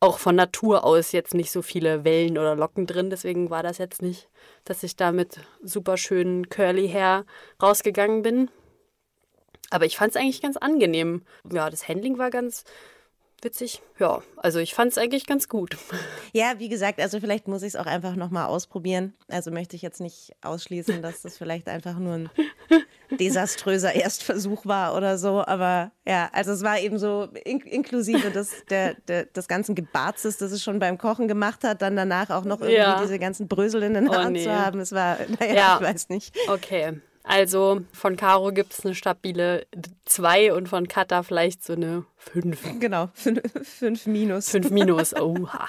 auch 0.00 0.18
von 0.18 0.36
Natur 0.36 0.84
aus 0.84 1.12
jetzt 1.12 1.32
nicht 1.32 1.50
so 1.50 1.62
viele 1.62 2.04
Wellen 2.04 2.36
oder 2.36 2.54
Locken 2.54 2.86
drin. 2.86 3.08
Deswegen 3.08 3.48
war 3.48 3.62
das 3.62 3.78
jetzt 3.78 4.02
nicht, 4.02 4.28
dass 4.66 4.82
ich 4.82 4.94
da 4.94 5.10
mit 5.10 5.38
super 5.62 5.96
schönen 5.96 6.50
Curly 6.50 6.90
Hair 6.90 7.24
rausgegangen 7.62 8.20
bin. 8.20 8.50
Aber 9.70 9.86
ich 9.86 9.96
fand 9.96 10.14
es 10.14 10.20
eigentlich 10.20 10.42
ganz 10.42 10.56
angenehm. 10.56 11.22
Ja, 11.50 11.70
das 11.70 11.88
Handling 11.88 12.18
war 12.18 12.30
ganz 12.30 12.64
witzig. 13.44 13.82
Ja, 13.98 14.22
also 14.36 14.58
ich 14.58 14.74
fand 14.74 14.90
es 14.92 14.98
eigentlich 14.98 15.26
ganz 15.26 15.48
gut. 15.48 15.76
Ja, 16.36 16.54
wie 16.58 16.68
gesagt, 16.68 17.00
also 17.00 17.20
vielleicht 17.20 17.46
muss 17.46 17.62
ich 17.62 17.74
es 17.74 17.76
auch 17.76 17.86
einfach 17.86 18.16
nochmal 18.16 18.46
ausprobieren. 18.46 19.14
Also 19.28 19.52
möchte 19.52 19.76
ich 19.76 19.82
jetzt 19.82 20.00
nicht 20.00 20.32
ausschließen, 20.42 21.00
dass 21.00 21.22
das 21.22 21.38
vielleicht 21.38 21.68
einfach 21.68 21.96
nur 21.96 22.14
ein 22.14 22.30
desaströser 23.20 23.94
Erstversuch 23.94 24.66
war 24.66 24.96
oder 24.96 25.16
so. 25.16 25.44
Aber 25.46 25.92
ja, 26.04 26.28
also 26.32 26.50
es 26.50 26.64
war 26.64 26.80
eben 26.80 26.98
so 26.98 27.28
in 27.44 27.60
inklusive 27.60 28.32
des, 28.32 28.64
der, 28.68 28.94
der, 29.06 29.26
des 29.26 29.46
ganzen 29.46 29.76
Gebarzes, 29.76 30.38
das 30.38 30.50
es 30.50 30.64
schon 30.64 30.80
beim 30.80 30.98
Kochen 30.98 31.28
gemacht 31.28 31.62
hat, 31.62 31.82
dann 31.82 31.94
danach 31.94 32.30
auch 32.30 32.44
noch 32.44 32.62
irgendwie 32.62 32.78
ja. 32.78 33.00
diese 33.00 33.20
ganzen 33.20 33.46
Brösel 33.46 33.84
in 33.84 33.94
den 33.94 34.08
oh, 34.08 34.12
Haaren 34.12 34.32
nee. 34.32 34.42
zu 34.42 34.50
haben. 34.50 34.80
Es 34.80 34.90
war, 34.90 35.18
naja, 35.38 35.54
ja. 35.54 35.78
ich 35.80 35.86
weiß 35.86 36.08
nicht. 36.08 36.34
Okay. 36.48 37.00
Also 37.24 37.80
von 37.92 38.16
Caro 38.16 38.52
gibt 38.52 38.74
es 38.74 38.84
eine 38.84 38.94
stabile 38.94 39.66
2 40.04 40.52
und 40.52 40.68
von 40.68 40.86
Kata 40.86 41.22
vielleicht 41.22 41.64
so 41.64 41.72
eine 41.72 42.04
5. 42.18 42.80
Genau, 42.80 43.08
5 43.14 44.06
minus. 44.06 44.50
5 44.50 44.70
minus, 44.70 45.14
oha. 45.14 45.66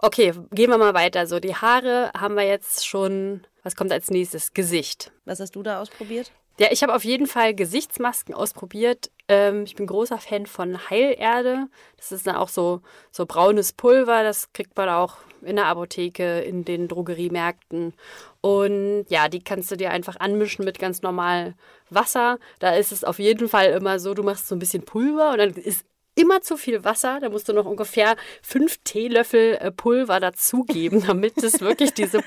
Okay, 0.00 0.32
gehen 0.50 0.70
wir 0.70 0.78
mal 0.78 0.94
weiter. 0.94 1.26
So, 1.26 1.38
die 1.38 1.54
Haare 1.54 2.10
haben 2.18 2.34
wir 2.34 2.42
jetzt 2.42 2.86
schon. 2.86 3.46
Was 3.62 3.76
kommt 3.76 3.92
als 3.92 4.10
nächstes? 4.10 4.52
Gesicht. 4.52 5.12
Was 5.26 5.38
hast 5.38 5.54
du 5.54 5.62
da 5.62 5.80
ausprobiert? 5.80 6.32
Ja, 6.60 6.68
ich 6.70 6.82
habe 6.82 6.94
auf 6.94 7.04
jeden 7.04 7.26
Fall 7.26 7.54
Gesichtsmasken 7.54 8.34
ausprobiert. 8.34 9.10
Ähm, 9.28 9.64
ich 9.64 9.76
bin 9.76 9.86
großer 9.86 10.18
Fan 10.18 10.44
von 10.44 10.90
Heilerde. 10.90 11.68
Das 11.96 12.12
ist 12.12 12.26
dann 12.26 12.36
auch 12.36 12.50
so, 12.50 12.82
so 13.10 13.24
braunes 13.24 13.72
Pulver. 13.72 14.22
Das 14.22 14.52
kriegt 14.52 14.76
man 14.76 14.90
auch 14.90 15.16
in 15.40 15.56
der 15.56 15.68
Apotheke, 15.68 16.40
in 16.40 16.66
den 16.66 16.86
Drogeriemärkten. 16.86 17.94
Und 18.42 19.06
ja, 19.08 19.30
die 19.30 19.42
kannst 19.42 19.70
du 19.70 19.76
dir 19.76 19.90
einfach 19.90 20.16
anmischen 20.20 20.66
mit 20.66 20.78
ganz 20.78 21.00
normal 21.00 21.54
Wasser. 21.88 22.38
Da 22.58 22.74
ist 22.74 22.92
es 22.92 23.04
auf 23.04 23.18
jeden 23.18 23.48
Fall 23.48 23.70
immer 23.70 23.98
so, 23.98 24.12
du 24.12 24.22
machst 24.22 24.46
so 24.46 24.54
ein 24.54 24.58
bisschen 24.58 24.82
Pulver 24.84 25.32
und 25.32 25.38
dann 25.38 25.54
ist 25.54 25.86
immer 26.14 26.42
zu 26.42 26.58
viel 26.58 26.84
Wasser. 26.84 27.20
Da 27.20 27.30
musst 27.30 27.48
du 27.48 27.54
noch 27.54 27.64
ungefähr 27.64 28.16
fünf 28.42 28.76
Teelöffel 28.84 29.54
äh, 29.54 29.70
Pulver 29.70 30.20
dazugeben, 30.20 31.02
damit 31.06 31.42
es 31.42 31.62
wirklich 31.62 31.94
diese 31.94 32.20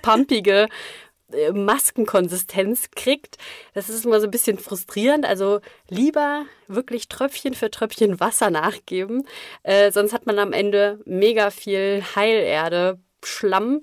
pumpige 0.00 0.68
äh, 1.34 1.52
Maskenkonsistenz 1.52 2.90
kriegt. 2.94 3.38
Das 3.74 3.88
ist 3.88 4.04
immer 4.04 4.20
so 4.20 4.26
ein 4.26 4.30
bisschen 4.30 4.58
frustrierend. 4.58 5.26
Also 5.26 5.60
lieber 5.88 6.44
wirklich 6.68 7.08
Tröpfchen 7.08 7.54
für 7.54 7.70
Tröpfchen 7.70 8.20
Wasser 8.20 8.50
nachgeben. 8.50 9.26
Äh, 9.62 9.92
sonst 9.92 10.12
hat 10.12 10.26
man 10.26 10.38
am 10.38 10.52
Ende 10.52 11.00
mega 11.04 11.50
viel 11.50 12.02
Heilerde, 12.14 12.98
Schlamm. 13.24 13.82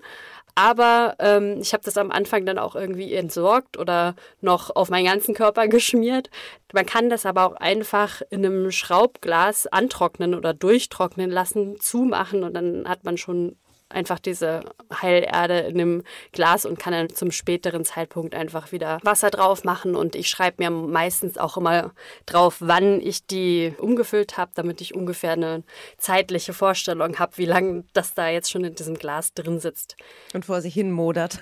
Aber 0.56 1.16
ähm, 1.20 1.60
ich 1.62 1.74
habe 1.74 1.84
das 1.84 1.98
am 1.98 2.12
Anfang 2.12 2.46
dann 2.46 2.58
auch 2.58 2.76
irgendwie 2.76 3.14
entsorgt 3.14 3.78
oder 3.78 4.16
noch 4.42 4.76
auf 4.76 4.90
meinen 4.90 5.06
ganzen 5.06 5.34
Körper 5.34 5.68
geschmiert. 5.68 6.30
Man 6.74 6.86
kann 6.86 7.10
das 7.10 7.26
aber 7.26 7.46
auch 7.46 7.56
einfach 7.56 8.22
in 8.30 8.46
einem 8.46 8.72
Schraubglas 8.72 9.68
antrocknen 9.68 10.36
oder 10.36 10.54
durchtrocknen 10.54 11.32
lassen, 11.32 11.80
zumachen 11.80 12.44
und 12.44 12.54
dann 12.54 12.88
hat 12.88 13.06
man 13.06 13.18
schon 13.18 13.56
einfach 13.92 14.20
diese 14.20 14.62
Heilerde 15.02 15.60
in 15.60 15.80
einem 15.80 16.04
Glas 16.32 16.66
und 16.66 16.80
kann 16.80 16.94
dann 16.94 17.10
zum 17.10 17.32
späteren 17.32 17.86
Zeitpunkt 17.86 18.36
einfach 18.36 18.72
wieder 18.72 19.00
Wasser 19.04 19.30
drauf 19.30 19.64
machen. 19.64 19.96
Und 19.96 20.16
ich 20.16 20.30
schreibe 20.30 20.64
mir 20.64 20.70
meistens 20.70 21.38
auch 21.38 21.58
immer 21.58 21.92
drauf, 22.26 22.58
wann 22.60 23.02
ich 23.02 23.26
die 23.26 23.74
umgefüllt 23.78 24.38
habe, 24.38 24.52
damit 24.56 24.82
ich 24.82 24.96
ungefähr 24.96 25.34
eine 25.34 25.64
zeitliche 25.98 26.54
Vorstellung 26.54 27.20
habe, 27.20 27.38
wie 27.38 27.46
lange 27.46 27.84
das 27.94 28.14
da 28.14 28.30
jetzt 28.30 28.52
schon 28.52 28.64
in 28.64 28.76
diesem 28.76 28.96
Glas 28.96 29.34
drin 29.34 29.60
sitzt. 29.60 29.96
Und 30.34 30.46
vor 30.46 30.62
sich 30.62 30.74
hin 30.74 30.92
modert. 30.92 31.40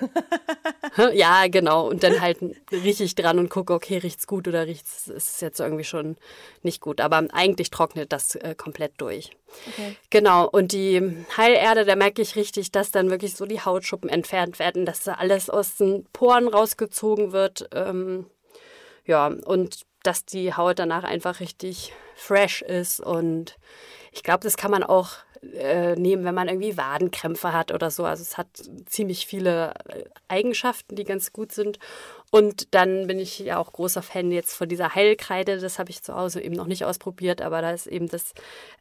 ja, 1.14 1.48
genau. 1.48 1.90
Und 1.90 2.04
dann 2.04 2.22
halt 2.22 2.40
rieche 2.72 3.04
ich 3.04 3.16
dran 3.16 3.40
und 3.40 3.50
gucke, 3.50 3.74
okay, 3.74 3.98
riecht's 3.98 4.28
gut 4.28 4.48
oder 4.48 4.66
riecht's, 4.66 5.08
ist 5.08 5.36
es 5.36 5.42
jetzt 5.42 5.60
irgendwie 5.60 5.84
schon 5.84 6.18
nicht 6.64 6.82
gut. 6.82 7.02
Aber 7.02 7.24
eigentlich 7.32 7.70
trocknet 7.70 8.12
das 8.12 8.36
äh, 8.36 8.56
komplett 8.56 8.94
durch. 8.98 9.32
Okay. 9.68 9.96
Genau, 10.10 10.48
und 10.48 10.72
die 10.72 11.26
Heilerde, 11.36 11.86
da 11.86 11.96
merke 11.96 12.22
ich 12.22 12.36
richtig, 12.36 12.72
dass 12.72 12.92
dann 12.92 13.10
wirklich 13.10 13.36
so 13.36 13.46
die 13.46 13.62
Hautschuppen 13.62 14.10
entfernt 14.10 14.60
werden, 14.60 14.86
dass 14.86 15.04
da 15.04 15.14
alles 15.14 15.50
aus 15.50 15.76
den 15.76 16.06
Poren 16.14 16.48
rausgezogen 16.48 17.32
wird. 17.32 17.70
Ähm, 17.74 18.28
ja, 19.06 19.28
und 19.28 19.82
dass 20.04 20.26
die 20.26 20.54
Haut 20.54 20.80
danach 20.80 21.04
einfach 21.04 21.40
richtig 21.40 21.94
fresh 22.16 22.62
ist. 22.62 23.00
Und 23.00 23.58
ich 24.12 24.24
glaube, 24.24 24.42
das 24.44 24.58
kann 24.58 24.72
man 24.72 24.84
auch 24.84 25.12
äh, 25.42 25.96
nehmen, 25.96 26.26
wenn 26.26 26.36
man 26.36 26.48
irgendwie 26.48 26.78
Wadenkrämpfe 26.78 27.54
hat 27.54 27.72
oder 27.72 27.92
so. 27.92 28.06
Also 28.06 28.22
es 28.22 28.38
hat 28.38 28.48
ziemlich 28.86 29.26
viele 29.26 29.74
äh, 29.88 30.04
Eigenschaften, 30.28 30.96
die 30.96 31.04
ganz 31.04 31.32
gut 31.32 31.52
sind. 31.52 31.80
Und 32.32 32.74
dann 32.76 33.08
bin 33.08 33.20
ich 33.20 33.40
ja 33.40 33.58
auch 33.58 33.72
großer 33.72 34.02
Fan 34.02 34.32
jetzt 34.32 34.54
von 34.54 34.70
dieser 34.70 34.96
Heilkreide. 34.96 35.60
Das 35.60 35.80
habe 35.80 35.90
ich 35.90 36.04
zu 36.04 36.16
Hause 36.16 36.42
eben 36.42 36.56
noch 36.56 36.68
nicht 36.68 36.86
ausprobiert, 36.86 37.42
aber 37.42 37.62
da 37.62 37.72
ist 37.72 37.88
eben 37.88 38.08
das 38.08 38.34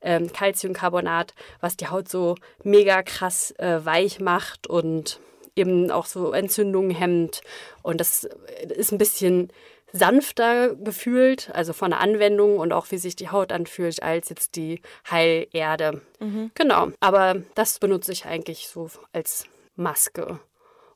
ähm, 0.03 0.33
Calciumcarbonat, 0.33 1.35
was 1.61 1.77
die 1.77 1.89
Haut 1.89 2.09
so 2.09 2.35
mega 2.63 3.03
krass 3.03 3.53
äh, 3.59 3.85
weich 3.85 4.21
macht 4.21 4.67
und 4.67 5.21
eben 5.57 5.91
auch 5.91 6.07
so 6.07 6.33
Entzündungen 6.33 6.91
hemmt. 6.91 7.41
Und 7.83 8.01
das 8.01 8.29
ist 8.77 8.93
ein 8.93 8.99
bisschen 8.99 9.51
sanfter 9.93 10.75
gefühlt, 10.75 11.51
also 11.55 11.73
von 11.73 11.91
der 11.91 12.01
Anwendung 12.01 12.59
und 12.59 12.73
auch 12.73 12.91
wie 12.91 12.99
sich 12.99 13.17
die 13.17 13.31
Haut 13.31 13.53
anfühlt, 13.53 14.03
als 14.03 14.29
jetzt 14.29 14.57
die 14.57 14.83
Heilerde. 15.11 16.03
Mhm. 16.21 16.51
Genau, 16.55 16.89
aber 17.01 17.43
das 17.55 17.79
benutze 17.79 18.13
ich 18.13 18.27
eigentlich 18.27 18.69
so 18.69 18.91
als 19.13 19.47
Maske 19.77 20.41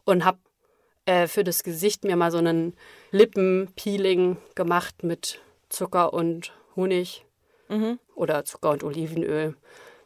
und 0.04 0.24
habe 0.24 0.38
äh, 1.06 1.26
für 1.26 1.44
das 1.44 1.62
Gesicht 1.62 2.04
mir 2.04 2.16
mal 2.16 2.30
so 2.30 2.38
einen 2.38 2.74
Lippenpeeling 3.10 4.36
gemacht 4.54 5.02
mit 5.02 5.40
Zucker 5.68 6.12
und 6.12 6.52
Honig 6.76 7.24
mhm. 7.68 7.98
oder 8.14 8.44
Zucker 8.44 8.70
und 8.70 8.84
Olivenöl. 8.84 9.56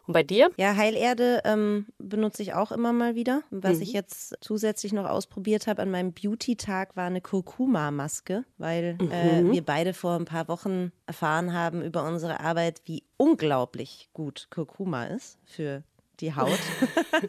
Und 0.07 0.13
bei 0.13 0.23
dir? 0.23 0.51
Ja, 0.57 0.77
Heilerde 0.77 1.43
ähm, 1.45 1.87
benutze 1.99 2.43
ich 2.43 2.55
auch 2.55 2.71
immer 2.73 2.93
mal 2.93 3.15
wieder. 3.15 3.43
Was 3.51 3.77
mhm. 3.77 3.83
ich 3.83 3.93
jetzt 3.93 4.37
zusätzlich 4.41 4.93
noch 4.93 5.09
ausprobiert 5.09 5.67
habe 5.67 5.83
an 5.83 5.91
meinem 5.91 6.13
Beauty-Tag 6.13 6.97
war 6.97 7.07
eine 7.07 7.21
Kurkuma-Maske, 7.21 8.45
weil 8.59 8.97
äh, 9.11 9.43
mhm. 9.43 9.51
äh, 9.51 9.53
wir 9.53 9.65
beide 9.65 9.95
vor 9.95 10.15
ein 10.15 10.25
paar 10.25 10.49
Wochen 10.49 10.93
erfahren 11.07 11.53
haben 11.53 11.83
über 11.83 12.05
unsere 12.05 12.41
Arbeit, 12.41 12.83
wie 12.85 13.03
unglaublich 13.17 14.09
gut 14.13 14.47
Kurkuma 14.51 15.07
ist 15.07 15.39
für 15.45 15.83
die 16.21 16.35
Haut. 16.35 16.59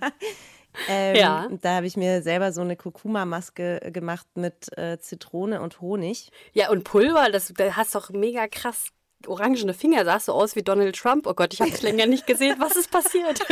ähm, 0.89 1.15
ja. 1.15 1.47
Da 1.61 1.77
habe 1.77 1.87
ich 1.87 1.97
mir 1.97 2.21
selber 2.21 2.51
so 2.51 2.61
eine 2.61 2.75
Kurkuma-Maske 2.75 3.91
gemacht 3.91 4.27
mit 4.35 4.77
äh, 4.77 4.99
Zitrone 4.99 5.61
und 5.61 5.81
Honig. 5.81 6.29
Ja, 6.53 6.69
und 6.69 6.83
Pulver, 6.83 7.29
das, 7.31 7.51
das 7.55 7.75
hast 7.75 7.95
doch 7.95 8.11
mega 8.11 8.47
krass 8.47 8.89
orangene 9.25 9.73
Finger, 9.73 10.05
sahst 10.05 10.27
du 10.27 10.33
aus 10.33 10.55
wie 10.55 10.63
Donald 10.63 10.95
Trump. 10.95 11.25
Oh 11.25 11.33
Gott, 11.33 11.53
ich 11.53 11.61
habe 11.61 11.71
es 11.71 11.81
länger 11.81 12.05
nicht 12.05 12.27
gesehen. 12.27 12.57
Was 12.59 12.75
ist 12.75 12.91
passiert? 12.91 13.39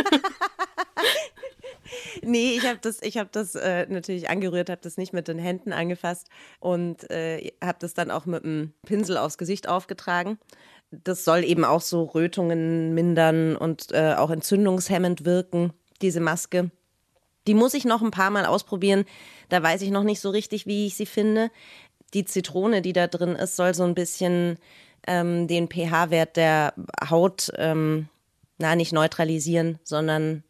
nee, 2.22 2.58
ich 2.58 2.66
habe 2.66 2.80
das, 2.82 3.02
ich 3.02 3.18
hab 3.18 3.32
das 3.32 3.56
äh, 3.56 3.86
natürlich 3.90 4.30
angerührt, 4.30 4.70
habe 4.70 4.82
das 4.82 4.98
nicht 4.98 5.14
mit 5.14 5.28
den 5.28 5.40
Händen 5.40 5.74
angefasst 5.74 6.28
und 6.60 7.10
äh, 7.10 7.52
habe 7.64 7.78
das 7.80 7.94
dann 7.94 8.12
auch 8.12 8.26
mit 8.26 8.44
einem 8.44 8.74
Pinsel 8.86 9.18
aufs 9.18 9.38
Gesicht 9.38 9.68
aufgetragen. 9.68 10.38
Das 10.92 11.26
soll 11.26 11.44
eben 11.44 11.66
auch 11.66 11.82
so 11.82 12.04
Rötungen 12.04 12.94
mindern 12.94 13.56
und 13.56 13.92
äh, 13.92 14.14
auch 14.18 14.30
entzündungshemmend 14.30 15.26
wirken, 15.26 15.74
diese 16.02 16.20
Maske. 16.20 16.70
Die 17.48 17.54
muss 17.54 17.74
ich 17.74 17.86
noch 17.86 18.02
ein 18.02 18.12
paar 18.12 18.30
Mal 18.30 18.46
ausprobieren. 18.46 19.06
Da 19.50 19.62
weiß 19.62 19.82
ich 19.82 19.92
noch 19.92 20.04
nicht 20.04 20.20
so 20.20 20.30
richtig, 20.30 20.66
wie 20.66 20.88
ich 20.88 20.96
sie 20.96 21.06
finde. 21.06 21.52
Die 22.14 22.26
Zitrone, 22.26 22.82
die 22.82 22.94
da 22.94 23.08
drin 23.08 23.36
ist, 23.36 23.56
soll 23.56 23.74
so 23.74 23.84
ein 23.84 23.96
bisschen 23.96 24.58
ähm, 25.08 25.48
den 25.48 25.68
pH-Wert 25.68 26.38
der 26.38 26.74
Haut, 27.10 27.52
ähm, 27.58 28.08
na, 28.58 28.76
nicht 28.76 28.94
neutralisieren, 28.94 29.80
sondern, 29.84 30.44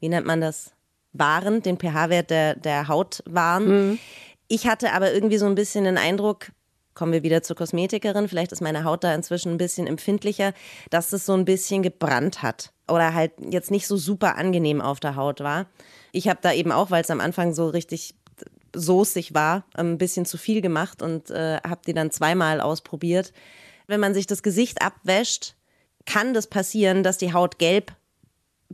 wie 0.00 0.08
nennt 0.08 0.26
man 0.26 0.40
das? 0.40 0.72
Wahren, 1.12 1.62
den 1.62 1.78
pH-Wert 1.78 2.30
der, 2.30 2.54
der 2.54 2.88
Haut 2.88 3.22
wahren. 3.26 3.66
Mhm. 3.90 3.98
Ich 4.46 4.66
hatte 4.66 4.92
aber 4.92 5.12
irgendwie 5.12 5.38
so 5.38 5.46
ein 5.46 5.54
bisschen 5.54 5.84
den 5.84 5.98
Eindruck, 5.98 6.52
kommen 6.94 7.12
wir 7.12 7.22
wieder 7.22 7.42
zur 7.42 7.56
Kosmetikerin, 7.56 8.28
vielleicht 8.28 8.52
ist 8.52 8.60
meine 8.60 8.84
Haut 8.84 9.04
da 9.04 9.14
inzwischen 9.14 9.52
ein 9.52 9.58
bisschen 9.58 9.86
empfindlicher, 9.86 10.52
dass 10.90 11.12
es 11.12 11.26
so 11.26 11.34
ein 11.34 11.44
bisschen 11.44 11.82
gebrannt 11.82 12.42
hat 12.42 12.72
oder 12.88 13.14
halt 13.14 13.32
jetzt 13.50 13.70
nicht 13.70 13.86
so 13.86 13.96
super 13.96 14.36
angenehm 14.36 14.80
auf 14.80 15.00
der 15.00 15.16
Haut 15.16 15.40
war. 15.40 15.66
Ich 16.12 16.28
habe 16.28 16.40
da 16.42 16.52
eben 16.52 16.72
auch, 16.72 16.90
weil 16.90 17.02
es 17.02 17.10
am 17.10 17.20
Anfang 17.20 17.52
so 17.52 17.68
richtig 17.68 18.14
soßig 18.74 19.34
war, 19.34 19.64
ein 19.74 19.98
bisschen 19.98 20.24
zu 20.24 20.36
viel 20.38 20.60
gemacht 20.60 21.02
und 21.02 21.30
äh, 21.30 21.58
habe 21.66 21.80
die 21.86 21.94
dann 21.94 22.10
zweimal 22.10 22.60
ausprobiert 22.60 23.32
wenn 23.88 24.00
man 24.00 24.14
sich 24.14 24.26
das 24.26 24.42
Gesicht 24.42 24.80
abwäscht, 24.80 25.54
kann 26.06 26.32
das 26.32 26.46
passieren, 26.46 27.02
dass 27.02 27.18
die 27.18 27.32
Haut 27.32 27.58
gelb 27.58 27.92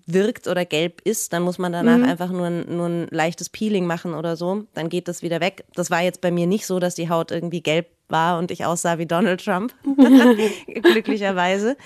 wirkt 0.06 0.48
oder 0.48 0.64
gelb 0.64 1.00
ist, 1.02 1.32
dann 1.32 1.42
muss 1.42 1.58
man 1.58 1.72
danach 1.72 1.98
mhm. 1.98 2.04
einfach 2.04 2.30
nur 2.30 2.46
ein, 2.46 2.76
nur 2.76 2.86
ein 2.86 3.06
leichtes 3.10 3.48
Peeling 3.48 3.86
machen 3.86 4.12
oder 4.12 4.36
so. 4.36 4.64
Dann 4.74 4.88
geht 4.88 5.08
das 5.08 5.22
wieder 5.22 5.40
weg. 5.40 5.64
Das 5.74 5.90
war 5.90 6.02
jetzt 6.02 6.20
bei 6.20 6.30
mir 6.30 6.46
nicht 6.46 6.66
so, 6.66 6.78
dass 6.78 6.94
die 6.94 7.08
Haut 7.08 7.30
irgendwie 7.30 7.62
gelb 7.62 7.86
war 8.08 8.38
und 8.38 8.50
ich 8.50 8.64
aussah 8.64 8.98
wie 8.98 9.06
Donald 9.06 9.42
Trump. 9.44 9.72
Glücklicherweise. 10.66 11.76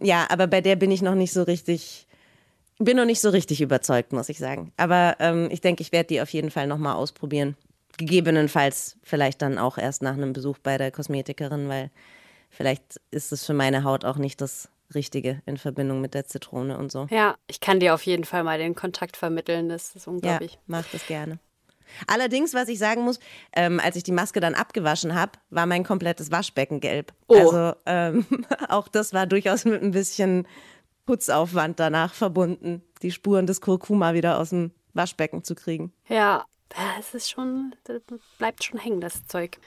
Ja, 0.00 0.26
aber 0.30 0.46
bei 0.46 0.60
der 0.60 0.76
bin 0.76 0.90
ich 0.90 1.02
noch 1.02 1.14
nicht 1.14 1.32
so 1.32 1.42
richtig, 1.42 2.06
bin 2.78 2.96
noch 2.96 3.04
nicht 3.04 3.20
so 3.20 3.28
richtig 3.28 3.60
überzeugt, 3.60 4.12
muss 4.12 4.28
ich 4.28 4.38
sagen. 4.38 4.72
Aber 4.76 5.16
ähm, 5.20 5.48
ich 5.50 5.60
denke, 5.60 5.82
ich 5.82 5.92
werde 5.92 6.08
die 6.08 6.22
auf 6.22 6.30
jeden 6.30 6.50
Fall 6.50 6.66
nochmal 6.66 6.96
ausprobieren. 6.96 7.54
Gegebenenfalls 7.98 8.96
vielleicht 9.02 9.42
dann 9.42 9.58
auch 9.58 9.76
erst 9.76 10.02
nach 10.02 10.14
einem 10.14 10.32
Besuch 10.32 10.58
bei 10.58 10.78
der 10.78 10.90
Kosmetikerin, 10.90 11.68
weil 11.68 11.90
vielleicht 12.50 13.00
ist 13.10 13.32
es 13.32 13.44
für 13.44 13.54
meine 13.54 13.84
Haut 13.84 14.04
auch 14.04 14.16
nicht 14.16 14.40
das 14.40 14.68
Richtige 14.94 15.42
in 15.44 15.58
Verbindung 15.58 16.00
mit 16.00 16.14
der 16.14 16.26
Zitrone 16.26 16.78
und 16.78 16.90
so. 16.90 17.06
Ja, 17.10 17.36
ich 17.46 17.60
kann 17.60 17.80
dir 17.80 17.94
auf 17.94 18.02
jeden 18.02 18.24
Fall 18.24 18.44
mal 18.44 18.58
den 18.58 18.74
Kontakt 18.74 19.16
vermitteln. 19.16 19.68
Das 19.68 19.94
ist 19.94 20.06
unglaublich. 20.06 20.54
Ja, 20.54 20.58
mach 20.66 20.86
das 20.90 21.06
gerne. 21.06 21.38
Allerdings, 22.06 22.54
was 22.54 22.68
ich 22.68 22.78
sagen 22.78 23.02
muss, 23.02 23.18
ähm, 23.54 23.80
als 23.80 23.96
ich 23.96 24.02
die 24.02 24.12
Maske 24.12 24.40
dann 24.40 24.54
abgewaschen 24.54 25.14
habe, 25.14 25.32
war 25.50 25.66
mein 25.66 25.84
komplettes 25.84 26.30
Waschbecken 26.30 26.80
gelb. 26.80 27.12
Oh. 27.28 27.36
Also 27.36 27.72
ähm, 27.86 28.26
auch 28.68 28.88
das 28.88 29.12
war 29.12 29.26
durchaus 29.26 29.64
mit 29.64 29.82
ein 29.82 29.92
bisschen 29.92 30.46
Putzaufwand 31.06 31.80
danach 31.80 32.12
verbunden, 32.12 32.82
die 33.02 33.10
Spuren 33.10 33.46
des 33.46 33.60
Kurkuma 33.60 34.14
wieder 34.14 34.38
aus 34.38 34.50
dem 34.50 34.72
Waschbecken 34.92 35.44
zu 35.44 35.54
kriegen. 35.54 35.92
Ja, 36.08 36.44
es 36.98 37.14
ist 37.14 37.30
schon, 37.30 37.74
das 37.84 38.02
bleibt 38.38 38.64
schon 38.64 38.78
hängen, 38.78 39.00
das 39.00 39.26
Zeug. 39.26 39.58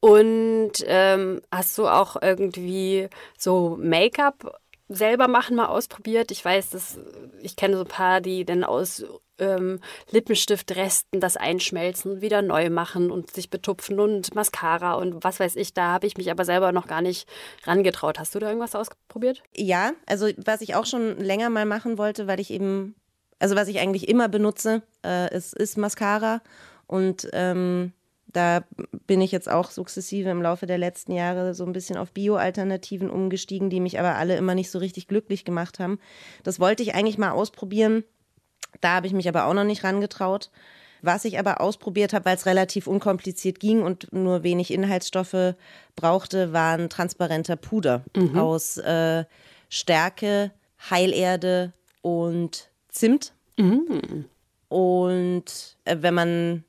Und 0.00 0.72
ähm, 0.84 1.42
hast 1.50 1.76
du 1.78 1.88
auch 1.88 2.16
irgendwie 2.20 3.08
so 3.38 3.76
Make-up 3.80 4.60
selber 4.88 5.28
machen 5.28 5.56
mal 5.56 5.66
ausprobiert? 5.66 6.30
Ich 6.30 6.44
weiß, 6.44 6.70
dass 6.70 6.98
ich 7.42 7.56
kenne 7.56 7.76
so 7.76 7.82
ein 7.82 7.88
paar, 7.88 8.20
die 8.20 8.44
dann 8.44 8.62
aus 8.64 9.04
ähm, 9.38 9.80
Lippenstiftresten 10.10 11.20
das 11.20 11.36
einschmelzen 11.36 12.12
und 12.12 12.20
wieder 12.20 12.42
neu 12.42 12.70
machen 12.70 13.10
und 13.10 13.32
sich 13.32 13.50
betupfen 13.50 14.00
und 14.00 14.34
Mascara 14.34 14.94
und 14.94 15.24
was 15.24 15.40
weiß 15.40 15.56
ich. 15.56 15.74
Da 15.74 15.92
habe 15.92 16.06
ich 16.06 16.16
mich 16.16 16.30
aber 16.30 16.44
selber 16.44 16.72
noch 16.72 16.86
gar 16.86 17.02
nicht 17.02 17.28
rangetraut. 17.64 18.18
Hast 18.18 18.34
du 18.34 18.38
da 18.38 18.48
irgendwas 18.48 18.74
ausprobiert? 18.74 19.42
Ja, 19.56 19.92
also 20.06 20.28
was 20.36 20.60
ich 20.60 20.74
auch 20.74 20.86
schon 20.86 21.18
länger 21.18 21.50
mal 21.50 21.66
machen 21.66 21.98
wollte, 21.98 22.26
weil 22.26 22.40
ich 22.40 22.50
eben, 22.50 22.94
also 23.38 23.56
was 23.56 23.68
ich 23.68 23.78
eigentlich 23.78 24.08
immer 24.08 24.28
benutze, 24.28 24.82
äh, 25.04 25.34
ist, 25.34 25.54
ist 25.54 25.76
Mascara 25.76 26.42
und 26.86 27.28
ähm, 27.32 27.92
da 28.36 28.64
bin 29.06 29.20
ich 29.22 29.32
jetzt 29.32 29.48
auch 29.50 29.70
sukzessive 29.70 30.28
im 30.28 30.42
Laufe 30.42 30.66
der 30.66 30.78
letzten 30.78 31.12
Jahre 31.12 31.54
so 31.54 31.64
ein 31.64 31.72
bisschen 31.72 31.96
auf 31.96 32.12
Bio-Alternativen 32.12 33.08
umgestiegen, 33.08 33.70
die 33.70 33.80
mich 33.80 33.98
aber 33.98 34.16
alle 34.16 34.36
immer 34.36 34.54
nicht 34.54 34.70
so 34.70 34.78
richtig 34.78 35.08
glücklich 35.08 35.44
gemacht 35.44 35.78
haben. 35.78 35.98
Das 36.42 36.60
wollte 36.60 36.82
ich 36.82 36.94
eigentlich 36.94 37.18
mal 37.18 37.30
ausprobieren. 37.30 38.04
Da 38.82 38.96
habe 38.96 39.06
ich 39.06 39.14
mich 39.14 39.28
aber 39.28 39.46
auch 39.46 39.54
noch 39.54 39.64
nicht 39.64 39.84
rangetraut. 39.84 40.50
Was 41.00 41.24
ich 41.24 41.38
aber 41.38 41.60
ausprobiert 41.60 42.12
habe, 42.12 42.26
weil 42.26 42.36
es 42.36 42.46
relativ 42.46 42.86
unkompliziert 42.86 43.60
ging 43.60 43.82
und 43.82 44.12
nur 44.12 44.42
wenig 44.42 44.70
Inhaltsstoffe 44.70 45.54
brauchte, 45.94 46.52
waren 46.52 46.90
transparenter 46.90 47.56
Puder 47.56 48.04
mhm. 48.14 48.38
aus 48.38 48.76
äh, 48.78 49.24
Stärke, 49.68 50.52
Heilerde 50.90 51.72
und 52.02 52.70
Zimt. 52.96 53.32
Mhm. 53.56 54.26
Und 54.68 55.76
äh, 55.84 55.96
wenn 56.00 56.14
man 56.14 56.64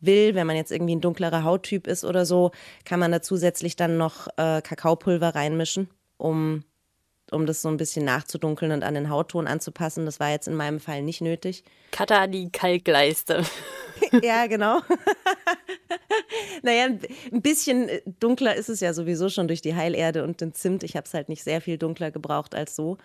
will, 0.00 0.34
wenn 0.34 0.46
man 0.46 0.56
jetzt 0.56 0.72
irgendwie 0.72 0.96
ein 0.96 1.00
dunklerer 1.00 1.44
Hauttyp 1.44 1.86
ist 1.86 2.04
oder 2.04 2.24
so, 2.24 2.50
kann 2.84 3.00
man 3.00 3.12
da 3.12 3.22
zusätzlich 3.22 3.76
dann 3.76 3.96
noch 3.96 4.26
äh, 4.36 4.62
Kakaopulver 4.62 5.34
reinmischen, 5.34 5.88
um 6.16 6.64
um 7.30 7.46
das 7.46 7.62
so 7.62 7.68
ein 7.68 7.76
bisschen 7.76 8.04
nachzudunkeln 8.04 8.72
und 8.72 8.82
an 8.82 8.94
den 8.94 9.08
Hautton 9.08 9.46
anzupassen. 9.46 10.04
Das 10.04 10.20
war 10.20 10.30
jetzt 10.30 10.48
in 10.48 10.56
meinem 10.56 10.80
Fall 10.80 11.02
nicht 11.02 11.20
nötig. 11.20 11.64
Kata 11.92 12.26
die 12.26 12.50
Kalkleiste. 12.50 13.44
ja, 14.22 14.46
genau. 14.46 14.80
naja, 16.62 16.86
ein 16.86 17.42
bisschen 17.42 17.88
dunkler 18.18 18.54
ist 18.56 18.68
es 18.68 18.80
ja 18.80 18.92
sowieso 18.92 19.28
schon 19.28 19.48
durch 19.48 19.62
die 19.62 19.74
Heilerde 19.74 20.24
und 20.24 20.40
den 20.40 20.54
Zimt. 20.54 20.82
Ich 20.82 20.96
habe 20.96 21.06
es 21.06 21.14
halt 21.14 21.28
nicht 21.28 21.44
sehr 21.44 21.60
viel 21.60 21.78
dunkler 21.78 22.10
gebraucht 22.10 22.54
als 22.54 22.74
so. 22.74 22.98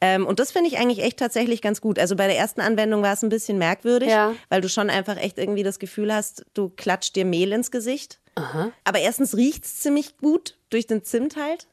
Ähm, 0.00 0.26
und 0.26 0.40
das 0.40 0.50
finde 0.52 0.68
ich 0.68 0.78
eigentlich 0.78 1.02
echt 1.02 1.18
tatsächlich 1.18 1.60
ganz 1.62 1.80
gut. 1.80 1.98
Also 1.98 2.16
bei 2.16 2.26
der 2.26 2.38
ersten 2.38 2.60
Anwendung 2.62 3.02
war 3.02 3.12
es 3.12 3.22
ein 3.22 3.28
bisschen 3.28 3.58
merkwürdig, 3.58 4.08
Ja. 4.08 4.34
weil 4.48 4.60
du 4.62 4.68
schon 4.68 4.88
einfach 4.90 5.16
echt 5.18 5.38
irgendwie 5.38 5.62
das 5.62 5.78
Gefühl 5.78 6.14
hast, 6.14 6.44
du 6.54 6.70
klatscht 6.70 7.16
dir 7.16 7.24
Mehl 7.24 7.52
ins 7.52 7.70
Gesicht. 7.70 8.18
Aber 8.84 8.98
erstens 9.00 9.36
riecht 9.36 9.64
es 9.66 9.80
ziemlich 9.80 10.16
gut 10.16 10.56
durch 10.70 10.86
den 10.86 11.04
Zimt 11.04 11.36
halt. 11.36 11.66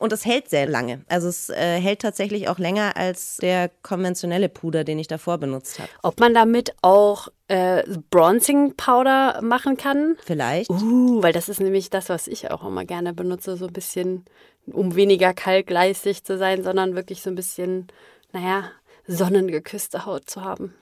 Und 0.00 0.14
es 0.14 0.24
hält 0.24 0.48
sehr 0.48 0.66
lange. 0.66 1.04
Also 1.08 1.28
es 1.28 1.50
äh, 1.50 1.78
hält 1.78 2.00
tatsächlich 2.00 2.48
auch 2.48 2.58
länger 2.58 2.96
als 2.96 3.36
der 3.36 3.70
konventionelle 3.82 4.48
Puder, 4.48 4.82
den 4.82 4.98
ich 4.98 5.08
davor 5.08 5.36
benutzt 5.36 5.78
habe. 5.78 5.90
Ob 6.02 6.18
man 6.18 6.32
damit 6.32 6.74
auch 6.80 7.28
äh, 7.48 7.82
Bronzing 8.08 8.76
Powder 8.76 9.42
machen 9.42 9.76
kann? 9.76 10.16
Vielleicht. 10.24 10.70
Uh, 10.70 11.22
weil 11.22 11.34
das 11.34 11.50
ist 11.50 11.60
nämlich 11.60 11.90
das, 11.90 12.08
was 12.08 12.28
ich 12.28 12.50
auch 12.50 12.66
immer 12.66 12.86
gerne 12.86 13.12
benutze, 13.12 13.58
so 13.58 13.66
ein 13.66 13.74
bisschen, 13.74 14.24
um 14.72 14.96
weniger 14.96 15.34
kalkleistig 15.34 16.24
zu 16.24 16.38
sein, 16.38 16.62
sondern 16.62 16.94
wirklich 16.94 17.20
so 17.20 17.28
ein 17.28 17.36
bisschen, 17.36 17.88
naja, 18.32 18.70
sonnengeküsste 19.06 20.06
Haut 20.06 20.30
zu 20.30 20.42
haben. 20.42 20.72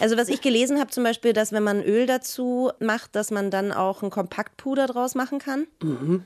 Also 0.00 0.16
was 0.16 0.28
ich 0.28 0.40
gelesen 0.40 0.80
habe 0.80 0.90
zum 0.90 1.04
Beispiel, 1.04 1.32
dass 1.32 1.52
wenn 1.52 1.62
man 1.62 1.82
Öl 1.82 2.06
dazu 2.06 2.72
macht, 2.80 3.14
dass 3.14 3.30
man 3.30 3.50
dann 3.50 3.72
auch 3.72 4.02
ein 4.02 4.10
Kompaktpuder 4.10 4.86
draus 4.86 5.14
machen 5.14 5.38
kann. 5.38 5.66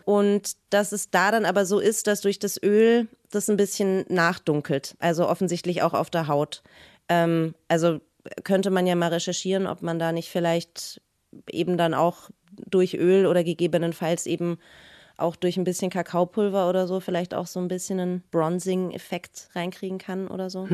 Und 0.05 0.57
dass 0.71 0.93
es 0.93 1.11
da 1.11 1.31
dann 1.31 1.45
aber 1.45 1.67
so 1.67 1.79
ist, 1.79 2.07
dass 2.07 2.23
durch 2.23 2.39
das 2.39 2.61
Öl 2.63 3.09
das 3.31 3.51
ein 3.51 3.57
bisschen 3.57 4.05
nachdunkelt. 4.09 4.97
Also 4.99 5.29
offensichtlich 5.29 5.83
auch 5.83 5.95
auf 5.95 6.11
der 6.11 6.29
Haut. 6.29 6.63
Ähm, 7.09 7.55
also 7.69 8.01
könnte 8.45 8.71
man 8.71 8.87
ja 8.87 8.95
mal 8.95 9.09
recherchieren, 9.13 9.67
ob 9.67 9.83
man 9.83 9.99
da 9.99 10.13
nicht 10.13 10.31
vielleicht 10.31 11.01
eben 11.51 11.77
dann 11.77 11.95
auch 11.95 12.31
durch 12.67 12.95
Öl 12.95 13.27
oder 13.27 13.45
gegebenenfalls 13.45 14.27
eben 14.27 14.59
auch 15.19 15.37
durch 15.37 15.57
ein 15.57 15.65
bisschen 15.65 15.91
Kakaopulver 15.91 16.69
oder 16.69 16.87
so 16.87 17.01
vielleicht 17.01 17.35
auch 17.35 17.47
so 17.47 17.61
ein 17.61 17.69
bisschen 17.69 18.01
einen 18.01 18.23
Bronzing-Effekt 18.31 19.51
reinkriegen 19.55 19.99
kann 19.99 20.29
oder 20.29 20.49
so. 20.49 20.67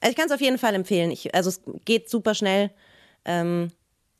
Also 0.00 0.10
ich 0.10 0.16
kann 0.16 0.26
es 0.26 0.32
auf 0.32 0.40
jeden 0.40 0.58
Fall 0.58 0.74
empfehlen. 0.74 1.10
Ich, 1.10 1.34
also 1.34 1.48
es 1.48 1.60
geht 1.84 2.08
super 2.08 2.34
schnell 2.34 2.70
ähm, 3.24 3.70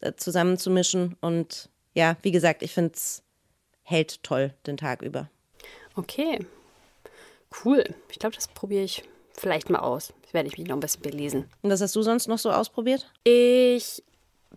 äh, 0.00 0.12
zusammenzumischen 0.16 1.16
und 1.20 1.68
ja, 1.94 2.16
wie 2.22 2.30
gesagt, 2.30 2.62
ich 2.62 2.72
finde 2.72 2.92
es 2.94 3.22
hält 3.82 4.22
toll 4.22 4.54
den 4.66 4.76
Tag 4.76 5.02
über. 5.02 5.30
Okay, 5.96 6.46
cool. 7.64 7.84
Ich 8.10 8.18
glaube, 8.18 8.36
das 8.36 8.48
probiere 8.48 8.84
ich 8.84 9.02
vielleicht 9.32 9.70
mal 9.70 9.80
aus. 9.80 10.12
Das 10.22 10.34
werde 10.34 10.48
ich 10.48 10.58
mich 10.58 10.68
noch 10.68 10.76
ein 10.76 10.80
bisschen 10.80 11.02
belesen. 11.02 11.48
Und 11.62 11.70
was 11.70 11.80
hast 11.80 11.96
du 11.96 12.02
sonst 12.02 12.28
noch 12.28 12.38
so 12.38 12.50
ausprobiert? 12.50 13.10
Ich 13.24 14.02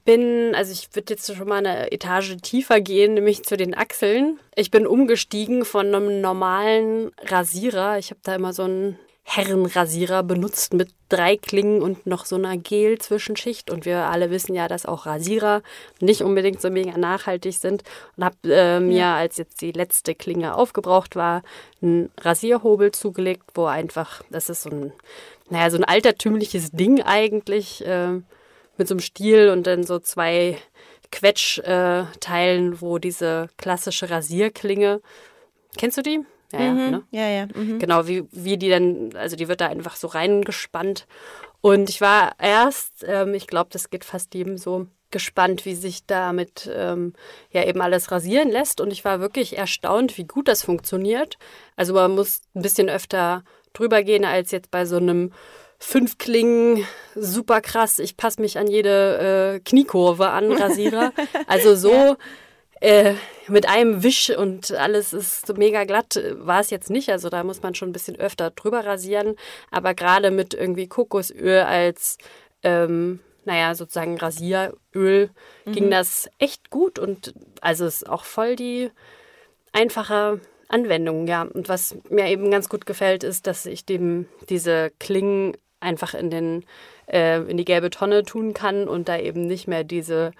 bin, 0.06 0.54
also 0.56 0.72
ich 0.72 0.94
würde 0.96 1.14
jetzt 1.14 1.34
schon 1.34 1.48
mal 1.48 1.66
eine 1.66 1.92
Etage 1.92 2.38
tiefer 2.42 2.82
gehen, 2.82 3.14
nämlich 3.14 3.44
zu 3.44 3.58
den 3.58 3.76
Achseln. 3.76 4.40
Ich 4.56 4.72
bin 4.72 4.86
umgestiegen 4.86 5.66
von 5.66 5.88
einem 5.88 6.22
normalen 6.22 7.12
Rasierer. 7.22 7.98
Ich 7.98 8.10
habe 8.10 8.22
da 8.24 8.36
immer 8.36 8.54
so 8.54 8.64
einen 8.64 9.00
Herrenrasierer 9.36 10.24
benutzt 10.24 10.74
mit 10.74 10.90
drei 11.10 11.38
Klingen 11.38 11.82
und 11.82 12.06
noch 12.06 12.26
so 12.26 12.36
einer 12.36 12.58
Gel-Zwischenschicht. 12.58 13.72
Und 13.72 13.86
wir 13.86 14.06
alle 14.06 14.30
wissen 14.30 14.54
ja, 14.54 14.68
dass 14.68 14.86
auch 14.86 15.06
Rasierer 15.06 15.62
nicht 16.00 16.22
unbedingt 16.22 16.62
so 16.62 16.70
mega 16.70 16.98
nachhaltig 16.98 17.54
sind. 17.56 17.84
Und 18.18 18.26
habe 18.26 18.36
äh, 18.46 18.80
mir, 18.80 19.08
als 19.08 19.38
jetzt 19.38 19.62
die 19.62 19.72
letzte 19.72 20.16
Klinge 20.16 20.56
aufgebraucht 20.56 21.16
war, 21.16 21.44
einen 21.82 22.12
Rasierhobel 22.20 22.92
zugelegt, 22.92 23.44
wo 23.56 23.66
einfach, 23.66 24.22
das 24.30 24.50
ist 24.50 24.64
so 24.64 24.70
ein, 24.70 24.94
naja, 25.50 25.70
so 25.70 25.78
ein 25.78 25.86
altertümliches 25.86 26.72
Ding 26.72 27.02
eigentlich. 27.02 27.86
Äh, 27.86 28.22
mit 28.82 28.88
so 28.88 28.96
einem 28.96 29.02
Stiel 29.02 29.50
und 29.50 29.68
dann 29.68 29.84
so 29.84 30.00
zwei 30.00 30.58
Quetsch-Teilen, 31.12 32.74
äh, 32.74 32.82
wo 32.82 32.98
diese 32.98 33.48
klassische 33.58 34.10
Rasierklinge. 34.10 35.02
Kennst 35.78 35.98
du 35.98 36.02
die? 36.02 36.22
Ja, 36.52 36.62
ja, 36.62 36.74
ne? 36.74 37.04
Ja, 37.12 37.28
ja. 37.28 37.48
Mhm. 37.54 37.80
Genau, 37.80 38.08
wie, 38.08 38.26
wie 38.32 38.58
die 38.58 38.70
dann, 38.70 39.16
also 39.16 39.36
die 39.36 39.48
wird 39.48 39.62
da 39.62 39.68
einfach 39.68 39.96
so 39.96 40.08
reingespannt. 40.08 41.08
Und 41.62 41.90
ich 41.90 42.02
war 42.02 42.34
erst, 42.40 43.06
ähm, 43.08 43.34
ich 43.34 43.48
glaube, 43.48 43.70
das 43.72 43.90
geht 43.90 44.04
fast 44.04 44.34
jedem 44.34 44.58
so, 44.58 44.88
gespannt, 45.12 45.66
wie 45.66 45.76
sich 45.76 46.06
damit 46.06 46.70
ähm, 46.74 47.14
ja 47.52 47.66
eben 47.66 47.82
alles 47.82 48.12
rasieren 48.12 48.50
lässt. 48.50 48.82
Und 48.82 48.92
ich 48.92 49.06
war 49.06 49.20
wirklich 49.20 49.58
erstaunt, 49.58 50.18
wie 50.18 50.24
gut 50.24 50.48
das 50.48 50.64
funktioniert. 50.64 51.38
Also 51.76 51.94
man 51.94 52.16
muss 52.16 52.42
ein 52.56 52.62
bisschen 52.62 52.90
öfter 52.90 53.44
drüber 53.74 54.04
gehen 54.04 54.26
als 54.26 54.52
jetzt 54.52 54.72
bei 54.72 54.86
so 54.86 54.98
einem 54.98 55.32
fünf 55.78 56.18
Klingen, 56.18 56.86
super 57.16 57.62
krass. 57.62 58.00
Ich 58.00 58.18
passe 58.18 58.42
mich 58.42 58.58
an 58.58 58.68
jede 58.68 59.56
äh, 59.56 59.60
Kniekurve 59.60 60.30
an, 60.30 60.52
Rasierer. 60.52 61.12
Also 61.48 61.76
so 61.76 62.16
äh, 62.82 63.14
mit 63.48 63.70
einem 63.70 64.04
Wisch 64.04 64.30
und 64.32 64.72
alles 64.72 65.14
ist 65.14 65.46
so 65.46 65.54
mega 65.54 65.84
glatt, 65.86 66.18
äh, 66.18 66.46
war 66.46 66.60
es 66.60 66.72
jetzt 66.72 66.90
nicht. 66.90 67.10
Also 67.10 67.30
da 67.30 67.44
muss 67.44 67.62
man 67.62 67.76
schon 67.76 67.90
ein 67.90 67.94
bisschen 67.94 68.20
öfter 68.20 68.50
drüber 68.50 68.86
rasieren. 68.86 69.36
Aber 69.70 69.94
gerade 69.94 70.32
mit 70.32 70.54
irgendwie 70.54 70.88
Kokosöl 70.88 71.62
als, 71.62 72.18
ähm, 72.64 73.20
naja, 73.46 73.76
sozusagen 73.76 74.18
Rasieröl 74.18 75.30
ging 75.66 75.90
das 75.90 76.30
echt 76.40 76.70
gut. 76.70 77.00
Und 77.00 77.34
also 77.62 77.86
ist 77.86 78.10
auch 78.10 78.26
voll 78.26 78.56
die 78.56 78.90
einfache 79.72 80.42
Anwendung, 80.68 81.28
ja. 81.28 81.44
Und 81.44 81.70
was 81.70 81.96
mir 82.10 82.28
eben 82.28 82.50
ganz 82.50 82.68
gut 82.68 82.86
gefällt, 82.86 83.24
ist, 83.24 83.46
dass 83.46 83.66
ich 83.66 83.86
dem 83.86 84.28
diese 84.50 84.92
Klingen 85.00 85.56
einfach 85.80 86.14
in 86.14 86.30
den 86.30 86.66
äh, 87.08 87.42
in 87.42 87.58
die 87.58 87.66
gelbe 87.66 87.90
Tonne 87.90 88.24
tun 88.24 88.54
kann 88.54 88.88
und 88.88 89.08
da 89.08 89.18
eben 89.18 89.46
nicht 89.46 89.68
mehr 89.68 89.84
diese 89.84 90.32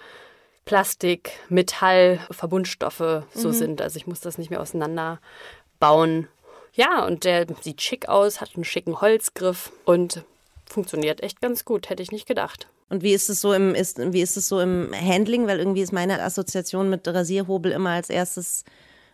Plastik, 0.66 1.32
Metall, 1.50 2.20
Verbundstoffe 2.30 3.24
so 3.34 3.52
sind. 3.52 3.82
Also 3.82 3.98
ich 3.98 4.08
muss 4.08 4.22
das 4.22 4.38
nicht 4.38 4.50
mehr 4.50 4.62
auseinanderbauen. 4.62 6.28
Ja, 6.74 7.06
und 7.06 7.24
der 7.26 7.48
sieht 7.62 7.82
schick 7.82 8.08
aus, 8.08 8.40
hat 8.40 8.52
einen 8.56 8.64
schicken 8.64 9.02
Holzgriff 9.02 9.72
und 9.86 10.24
funktioniert 10.66 11.22
echt 11.22 11.42
ganz 11.42 11.66
gut, 11.66 11.90
hätte 11.90 12.04
ich 12.04 12.12
nicht 12.12 12.28
gedacht. 12.28 12.68
Und 12.90 13.04
wie 13.04 13.14
ist 13.14 13.30
es 13.30 13.42
so 13.42 13.54
im 13.54 13.74
ist, 13.74 14.00
wie 14.14 14.22
ist 14.22 14.38
es 14.38 14.48
so 14.48 14.60
im 14.60 14.92
Handling? 14.94 15.48
Weil 15.48 15.60
irgendwie 15.60 15.82
ist 15.82 15.94
meine 15.94 16.22
Assoziation 16.22 16.90
mit 16.90 17.08
Rasierhobel 17.08 17.72
immer 17.72 17.92
als 17.92 18.10
erstes, 18.10 18.64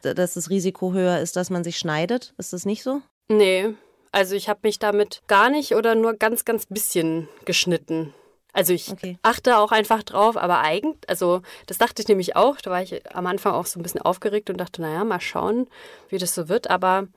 dass 0.01 0.33
das 0.33 0.49
Risiko 0.49 0.93
höher 0.93 1.19
ist, 1.19 1.35
dass 1.35 1.49
man 1.49 1.63
sich 1.63 1.77
schneidet. 1.77 2.33
Ist 2.37 2.53
das 2.53 2.65
nicht 2.65 2.83
so? 2.83 3.01
Nee, 3.29 3.75
also 4.11 4.35
ich 4.35 4.49
habe 4.49 4.61
mich 4.63 4.79
damit 4.79 5.21
gar 5.27 5.49
nicht 5.49 5.75
oder 5.75 5.93
nur 5.95 6.13
ganz, 6.15 6.45
ganz 6.45 6.65
bisschen 6.65 7.27
geschnitten. 7.45 8.13
Also 8.57 8.73
ich 8.73 8.91
Okay. 8.91 9.19
achte 9.21 9.59
auch 9.59 9.71
einfach 9.71 10.01
drauf, 10.01 10.35
aber 10.35 10.61
eigentlich, 10.61 10.97
also 11.07 11.43
das 11.67 11.77
dachte 11.77 12.01
ich 12.01 12.07
nämlich 12.07 12.35
auch, 12.35 12.57
da 12.57 12.71
war 12.71 12.81
ich 12.81 13.15
am 13.15 13.27
Anfang 13.27 13.53
auch 13.53 13.67
so 13.67 13.79
ein 13.79 13.83
bisschen 13.83 14.01
aufgeregt 14.01 14.49
und 14.49 14.57
dachte, 14.57 14.81
naja, 14.81 15.03
mal 15.03 15.21
schauen, 15.21 15.67
wie 16.09 16.17
das 16.17 16.33
so 16.33 16.49
wird. 16.49 16.67
Aber 16.71 17.07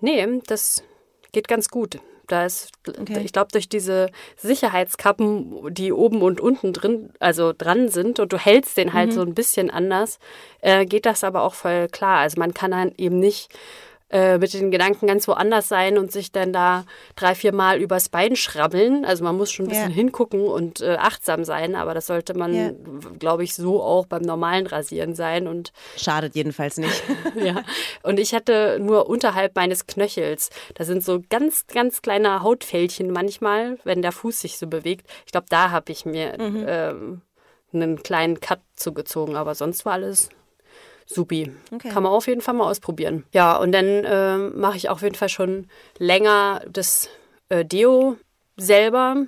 nee, 0.00 0.26
das 0.46 0.82
geht 1.32 1.48
ganz 1.48 1.68
gut. 1.68 1.98
Da 2.28 2.46
ist, 2.46 2.72
Okay. 2.88 3.20
ich 3.22 3.32
glaube, 3.34 3.52
durch 3.52 3.68
diese 3.68 4.08
Sicherheitskappen, 4.38 5.74
die 5.74 5.92
oben 5.92 6.22
und 6.22 6.40
unten 6.40 6.72
drin, 6.72 7.12
also 7.20 7.52
dran 7.52 7.88
sind 7.90 8.18
und 8.18 8.32
du 8.32 8.38
hältst 8.38 8.78
den 8.78 8.94
halt 8.94 9.12
so 9.12 9.20
ein 9.20 9.34
bisschen 9.34 9.70
anders, 9.70 10.18
äh, 10.62 10.86
geht 10.86 11.04
das 11.04 11.24
aber 11.24 11.42
auch 11.42 11.54
voll 11.54 11.88
klar. 11.88 12.20
Also 12.20 12.40
man 12.40 12.54
kann 12.54 12.70
dann 12.70 12.92
eben 12.96 13.18
nicht 13.20 13.50
äh, 14.10 14.38
mit 14.38 14.54
den 14.54 14.70
Gedanken 14.70 15.06
ganz 15.08 15.26
woanders 15.26 15.68
sein 15.68 15.98
und 15.98 16.12
sich 16.12 16.30
dann 16.30 16.52
da 16.52 16.84
drei, 17.16 17.34
vier 17.34 17.52
Mal 17.52 17.80
übers 17.80 18.08
Bein 18.08 18.36
schrabbeln. 18.36 19.04
Also 19.04 19.24
man 19.24 19.36
muss 19.36 19.50
schon 19.50 19.66
ein 19.66 19.68
bisschen 19.70 19.90
Ja. 19.90 19.94
hingucken 19.96 20.42
und 20.46 20.80
äh, 20.80 20.94
achtsam 20.96 21.44
sein, 21.44 21.74
aber 21.74 21.92
das 21.92 22.06
sollte 22.06 22.34
man, 22.34 22.54
Ja. 22.54 22.70
glaube 23.18 23.42
ich, 23.42 23.54
so 23.54 23.82
auch 23.82 24.06
beim 24.06 24.22
normalen 24.22 24.66
Rasieren 24.68 25.14
sein. 25.16 25.48
Und 25.48 25.72
Schadet 25.96 26.34
jedenfalls 26.36 26.76
nicht. 26.78 27.02
ja, 27.34 27.62
und 28.04 28.20
ich 28.20 28.32
hatte 28.34 28.78
nur 28.80 29.08
unterhalb 29.08 29.56
meines 29.56 29.86
Knöchels, 29.88 30.50
da 30.74 30.84
sind 30.84 31.02
so 31.04 31.20
ganz, 31.28 31.66
ganz 31.66 32.00
kleine 32.00 32.42
Hautfältchen 32.42 33.10
manchmal, 33.10 33.78
wenn 33.82 34.02
der 34.02 34.12
Fuß 34.12 34.40
sich 34.40 34.58
so 34.58 34.66
bewegt. 34.68 35.06
Ich 35.26 35.32
glaube, 35.32 35.46
da 35.50 35.70
habe 35.72 35.90
ich 35.90 36.04
mir 36.06 36.38
ähm, 36.38 37.22
einen 37.72 38.02
kleinen 38.02 38.38
Cut 38.40 38.60
zugezogen, 38.76 39.34
aber 39.36 39.54
sonst 39.56 39.84
war 39.84 39.94
alles 39.94 40.28
supi. 41.06 41.52
Okay. 41.72 41.88
Kann 41.88 42.02
man 42.02 42.12
auf 42.12 42.26
jeden 42.26 42.40
Fall 42.40 42.54
mal 42.54 42.68
ausprobieren. 42.68 43.24
Ja, 43.32 43.56
und 43.56 43.72
dann 43.72 44.02
ähm, 44.04 44.58
mache 44.60 44.76
ich 44.76 44.88
auf 44.88 45.02
jeden 45.02 45.14
Fall 45.14 45.28
schon 45.28 45.68
länger 45.98 46.62
das 46.68 47.08
äh, 47.48 47.64
Deo 47.64 48.16
selber, 48.56 49.24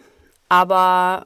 aber 0.49 1.25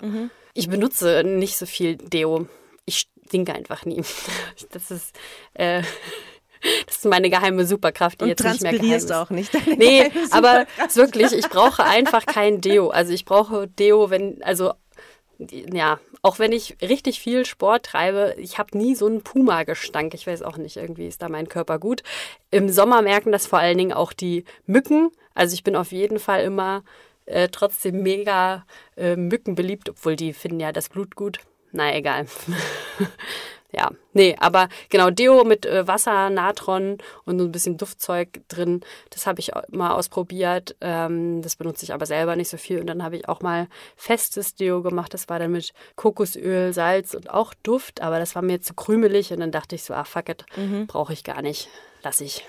ich 0.55 0.68
benutze 0.68 1.22
nicht 1.24 1.57
so 1.57 1.66
viel 1.66 1.96
Deo. 1.96 2.46
Ich 2.84 3.07
stinke 3.26 3.55
einfach 3.55 3.84
nie. 3.84 4.03
Das 4.72 4.90
ist, 4.90 5.14
äh, 5.55 5.82
das 6.86 6.96
ist 6.96 7.05
meine 7.07 7.30
geheime 7.30 7.64
Superkraft, 7.66 8.20
die 8.20 8.24
Und 8.24 8.28
jetzt 8.30 8.44
nicht 8.44 8.62
mehr 8.62 8.72
geheim 8.72 8.92
ist. 8.92 9.12
auch 9.12 9.30
nicht. 9.30 9.55
Deine 9.55 9.76
Nee, 9.76 10.11
aber 10.30 10.66
wirklich, 10.94 11.32
ich 11.32 11.48
brauche 11.48 11.84
einfach 11.84 12.26
kein 12.26 12.61
Deo. 12.61 12.90
Also 12.90 13.12
ich 13.12 13.24
brauche 13.24 13.68
Deo, 13.68 14.11
wenn, 14.11 14.42
also 14.42 14.72
ja, 15.51 15.99
auch 16.22 16.38
wenn 16.38 16.53
ich 16.53 16.76
richtig 16.80 17.20
viel 17.20 17.45
Sport 17.45 17.86
treibe, 17.86 18.34
ich 18.38 18.59
habe 18.59 18.76
nie 18.76 18.95
so 18.95 19.07
einen 19.07 19.22
Puma-Gestank. 19.22 20.14
Ich 20.14 20.26
weiß 20.26 20.43
auch 20.43 20.57
nicht, 20.57 20.76
irgendwie 20.76 21.07
ist 21.07 21.22
da 21.22 21.28
mein 21.28 21.49
Körper 21.49 21.78
gut. 21.78 22.03
Im 22.51 22.68
Sommer 22.68 23.03
merken 23.03 23.32
das 23.32 23.47
vor 23.47 23.59
allen 23.59 23.78
Dingen 23.78 23.93
auch 23.93 24.12
die 24.12 24.45
Mücken. 24.66 25.11
Also 25.34 25.55
ich 25.55 25.64
bin 25.64 25.76
auf 25.76 25.93
jeden 25.93 26.18
Fall 26.18 26.45
immer 26.45 26.84
äh, 27.26 27.49
trotzdem 27.49 28.03
mega 28.03 28.64
äh, 28.97 29.16
mückenbeliebt, 29.16 29.88
obwohl 29.90 30.16
die 30.16 30.32
finden 30.32 30.61
ja 30.61 30.72
das 30.72 30.88
Blut 30.88 31.16
gut. 31.16 31.38
Na 31.72 31.95
egal. 31.95 32.26
ja, 33.74 33.90
nee, 34.12 34.36
aber 34.38 34.68
genau, 34.90 35.08
Deo 35.10 35.44
mit 35.44 35.64
äh, 35.64 35.86
Wasser, 35.86 36.28
Natron 36.28 36.98
und 37.24 37.38
so 37.38 37.46
ein 37.46 37.52
bisschen 37.52 37.78
Duftzeug 37.78 38.40
drin, 38.48 38.82
das 39.10 39.26
habe 39.26 39.40
ich 39.40 39.50
mal 39.70 39.92
ausprobiert. 39.92 40.76
Ähm, 40.82 41.40
das 41.40 41.56
benutze 41.56 41.84
ich 41.84 41.94
aber 41.94 42.04
selber 42.04 42.36
nicht 42.36 42.50
so 42.50 42.58
viel. 42.58 42.80
Und 42.80 42.86
dann 42.86 43.02
habe 43.02 43.16
ich 43.16 43.28
auch 43.28 43.40
mal 43.40 43.68
festes 43.96 44.54
Deo 44.54 44.82
gemacht. 44.82 45.14
Das 45.14 45.28
war 45.30 45.38
dann 45.38 45.52
mit 45.52 45.72
Kokosöl, 45.96 46.74
Salz 46.74 47.14
und 47.14 47.30
auch 47.30 47.54
Duft, 47.62 48.02
aber 48.02 48.18
das 48.18 48.34
war 48.34 48.42
mir 48.42 48.60
zu 48.60 48.74
krümelig 48.74 49.32
und 49.32 49.40
dann 49.40 49.52
dachte 49.52 49.74
ich 49.74 49.84
so, 49.84 49.94
ah, 49.94 50.04
fuck 50.04 50.28
it, 50.28 50.44
mhm. 50.56 50.86
brauche 50.86 51.14
ich 51.14 51.24
gar 51.24 51.40
nicht. 51.40 51.68
Lass 52.02 52.20
ich. 52.20 52.44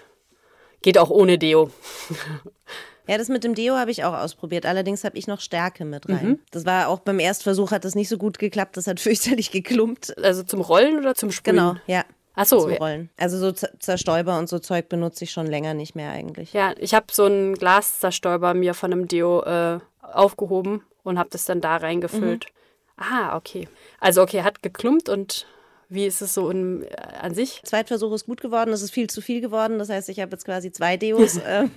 Geht 0.82 0.97
auch 0.97 1.09
ohne 1.09 1.38
Deo. 1.38 1.71
Ja, 3.08 3.18
das 3.18 3.28
mit 3.28 3.43
dem 3.43 3.54
Deo 3.54 3.76
habe 3.76 3.91
ich 3.91 4.04
auch 4.04 4.14
ausprobiert. 4.14 4.66
Allerdings 4.66 5.04
habe 5.04 5.18
ich 5.18 5.28
noch 5.28 5.41
Stärke 5.41 5.86
mit 5.86 6.08
rein. 6.08 6.28
Mhm. 6.28 6.39
Das 6.51 6.66
war 6.66 6.88
auch 6.88 6.99
beim 6.99 7.20
Erstversuch 7.20 7.72
hat 7.72 7.86
das 7.86 7.95
nicht 7.95 8.10
so 8.10 8.18
gut 8.18 8.39
geklappt. 8.39 8.78
Das 8.78 8.88
hat 8.88 8.99
fürchterlich 9.01 9.51
geklumpt. 9.51 10.18
Also 10.24 10.43
zum 10.43 10.62
Rollen 10.62 10.97
oder 10.97 11.16
zum 11.16 11.32
Sprühen? 11.32 11.58
Genau, 11.58 11.76
ja. 11.88 12.06
Ach 12.36 12.45
so. 12.45 12.62
Zum 12.62 12.74
Rollen. 12.74 13.10
Also 13.18 13.38
so 13.38 13.51
Zerstäuber 13.51 14.38
und 14.39 14.49
so 14.49 14.60
Zeug 14.60 14.89
benutze 14.89 15.26
ich 15.26 15.32
schon 15.32 15.47
länger 15.47 15.74
nicht 15.74 15.95
mehr 15.95 16.12
eigentlich. 16.12 16.54
Ja, 16.54 16.74
ich 16.78 16.93
habe 16.93 17.08
so 17.12 17.26
einen 17.26 17.56
Glaszerstäuber 17.56 18.54
mir 18.54 18.74
von 18.74 18.91
einem 18.91 19.08
Deo 19.08 19.43
äh, 19.43 19.80
aufgehoben 20.01 20.82
und 21.04 21.20
habe 21.20 21.30
das 21.30 21.45
dann 21.45 21.62
da 21.62 21.78
reingefüllt. 21.78 22.45
Mhm. 22.45 23.04
Ah, 23.04 23.36
okay. 23.36 23.68
Also 23.99 24.22
okay, 24.22 24.43
hat 24.43 24.64
geklumpt 24.64 25.10
und 25.10 25.45
wie 25.89 26.06
ist 26.08 26.22
es 26.22 26.34
so 26.34 26.49
in, 26.49 26.84
äh, 26.84 26.95
an 27.22 27.34
sich? 27.34 27.62
Zweitversuch 27.64 28.14
ist 28.14 28.26
gut 28.26 28.41
geworden, 28.41 28.74
es 28.74 28.82
ist 28.82 28.91
viel 28.91 29.10
zu 29.10 29.22
viel 29.22 29.41
geworden. 29.41 29.78
Das 29.78 29.89
heißt, 29.89 30.10
ich 30.10 30.20
habe 30.20 30.32
jetzt 30.32 30.45
quasi 30.45 30.72
zwei 30.72 30.97
Deos. 30.97 31.39
ähm, 31.47 31.72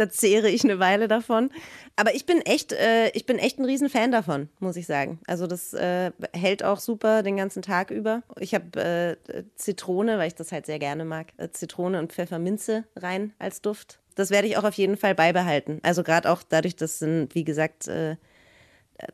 da 0.00 0.08
zehre 0.08 0.48
ich 0.48 0.64
eine 0.64 0.78
Weile 0.78 1.08
davon. 1.08 1.50
Aber 1.94 2.14
ich 2.14 2.24
bin 2.24 2.40
echt, 2.40 2.72
äh, 2.72 3.10
ich 3.10 3.26
bin 3.26 3.38
echt 3.38 3.58
ein 3.58 3.66
Riesenfan 3.66 4.10
davon, 4.10 4.48
muss 4.58 4.76
ich 4.76 4.86
sagen. 4.86 5.20
Also 5.26 5.46
das 5.46 5.74
äh, 5.74 6.10
hält 6.32 6.64
auch 6.64 6.80
super 6.80 7.22
den 7.22 7.36
ganzen 7.36 7.60
Tag 7.60 7.90
über. 7.90 8.22
Ich 8.38 8.54
habe 8.54 9.18
äh, 9.28 9.44
Zitrone, 9.56 10.16
weil 10.16 10.28
ich 10.28 10.34
das 10.34 10.52
halt 10.52 10.64
sehr 10.64 10.78
gerne 10.78 11.04
mag, 11.04 11.26
äh, 11.36 11.50
Zitrone 11.50 11.98
und 11.98 12.14
Pfefferminze 12.14 12.84
rein 12.96 13.34
als 13.38 13.60
Duft. 13.60 14.00
Das 14.14 14.30
werde 14.30 14.48
ich 14.48 14.56
auch 14.56 14.64
auf 14.64 14.74
jeden 14.74 14.96
Fall 14.96 15.14
beibehalten. 15.14 15.80
Also 15.82 16.02
gerade 16.02 16.30
auch 16.30 16.42
dadurch, 16.42 16.76
dass 16.76 16.98
sind, 16.98 17.34
wie 17.34 17.44
gesagt, 17.44 17.86
äh, 17.86 18.16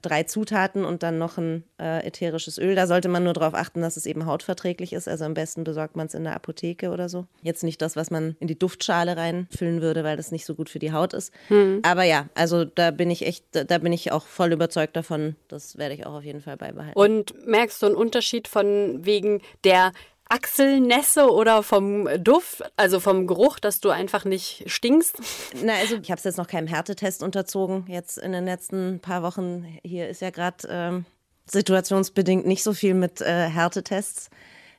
drei 0.03 0.24
Zutaten 0.24 0.84
und 0.84 1.03
dann 1.03 1.18
noch 1.18 1.39
ein 1.39 1.64
äh, 1.80 2.07
ätherisches 2.07 2.59
Öl. 2.59 2.74
Da 2.74 2.87
sollte 2.87 3.09
man 3.09 3.24
nur 3.24 3.32
darauf 3.32 3.55
achten, 3.55 3.82
dass 3.82 3.97
es 3.97 4.07
eben 4.07 4.26
hautverträglich 4.26 4.93
ist. 4.93 5.09
Also 5.09 5.24
am 5.24 5.34
besten 5.34 5.64
besorgt 5.64 5.97
man 5.97 6.07
es 6.07 6.14
in 6.14 6.24
der 6.24 6.34
Apotheke 6.34 6.91
oder 6.91 7.09
so. 7.09 7.26
Jetzt 7.43 7.64
nicht 7.64 7.80
das, 7.82 7.97
was 7.97 8.11
man 8.11 8.37
in 8.41 8.49
die 8.49 8.59
Duftschale 8.59 9.16
reinfüllen 9.16 9.82
würde, 9.82 10.05
weil 10.05 10.16
das 10.16 10.32
nicht 10.32 10.47
so 10.47 10.55
gut 10.55 10.68
für 10.68 10.78
die 10.78 10.93
Haut 10.93 11.12
ist. 11.12 11.32
Hm. 11.49 11.80
Aber 11.82 12.05
ja, 12.05 12.28
also 12.34 12.64
da 12.64 12.91
bin 12.91 13.11
ich 13.11 13.26
echt, 13.26 13.45
da 13.53 13.78
bin 13.78 13.93
ich 13.93 14.12
auch 14.12 14.26
voll 14.26 14.53
überzeugt 14.53 14.97
davon. 14.97 15.37
Das 15.49 15.78
werde 15.78 15.95
ich 15.95 16.07
auch 16.07 16.14
auf 16.14 16.24
jeden 16.24 16.41
Fall 16.41 16.57
beibehalten. 16.57 16.99
Und 16.99 17.47
merkst 17.47 17.82
du 17.82 17.87
einen 17.87 17.97
Unterschied 17.97 18.49
von 18.49 19.05
wegen 19.05 19.41
der 19.64 19.93
Achselnässe 20.29 21.31
oder 21.31 21.62
vom 21.62 22.09
Duft, 22.22 22.62
also 22.77 22.99
vom 22.99 23.27
Geruch, 23.27 23.59
dass 23.61 23.81
du 23.81 23.91
einfach 23.91 24.24
nicht 24.24 24.64
stinkst? 24.66 25.20
Na, 25.62 25.74
also 25.74 25.97
ich 26.03 26.11
habe 26.11 26.18
es 26.18 26.24
jetzt 26.24 26.39
noch 26.39 26.49
keinem 26.49 26.66
Härtetest 26.66 27.22
unterzogen. 27.22 27.85
Jetzt 27.89 28.18
in 28.18 28.33
den 28.33 28.45
letzten 28.45 28.99
paar 29.01 29.22
Wochen, 29.22 29.79
hier 29.85 30.09
ist 30.09 30.20
ja 30.20 30.31
gerade 30.31 30.66
ähm, 30.68 31.05
situationsbedingt 31.47 32.45
nicht 32.45 32.64
so 32.64 32.72
viel 32.72 32.95
mit 32.95 33.20
äh, 33.20 33.49
Härtetests. 33.49 34.31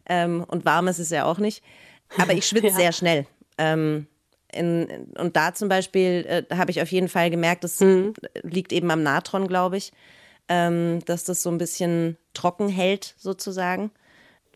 Ähm, 0.05 0.43
und 0.47 0.65
warm 0.65 0.87
ist 0.89 0.99
es 0.99 1.11
ja 1.11 1.25
auch 1.25 1.37
nicht. 1.37 1.63
Aber 2.17 2.33
ich 2.33 2.45
schwitze 2.45 2.67
ja. 2.67 2.75
sehr 2.75 2.91
schnell. 2.91 3.25
Ähm, 3.57 4.07
in, 4.51 5.13
und 5.17 5.35
da 5.35 5.53
zum 5.53 5.69
Beispiel 5.69 6.25
äh, 6.27 6.55
habe 6.55 6.71
ich 6.71 6.81
auf 6.81 6.91
jeden 6.91 7.09
Fall 7.09 7.29
gemerkt, 7.29 7.63
das 7.63 7.79
mhm. 7.79 8.13
liegt 8.43 8.73
eben 8.73 8.91
am 8.91 9.03
Natron, 9.03 9.47
glaube 9.47 9.77
ich, 9.77 9.93
ähm, 10.49 10.99
dass 11.05 11.23
das 11.23 11.41
so 11.41 11.49
ein 11.49 11.57
bisschen 11.57 12.17
trocken 12.33 12.67
hält 12.67 13.15
sozusagen 13.17 13.91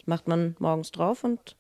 macht 0.05 0.27
man 0.27 0.55
morgens 0.59 0.91
drauf 0.91 1.23
und 1.23 1.55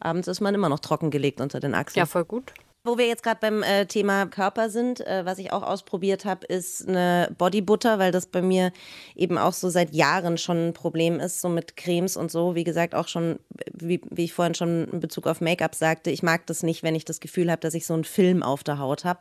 abends 0.00 0.28
ist 0.28 0.40
man 0.40 0.54
immer 0.54 0.68
noch 0.68 0.80
trockengelegt 0.80 1.40
unter 1.40 1.60
den 1.60 1.74
Achseln. 1.74 2.00
Ja, 2.00 2.06
voll 2.06 2.24
gut. 2.24 2.52
Wo 2.84 2.98
wir 2.98 3.06
jetzt 3.06 3.22
gerade 3.22 3.38
beim 3.40 3.62
äh, 3.62 3.86
Thema 3.86 4.26
Körper 4.26 4.68
sind, 4.68 5.06
äh, 5.06 5.24
was 5.24 5.38
ich 5.38 5.52
auch 5.52 5.62
ausprobiert 5.62 6.24
habe, 6.24 6.44
ist 6.46 6.88
eine 6.88 7.32
Bodybutter, 7.38 8.00
weil 8.00 8.10
das 8.10 8.26
bei 8.26 8.42
mir 8.42 8.72
eben 9.14 9.38
auch 9.38 9.52
so 9.52 9.68
seit 9.70 9.94
Jahren 9.94 10.36
schon 10.36 10.68
ein 10.68 10.72
Problem 10.72 11.20
ist, 11.20 11.40
so 11.40 11.48
mit 11.48 11.76
Cremes 11.76 12.16
und 12.16 12.32
so. 12.32 12.56
Wie 12.56 12.64
gesagt, 12.64 12.96
auch 12.96 13.06
schon, 13.06 13.38
wie, 13.72 14.00
wie 14.10 14.24
ich 14.24 14.32
vorhin 14.32 14.56
schon 14.56 14.88
in 14.88 14.98
Bezug 14.98 15.28
auf 15.28 15.40
Make-up 15.40 15.76
sagte, 15.76 16.10
ich 16.10 16.24
mag 16.24 16.44
das 16.46 16.64
nicht, 16.64 16.82
wenn 16.82 16.96
ich 16.96 17.04
das 17.04 17.20
Gefühl 17.20 17.52
habe, 17.52 17.60
dass 17.60 17.74
ich 17.74 17.86
so 17.86 17.94
einen 17.94 18.04
Film 18.04 18.42
auf 18.42 18.64
der 18.64 18.80
Haut 18.80 19.04
habe. 19.04 19.20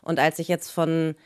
Und 0.00 0.18
als 0.18 0.38
ich 0.38 0.48
jetzt 0.48 0.70
von 0.70 1.16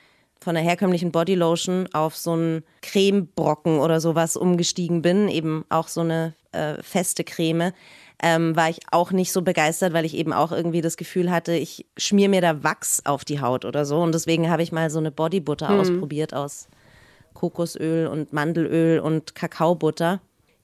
von 0.43 0.55
der 0.55 0.65
herkömmlichen 0.65 1.13
Bodylotion 1.13 1.87
auf 1.93 2.17
so 2.17 2.33
einen 2.33 2.65
Cremebrocken 2.81 3.79
oder 3.79 4.01
sowas 4.01 4.37
umgestiegen 4.37 5.03
bin, 5.03 5.29
eben 5.29 5.67
auch 5.69 5.89
so 5.89 6.01
eine 6.01 6.35
äh, 6.53 6.83
feste 6.83 7.25
Creme, 7.25 7.73
ähm, 8.23 8.55
war 8.55 8.69
ich 8.69 8.81
auch 8.91 9.13
nicht 9.13 9.33
so 9.33 9.43
begeistert, 9.43 9.93
weil 9.93 10.05
ich 10.05 10.15
eben 10.15 10.33
auch 10.33 10.53
irgendwie 10.53 10.83
das 10.83 10.97
Gefühl 10.97 11.31
hatte, 11.31 11.53
ich 11.53 11.87
schmier 11.97 12.29
mir 12.29 12.41
da 12.41 12.63
Wachs 12.63 13.03
auf 13.05 13.25
die 13.25 13.41
Haut 13.41 13.65
oder 13.65 13.85
so. 13.85 14.01
Und 14.01 14.13
deswegen 14.13 14.51
habe 14.51 14.63
ich 14.63 14.73
mal 14.73 14.91
so 14.91 14.99
eine 14.99 15.11
Bodybutter 15.11 15.71
mhm. 15.71 15.81
ausprobiert 15.81 16.35
aus 16.35 16.69
Kokosöl 17.35 18.07
und 18.07 18.33
Mandelöl 18.33 19.01
und 19.01 19.35
Kakaobutter. 19.35 20.21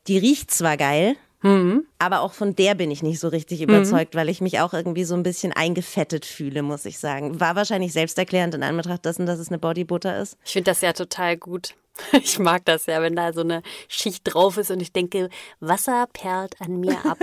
Die 0.06 0.18
riecht 0.18 0.50
zwar 0.50 0.76
geil, 0.76 1.16
Mhm. 1.42 1.86
Aber 1.98 2.20
auch 2.20 2.32
von 2.32 2.56
der 2.56 2.74
bin 2.74 2.90
ich 2.90 3.02
nicht 3.02 3.20
so 3.20 3.28
richtig 3.28 3.62
überzeugt, 3.62 4.14
mhm. 4.14 4.18
weil 4.18 4.28
ich 4.28 4.40
mich 4.40 4.60
auch 4.60 4.72
irgendwie 4.72 5.04
so 5.04 5.14
ein 5.14 5.22
bisschen 5.22 5.52
eingefettet 5.52 6.24
fühle, 6.24 6.62
muss 6.62 6.84
ich 6.84 6.98
sagen. 6.98 7.40
War 7.40 7.56
wahrscheinlich 7.56 7.92
selbsterklärend 7.92 8.54
in 8.54 8.62
Anbetracht 8.62 9.04
dessen, 9.04 9.26
dass 9.26 9.38
es 9.38 9.48
eine 9.48 9.58
Bodybutter 9.58 10.20
ist. 10.20 10.36
Ich 10.44 10.52
finde 10.52 10.70
das 10.70 10.80
ja 10.80 10.92
total 10.92 11.36
gut. 11.36 11.74
Ich 12.12 12.38
mag 12.38 12.64
das 12.64 12.86
ja, 12.86 13.00
wenn 13.02 13.16
da 13.16 13.32
so 13.32 13.40
eine 13.40 13.62
Schicht 13.88 14.22
drauf 14.24 14.56
ist 14.58 14.70
und 14.70 14.80
ich 14.80 14.92
denke, 14.92 15.30
Wasser 15.60 16.06
perlt 16.12 16.60
an 16.60 16.78
mir 16.78 16.98
ab. 17.06 17.18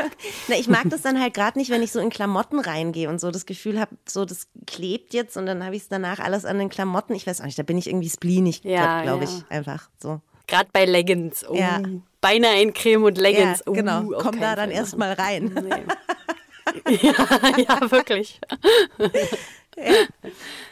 Na, 0.48 0.56
ich 0.56 0.68
mag 0.68 0.90
das 0.90 1.02
dann 1.02 1.22
halt 1.22 1.34
gerade 1.34 1.58
nicht, 1.60 1.70
wenn 1.70 1.84
ich 1.84 1.92
so 1.92 2.00
in 2.00 2.10
Klamotten 2.10 2.60
reingehe 2.60 3.10
und 3.10 3.20
so 3.20 3.32
das 3.32 3.46
Gefühl 3.46 3.80
habe, 3.80 3.96
so 4.08 4.26
das 4.26 4.48
klebt 4.66 5.14
jetzt 5.14 5.38
und 5.38 5.46
dann 5.46 5.64
habe 5.64 5.76
ich 5.76 5.84
es 5.84 5.90
danach 5.90 6.20
alles 6.20 6.46
an 6.46 6.58
den 6.58 6.70
Klamotten. 6.70 7.14
Ich 7.14 7.28
weiß 7.28 7.42
auch 7.42 7.46
nicht, 7.46 7.60
da 7.60 7.64
bin 7.64 7.78
ich 7.78 7.88
irgendwie 7.88 8.10
spleenig, 8.10 8.64
ja, 8.64 9.04
glaube 9.04 9.26
ja. 9.26 9.30
ich, 9.30 9.52
einfach 9.52 9.90
so. 10.02 10.22
Gerade 10.48 10.70
bei 10.74 10.86
Leggings. 10.86 11.48
Oh, 11.48 11.56
ja. 11.56 11.82
Beinahe 12.22 12.62
in 12.62 12.74
Creme 12.74 13.04
und 13.04 13.18
Leggings. 13.18 13.64
Ja, 13.66 13.74
genau. 13.74 14.02
Uh, 14.04 14.18
Komm 14.20 14.40
da 14.40 14.56
dann 14.56 14.72
erstmal 14.72 15.14
rein. 15.14 15.54
Nee. 16.86 16.98
ja, 17.02 17.14
ja, 17.58 17.92
wirklich. 17.92 18.40
ja. 19.78 19.94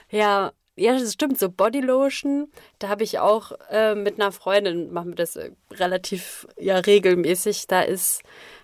ja. 0.09 0.51
Ja, 0.77 0.97
das 0.97 1.13
stimmt. 1.13 1.37
So 1.37 1.49
Bodylotion, 1.49 2.49
da 2.79 2.87
habe 2.87 3.03
ich 3.03 3.19
auch 3.19 3.51
äh, 3.69 3.93
mit 3.93 4.19
einer 4.19 4.31
Freundin, 4.31 4.91
machen 4.91 5.09
wir 5.09 5.15
das 5.15 5.35
äh, 5.35 5.51
relativ 5.71 6.47
ja 6.57 6.77
regelmäßig. 6.77 7.67
Da 7.67 7.81
ist 7.81 8.23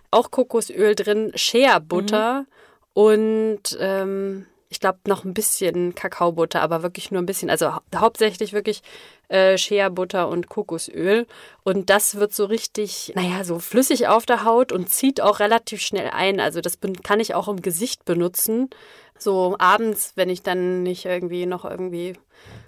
auch 0.10 0.32
Kokosöl 0.32 0.95
drin, 0.95 1.32
Shea 1.36 1.80
Butter 1.80 2.41
mhm. 2.41 2.47
und 2.93 3.78
ähm, 3.80 4.47
ich 4.70 4.80
glaube, 4.80 4.99
noch 5.08 5.24
ein 5.24 5.34
bisschen 5.34 5.95
Kakaobutter, 5.95 6.62
aber 6.62 6.84
wirklich 6.84 7.12
nur 7.12 7.22
ein 7.22 7.26
bisschen. 7.26 7.49
Also 7.49 7.74
hau 7.74 7.82
hauptsächlich 7.95 8.53
wirklich 8.53 8.82
äh, 9.30 9.57
Shea-Butter 9.57 10.28
und 10.30 10.49
Kokosöl. 10.49 11.28
Und 11.63 11.89
das 11.89 12.15
wird 12.15 12.34
so 12.34 12.45
richtig, 12.45 13.11
naja, 13.15 13.43
so 13.43 13.59
flüssig 13.59 14.07
auf 14.07 14.25
der 14.25 14.43
Haut 14.43 14.71
und 14.71 14.89
zieht 14.89 15.21
auch 15.21 15.39
relativ 15.39 15.82
schnell 15.82 16.09
ein. 16.09 16.39
Also 16.39 16.61
das 16.61 16.78
kann 17.03 17.19
ich 17.19 17.36
auch 17.36 17.47
im 17.47 17.61
Gesicht 17.61 18.05
benutzen. 18.05 18.69
So 19.17 19.55
abends, 19.59 20.13
wenn 20.15 20.30
ich 20.30 20.43
dann 20.43 20.84
nicht 20.84 21.05
irgendwie 21.05 21.45
noch 21.45 21.65
irgendwie 21.65 22.13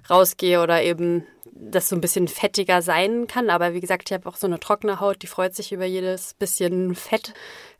rausgehe 0.10 0.62
oder 0.62 0.82
eben 0.82 1.26
das 1.52 1.90
so 1.90 1.96
ein 1.96 2.02
bisschen 2.02 2.28
fettiger 2.28 2.82
sein 2.82 3.28
kann. 3.28 3.50
Aber 3.50 3.74
wie 3.74 3.82
gesagt, 3.82 4.10
ich 4.10 4.14
habe 4.14 4.28
auch 4.28 4.38
so 4.38 4.48
eine 4.48 4.60
trockene 4.60 5.00
Haut, 5.00 5.22
die 5.22 5.28
freut 5.28 5.56
sich 5.56 5.72
über 5.72 5.86
jedes 5.86 6.34
bisschen 6.34 6.96
Fett. 6.96 7.34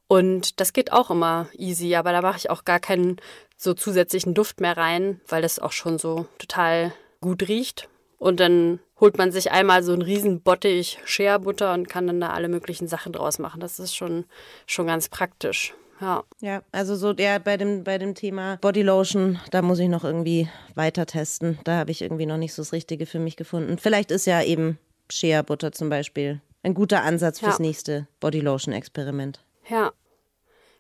Und 0.08 0.60
das 0.60 0.74
geht 0.74 0.92
auch 0.92 1.12
immer 1.12 1.48
easy, 1.56 1.96
aber 1.96 2.12
da 2.12 2.22
mache 2.22 2.38
ich 2.38 2.50
auch 2.50 2.66
gar 2.66 2.80
keinen 2.80 3.18
so 3.58 3.74
zusätzlichen 3.74 4.34
Duft 4.34 4.60
mehr 4.60 4.76
rein, 4.76 5.22
weil 5.28 5.42
das 5.42 5.60
auch 5.60 5.72
schon 5.72 6.00
so 6.00 6.26
total 6.40 6.94
gut 7.22 7.48
riecht. 7.48 7.90
Und 8.20 8.40
dann 8.40 8.80
holt 9.00 9.18
man 9.18 9.32
sich 9.32 9.52
einmal 9.52 9.82
so 9.82 9.94
einen 9.94 10.02
riesen 10.02 10.42
Bottich 10.42 11.00
Shea-Butter 11.06 11.74
und 11.74 11.90
kann 11.90 12.06
dann 12.06 12.20
da 12.20 12.30
alle 12.32 12.50
möglichen 12.50 12.88
Sachen 12.88 13.14
draus 13.14 13.40
machen. 13.40 13.62
Das 13.62 13.80
ist 13.80 13.96
schon, 13.96 14.26
schon 14.68 14.88
ganz 14.88 15.10
praktisch. 15.10 15.74
Ja. 16.02 16.24
Ja, 16.40 16.62
also 16.72 16.96
so 16.96 17.14
der 17.14 17.40
bei 17.40 17.58
dem, 17.58 17.84
bei 17.84 17.98
dem 17.98 18.16
Thema 18.16 18.58
Bodylotion, 18.62 19.40
da 19.52 19.62
muss 19.62 19.80
ich 19.80 19.90
noch 19.90 20.04
irgendwie 20.04 20.50
weiter 20.76 21.06
testen. 21.06 21.60
Da 21.64 21.78
habe 21.78 21.92
ich 21.92 22.02
irgendwie 22.02 22.26
noch 22.26 22.38
nicht 22.38 22.54
so 22.54 22.62
das 22.62 22.74
Richtige 22.74 23.06
für 23.06 23.20
mich 23.20 23.36
gefunden. 23.36 23.78
Vielleicht 23.78 24.12
ist 24.12 24.26
ja 24.26 24.42
eben 24.44 24.78
Shea-Butter 25.10 25.72
zum 25.72 25.90
Beispiel 25.90 26.42
ein 26.64 26.74
guter 26.74 27.04
Ansatz 27.04 27.40
fürs 27.40 27.58
ja. 27.58 27.66
nächste 27.66 28.08
Bodylotion-Experiment. 28.20 29.44
Ja. 29.70 29.92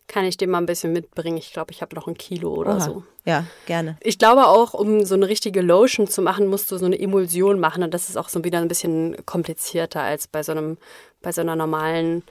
Kann 0.09 0.25
ich 0.25 0.35
dir 0.35 0.47
mal 0.49 0.57
ein 0.57 0.65
bisschen 0.65 0.91
mitbringen. 0.91 1.37
Ich 1.37 1.53
glaube, 1.53 1.71
ich 1.71 1.81
habe 1.81 1.95
noch 1.95 2.07
ein 2.07 2.17
Kilo 2.17 2.53
oder 2.53 2.71
Oha. 2.77 2.79
so. 2.81 3.03
Ja, 3.25 3.45
gerne. 3.67 3.95
Ich 4.01 4.17
glaube 4.19 4.47
auch, 4.47 4.73
um 4.73 5.05
so 5.05 5.15
eine 5.15 5.29
richtige 5.29 5.61
Lotion 5.61 6.07
zu 6.07 6.21
machen, 6.21 6.47
musst 6.47 6.69
du 6.71 6.77
so 6.77 6.85
eine 6.85 6.99
Emulsion 6.99 7.59
machen. 7.59 7.83
Und 7.83 7.93
das 7.93 8.09
ist 8.09 8.17
auch 8.17 8.27
so 8.27 8.43
wieder 8.43 8.57
ein 8.59 8.67
bisschen 8.67 9.15
komplizierter 9.25 10.01
als 10.01 10.27
bei 10.27 10.43
so 10.43 10.51
einem, 10.51 10.77
bei 11.21 11.31
so 11.31 11.41
einer 11.41 11.55
normalen 11.55 12.23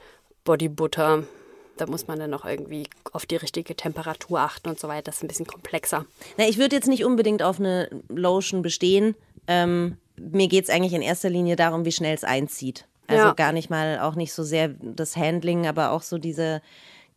Bodybutter. 0.43 1.23
Da 1.77 1.85
muss 1.85 2.07
man 2.07 2.19
dann 2.19 2.29
noch 2.29 2.45
irgendwie 2.45 2.87
auf 3.13 3.25
die 3.25 3.37
richtige 3.37 3.75
Temperatur 3.75 4.41
achten 4.41 4.69
und 4.69 4.79
so 4.79 4.87
weiter. 4.87 5.03
Das 5.03 5.17
ist 5.17 5.23
ein 5.23 5.27
bisschen 5.29 5.47
komplexer. 5.47 6.05
Na, 6.37 6.45
ich 6.47 6.57
würde 6.57 6.75
jetzt 6.75 6.87
nicht 6.89 7.05
unbedingt 7.05 7.41
auf 7.41 7.59
eine 7.59 7.89
Lotion 8.09 8.61
bestehen. 8.61 9.15
Ähm, 9.47 9.97
mir 10.17 10.47
geht 10.49 10.65
es 10.65 10.69
eigentlich 10.69 10.93
in 10.93 11.01
erster 11.01 11.29
Linie 11.29 11.55
darum, 11.55 11.85
wie 11.85 11.91
schnell 11.93 12.13
es 12.13 12.25
einzieht. 12.25 12.85
Also 13.07 13.23
Ja. 13.27 13.33
gar 13.33 13.53
nicht 13.53 13.69
mal, 13.69 13.99
auch 13.99 14.15
nicht 14.15 14.33
so 14.33 14.43
sehr 14.43 14.67
das 14.81 15.15
Handling, 15.15 15.65
aber 15.65 15.91
auch 15.91 16.01
so 16.01 16.17
diese 16.17 16.61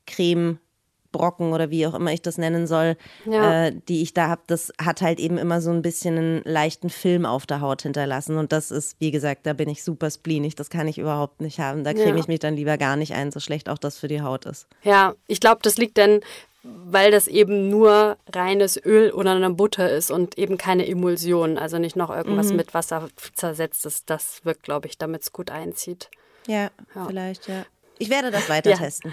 Cremebrocken 0.06 1.52
oder 1.52 1.70
wie 1.70 1.86
auch 1.86 1.94
immer 1.94 2.12
ich 2.12 2.22
das 2.22 2.38
nennen 2.38 2.66
soll, 2.66 2.96
Ja. 3.26 3.66
äh, 3.66 3.72
die 3.88 4.02
ich 4.02 4.14
da 4.14 4.28
habe, 4.28 4.42
das 4.46 4.72
hat 4.82 5.02
halt 5.02 5.20
eben 5.20 5.38
immer 5.38 5.60
so 5.60 5.70
ein 5.70 5.82
bisschen 5.82 6.16
einen 6.18 6.42
leichten 6.44 6.90
Film 6.90 7.26
auf 7.26 7.46
der 7.46 7.60
Haut 7.60 7.82
hinterlassen. 7.82 8.36
Und 8.38 8.52
das 8.52 8.70
ist, 8.70 8.96
wie 8.98 9.10
gesagt, 9.10 9.46
da 9.46 9.52
bin 9.52 9.68
ich 9.68 9.84
super 9.84 10.10
spleenig. 10.10 10.54
Das 10.54 10.70
kann 10.70 10.88
ich 10.88 10.98
überhaupt 10.98 11.40
nicht 11.40 11.58
haben. 11.60 11.84
Da 11.84 11.92
creme 11.92 12.16
Ja. 12.16 12.20
ich 12.20 12.28
mich 12.28 12.40
dann 12.40 12.54
lieber 12.56 12.78
gar 12.78 12.96
nicht 12.96 13.12
ein, 13.14 13.30
so 13.30 13.40
schlecht 13.40 13.68
auch 13.68 13.78
das 13.78 13.98
für 13.98 14.08
die 14.08 14.22
Haut 14.22 14.46
ist. 14.46 14.66
Ja, 14.82 15.14
ich 15.26 15.40
glaube, 15.40 15.60
das 15.62 15.76
liegt 15.76 15.98
dann, 15.98 16.20
weil 16.64 17.10
das 17.10 17.26
eben 17.26 17.68
nur 17.70 18.16
reines 18.32 18.76
Öl 18.84 19.10
oder 19.10 19.32
eine 19.32 19.50
Butter 19.50 19.90
ist 19.90 20.12
und 20.12 20.38
eben 20.38 20.56
keine 20.58 20.86
Emulsion, 20.86 21.58
also 21.58 21.78
nicht 21.78 21.96
noch 21.96 22.08
irgendwas 22.08 22.52
mit 22.52 22.72
Wasser 22.72 23.08
zersetzt 23.34 23.84
ist. 23.84 24.08
Das 24.08 24.44
wirkt, 24.44 24.62
glaube 24.62 24.86
ich, 24.86 24.96
damit 24.96 25.22
es 25.22 25.32
gut 25.32 25.50
einzieht. 25.50 26.08
Ja, 26.46 26.70
Ja. 26.94 27.06
vielleicht, 27.06 27.48
ja. 27.48 27.66
Ich 27.98 28.10
werde 28.10 28.30
das 28.30 28.48
weiter 28.48 28.74
testen. 28.74 29.12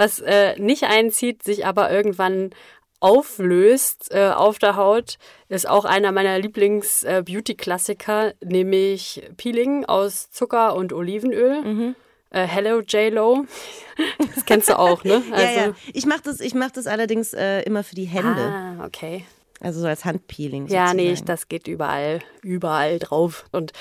Was 0.00 0.18
äh, 0.20 0.58
nicht 0.58 0.84
einzieht, 0.84 1.42
sich 1.42 1.66
aber 1.66 1.90
irgendwann 1.92 2.52
auflöst 3.00 4.10
äh, 4.14 4.30
auf 4.30 4.58
der 4.58 4.76
Haut, 4.76 5.18
ist 5.50 5.68
auch 5.68 5.84
einer 5.84 6.10
meiner 6.10 6.38
Lieblings-Beauty-Klassiker, 6.38 8.32
nämlich 8.42 9.28
Peeling 9.36 9.84
aus 9.84 10.30
Zucker 10.30 10.74
und 10.74 10.94
Olivenöl. 10.94 11.94
Äh, 12.30 12.46
Hello 12.46 12.80
J-Lo. 12.80 13.44
Das 14.34 14.46
kennst 14.46 14.70
du 14.70 14.78
auch, 14.78 15.04
ne? 15.04 15.22
ja, 15.32 15.50
ja. 15.50 15.74
Ich 15.92 16.06
mache 16.06 16.22
das, 16.24 16.40
ich 16.40 16.54
mach 16.54 16.70
das 16.70 16.86
allerdings 16.86 17.34
äh, 17.34 17.60
immer 17.64 17.84
für 17.84 17.94
die 17.94 18.06
Hände. 18.06 18.40
Ah, 18.40 18.82
okay. 18.86 19.26
Also 19.60 19.80
so 19.80 19.86
als 19.86 20.06
Handpeeling. 20.06 20.68
Ja, 20.68 20.94
nee, 20.94 21.08
sozusagen. 21.08 21.26
das 21.26 21.48
geht 21.48 21.68
überall, 21.68 22.20
überall 22.40 22.98
drauf. 22.98 23.44
Und 23.52 23.74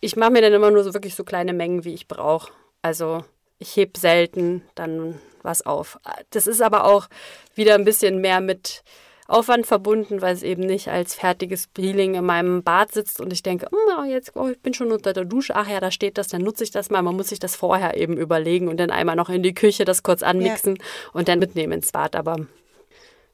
ich 0.00 0.16
mache 0.16 0.32
mir 0.32 0.42
dann 0.42 0.52
immer 0.52 0.70
nur 0.70 0.84
so 0.84 0.92
wirklich 0.92 1.14
so 1.14 1.24
kleine 1.24 1.54
Mengen, 1.54 1.86
wie 1.86 1.94
ich 1.94 2.08
brauche. 2.08 2.52
Also 2.82 3.24
ich 3.58 3.74
heb 3.76 3.96
selten 3.96 4.60
dann 4.74 5.18
was 5.46 5.64
auf. 5.64 5.98
Das 6.30 6.46
ist 6.46 6.60
aber 6.60 6.84
auch 6.84 7.08
wieder 7.54 7.74
ein 7.74 7.84
bisschen 7.84 8.20
mehr 8.20 8.42
mit 8.42 8.82
Aufwand 9.28 9.66
verbunden, 9.66 10.20
weil 10.22 10.34
es 10.34 10.42
eben 10.42 10.62
nicht 10.62 10.88
als 10.88 11.14
fertiges 11.14 11.66
Peeling 11.66 12.14
in 12.14 12.24
meinem 12.24 12.62
Bad 12.62 12.92
sitzt 12.92 13.20
und 13.20 13.32
ich 13.32 13.42
denke, 13.42 13.66
oh, 13.72 14.04
jetzt 14.04 14.36
oh, 14.36 14.48
ich 14.48 14.60
bin 14.60 14.72
schon 14.72 14.92
unter 14.92 15.12
der 15.12 15.24
Dusche, 15.24 15.56
ach 15.56 15.68
ja, 15.68 15.80
da 15.80 15.90
steht 15.90 16.16
das, 16.18 16.28
dann 16.28 16.42
nutze 16.42 16.62
ich 16.62 16.70
das 16.70 16.90
mal. 16.90 17.02
Man 17.02 17.16
muss 17.16 17.28
sich 17.28 17.40
das 17.40 17.56
vorher 17.56 17.96
eben 17.96 18.16
überlegen 18.16 18.68
und 18.68 18.78
dann 18.78 18.90
einmal 18.90 19.16
noch 19.16 19.28
in 19.28 19.42
die 19.42 19.54
Küche 19.54 19.84
das 19.84 20.02
kurz 20.02 20.22
anmixen 20.22 20.78
und 21.12 21.28
dann 21.28 21.40
mitnehmen 21.40 21.72
ins 21.72 21.90
Bad. 21.90 22.14
Aber 22.14 22.46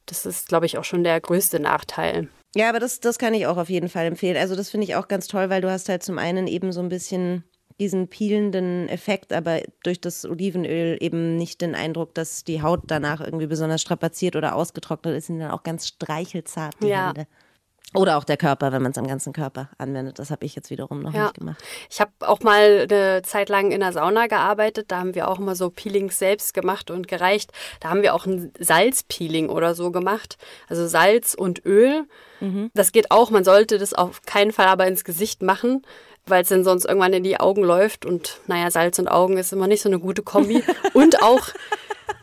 das 0.06 0.24
ist, 0.24 0.48
glaube 0.48 0.66
ich, 0.66 0.78
auch 0.78 0.84
schon 0.84 1.04
der 1.04 1.20
größte 1.20 1.60
Nachteil. 1.60 2.28
Ja, 2.54 2.68
aber 2.68 2.80
das, 2.80 3.00
das 3.00 3.18
kann 3.18 3.34
ich 3.34 3.46
auch 3.46 3.56
auf 3.56 3.70
jeden 3.70 3.88
Fall 3.88 4.06
empfehlen. 4.06 4.36
Also 4.36 4.56
das 4.56 4.70
finde 4.70 4.86
ich 4.86 4.94
auch 4.94 5.08
ganz 5.08 5.26
toll, 5.26 5.50
weil 5.50 5.60
du 5.60 5.70
hast 5.70 5.88
halt 5.88 6.02
zum 6.02 6.18
einen 6.18 6.46
eben 6.46 6.72
so 6.72 6.80
ein 6.80 6.88
bisschen 6.88 7.44
diesen 7.80 8.08
peelenden 8.08 8.88
Effekt, 8.88 9.32
aber 9.32 9.60
durch 9.82 10.00
das 10.00 10.24
Olivenöl 10.24 10.96
eben 11.00 11.36
nicht 11.36 11.60
den 11.60 11.74
Eindruck, 11.74 12.14
dass 12.14 12.44
die 12.44 12.62
Haut 12.62 12.80
danach 12.86 13.20
irgendwie 13.20 13.46
besonders 13.46 13.82
strapaziert 13.82 14.36
oder 14.36 14.54
ausgetrocknet 14.54 15.16
ist, 15.16 15.26
sind 15.26 15.40
dann 15.40 15.50
auch 15.50 15.62
ganz 15.62 15.86
streichelzart 15.88 16.74
die 16.82 16.88
Ja. 16.88 17.08
Hände. 17.08 17.26
Oder 17.94 18.16
auch 18.16 18.24
der 18.24 18.38
Körper, 18.38 18.72
wenn 18.72 18.80
man 18.80 18.92
es 18.92 18.96
am 18.96 19.06
ganzen 19.06 19.34
Körper 19.34 19.68
anwendet. 19.76 20.18
Das 20.18 20.30
habe 20.30 20.46
ich 20.46 20.54
jetzt 20.54 20.70
wiederum 20.70 21.02
noch 21.02 21.12
Ja. 21.12 21.24
nicht 21.24 21.34
gemacht. 21.34 21.62
Ich 21.90 22.00
habe 22.00 22.10
auch 22.20 22.40
mal 22.40 22.86
eine 22.90 23.20
Zeit 23.20 23.50
lang 23.50 23.70
in 23.70 23.80
der 23.80 23.92
Sauna 23.92 24.28
gearbeitet. 24.28 24.90
Da 24.90 25.00
haben 25.00 25.14
wir 25.14 25.28
auch 25.28 25.38
immer 25.38 25.54
so 25.54 25.68
Peelings 25.68 26.18
selbst 26.18 26.54
gemacht 26.54 26.90
und 26.90 27.06
gereicht. 27.06 27.52
Da 27.80 27.90
haben 27.90 28.00
wir 28.00 28.14
auch 28.14 28.24
ein 28.24 28.50
Salzpeeling 28.58 29.50
oder 29.50 29.74
so 29.74 29.90
gemacht. 29.90 30.38
Also 30.68 30.86
Salz 30.86 31.34
und 31.34 31.66
Öl. 31.66 32.04
Das 32.74 32.90
geht 32.90 33.12
auch. 33.12 33.30
Man 33.30 33.44
sollte 33.44 33.78
das 33.78 33.94
auf 33.94 34.22
keinen 34.22 34.50
Fall 34.52 34.66
aber 34.66 34.86
ins 34.88 35.04
Gesicht 35.04 35.42
machen, 35.42 35.82
weil 36.26 36.42
es 36.42 36.48
dann 36.48 36.64
sonst 36.64 36.84
irgendwann 36.84 37.12
in 37.12 37.24
die 37.24 37.40
Augen 37.40 37.62
läuft. 37.62 38.06
Und 38.06 38.40
naja, 38.46 38.70
Salz 38.70 38.98
und 38.98 39.08
Augen 39.08 39.36
ist 39.36 39.52
immer 39.52 39.66
nicht 39.66 39.82
so 39.82 39.88
eine 39.88 39.98
gute 39.98 40.22
Kombi. 40.22 40.62
und 40.94 41.22
auch. 41.22 41.48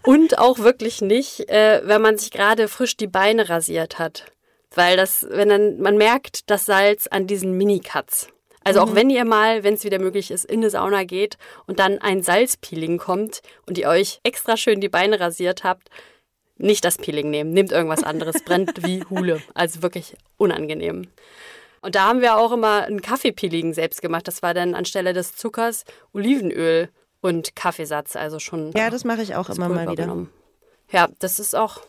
Und 0.03 0.39
auch 0.39 0.59
wirklich 0.59 1.01
nicht, 1.01 1.49
äh, 1.49 1.81
wenn 1.83 2.01
man 2.01 2.17
sich 2.17 2.31
gerade 2.31 2.67
frisch 2.67 2.95
die 2.95 3.07
Beine 3.07 3.49
rasiert 3.49 3.99
hat. 3.99 4.25
Weil 4.73 4.97
das, 4.97 5.27
wenn 5.29 5.49
dann, 5.49 5.79
man 5.79 5.97
merkt 5.97 6.49
das 6.49 6.65
Salz 6.65 7.07
an 7.07 7.27
diesen 7.27 7.53
Minicuts. 7.53 8.29
Also 8.63 8.81
auch 8.81 8.93
wenn 8.93 9.09
ihr 9.09 9.25
mal, 9.25 9.63
wenn 9.63 9.73
es 9.73 9.83
wieder 9.83 9.99
möglich 9.99 10.31
ist, 10.31 10.45
in 10.45 10.59
eine 10.59 10.69
Sauna 10.69 11.03
geht 11.03 11.37
und 11.65 11.79
dann 11.79 11.97
ein 11.99 12.21
Salzpeeling 12.21 12.97
kommt 12.97 13.41
und 13.65 13.77
ihr 13.77 13.87
euch 13.87 14.19
extra 14.23 14.57
schön 14.57 14.81
die 14.81 14.89
Beine 14.89 15.19
rasiert 15.19 15.63
habt, 15.63 15.89
nicht 16.57 16.83
das 16.85 16.97
Peeling 16.97 17.29
nehmen, 17.29 17.51
nehmt 17.51 17.71
irgendwas 17.71 18.03
anderes, 18.03 18.43
brennt 18.43 18.85
wie 18.85 19.03
Hule. 19.09 19.41
Also 19.53 19.81
wirklich 19.81 20.15
unangenehm. 20.37 21.07
Und 21.81 21.95
da 21.95 22.07
haben 22.07 22.21
wir 22.21 22.37
auch 22.37 22.51
immer 22.51 22.83
ein 22.83 23.01
Kaffeepeeling 23.01 23.73
selbst 23.73 24.01
gemacht. 24.01 24.27
Das 24.27 24.41
war 24.41 24.53
dann 24.53 24.75
anstelle 24.75 25.13
des 25.13 25.35
Zuckers 25.35 25.85
Olivenöl 26.13 26.89
und 27.21 27.55
Kaffeesatz, 27.55 28.15
also 28.15 28.39
schon 28.39 28.71
Ja, 28.75 28.89
das 28.89 29.03
mache 29.03 29.21
ich 29.21 29.35
auch 29.35 29.49
immer 29.49 29.69
mal 29.69 29.77
Pulver 29.77 29.91
wieder. 29.91 30.03
genommen. 30.03 30.29
Ja, 30.91 31.07
das 31.19 31.39
ist 31.39 31.55
auch 31.55 31.81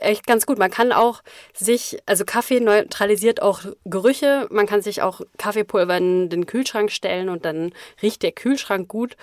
echt 0.00 0.26
ganz 0.26 0.46
gut. 0.46 0.58
Man 0.58 0.70
kann 0.70 0.92
auch 0.92 1.22
sich, 1.54 1.98
also 2.06 2.24
Kaffee 2.24 2.60
neutralisiert 2.60 3.42
auch 3.42 3.62
Gerüche. 3.84 4.46
Man 4.50 4.66
kann 4.66 4.80
sich 4.82 5.02
auch 5.02 5.20
Kaffeepulver 5.38 5.96
in 5.96 6.28
den 6.28 6.46
Kühlschrank 6.46 6.90
stellen 6.90 7.28
und 7.28 7.44
dann 7.44 7.72
riecht 8.02 8.22
der 8.22 8.32
Kühlschrank 8.32 8.88
gut. 8.88 9.16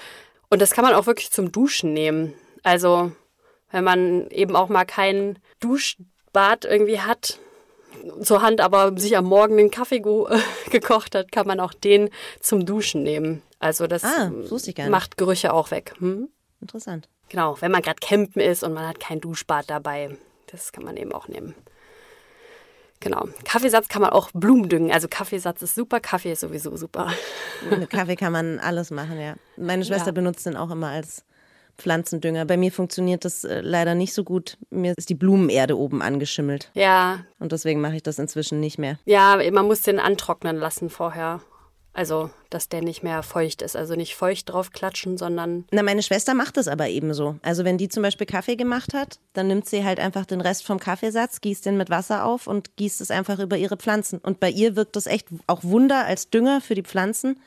Und 0.49 0.61
das 0.61 0.71
kann 0.71 0.83
man 0.83 0.93
auch 0.93 1.07
wirklich 1.07 1.31
zum 1.31 1.51
Duschen 1.51 1.93
nehmen. 1.93 2.33
Also, 2.63 3.11
wenn 3.71 3.83
man 3.83 4.29
eben 4.29 4.55
auch 4.55 4.69
mal 4.69 4.85
kein 4.85 5.39
Duschbad 5.59 6.65
irgendwie 6.65 6.99
hat, 6.99 7.39
zur 8.21 8.41
Hand, 8.41 8.61
aber 8.61 8.97
sich 8.97 9.15
am 9.17 9.25
Morgen 9.25 9.57
den 9.57 9.71
Kaffee 9.71 9.99
gekocht 10.71 11.15
hat, 11.15 11.31
kann 11.31 11.47
man 11.47 11.59
auch 11.59 11.73
den 11.73 12.09
zum 12.39 12.65
Duschen 12.65 13.03
nehmen. 13.03 13.41
Also 13.59 13.87
das 13.87 14.03
Ah, 14.03 14.31
macht 14.89 15.17
Gerüche 15.17 15.53
auch 15.53 15.71
weg. 15.71 15.93
Hm? 15.99 16.29
Interessant. 16.61 17.07
Genau, 17.29 17.57
wenn 17.59 17.71
man 17.71 17.81
gerade 17.81 17.99
campen 17.99 18.39
ist 18.41 18.63
und 18.63 18.73
man 18.73 18.87
hat 18.87 18.99
kein 18.99 19.19
Duschbad 19.21 19.69
dabei. 19.69 20.17
Das 20.51 20.71
kann 20.71 20.83
man 20.83 20.95
eben 20.97 21.11
auch 21.11 21.27
nehmen. 21.27 21.55
Genau. 22.99 23.27
Kaffeesatz 23.43 23.87
kann 23.87 24.01
man 24.01 24.11
auch 24.11 24.29
Blumen 24.33 24.69
düngen. 24.69 24.91
Also 24.91 25.07
Kaffeesatz 25.07 25.61
ist 25.61 25.75
super, 25.75 25.99
Kaffee 25.99 26.31
ist 26.31 26.39
sowieso 26.39 26.75
super. 26.77 27.11
Mit 27.69 27.89
Kaffee 27.89 28.15
kann 28.15 28.31
man 28.31 28.59
alles 28.59 28.89
machen, 28.89 29.19
ja. 29.19 29.35
Meine 29.57 29.83
Schwester 29.85 30.07
Ja. 30.07 30.11
benutzt 30.13 30.45
den 30.45 30.55
auch 30.55 30.71
immer 30.71 30.89
als 30.89 31.23
Pflanzendünger. 31.77 32.45
Bei 32.45 32.57
mir 32.57 32.71
funktioniert 32.71 33.25
das 33.25 33.43
äh, 33.43 33.61
leider 33.61 33.95
nicht 33.95 34.13
so 34.13 34.23
gut. 34.23 34.57
Mir 34.69 34.93
ist 34.97 35.09
die 35.09 35.15
Blumenerde 35.15 35.77
oben 35.77 36.01
angeschimmelt. 36.01 36.71
Ja, 36.73 37.25
Und 37.39 37.51
deswegen 37.51 37.81
mache 37.81 37.95
ich 37.97 38.03
das 38.03 38.19
inzwischen 38.19 38.59
nicht 38.59 38.77
mehr. 38.77 38.97
ja, 39.05 39.37
man 39.51 39.65
muss 39.67 39.81
den 39.81 39.99
antrocknen 39.99 40.57
lassen 40.57 40.89
vorher. 40.89 41.41
Also, 41.97 42.29
dass 42.49 42.67
der 42.67 42.81
nicht 42.81 43.03
mehr 43.03 43.23
feucht 43.23 43.61
ist. 43.61 43.77
Also 43.77 43.95
nicht 43.95 44.15
feucht 44.15 44.51
drauf 44.51 44.71
klatschen, 44.71 45.17
sondern 45.17 45.63
Na, 45.71 45.81
meine 45.81 46.03
Schwester 46.03 46.33
macht 46.33 46.57
das 46.57 46.67
aber 46.67 46.89
ebenso. 46.89 47.37
Also 47.41 47.63
wenn 47.63 47.77
die 47.77 47.87
zum 47.87 48.03
Beispiel 48.03 48.27
Kaffee 48.27 48.57
gemacht 48.57 48.93
hat, 48.93 49.19
dann 49.31 49.47
nimmt 49.47 49.65
sie 49.69 49.85
halt 49.85 50.01
einfach 50.01 50.25
den 50.25 50.41
Rest 50.41 50.65
vom 50.65 50.77
Kaffeesatz, 50.77 51.39
gießt 51.39 51.65
den 51.65 51.77
mit 51.77 51.89
Wasser 51.89 52.25
auf 52.25 52.47
und 52.47 52.75
gießt 52.75 52.99
es 52.99 53.11
einfach 53.11 53.39
über 53.39 53.55
ihre 53.55 53.77
Pflanzen. 53.77 54.19
Und 54.19 54.41
bei 54.41 54.49
ihr 54.49 54.75
wirkt 54.75 54.97
das 54.97 55.07
echt 55.07 55.27
auch 55.47 55.63
Wunder 55.63 56.05
als 56.05 56.29
Dünger 56.29 56.59
für 56.59 56.75
die 56.75 56.83
Pflanzen. 56.83 57.39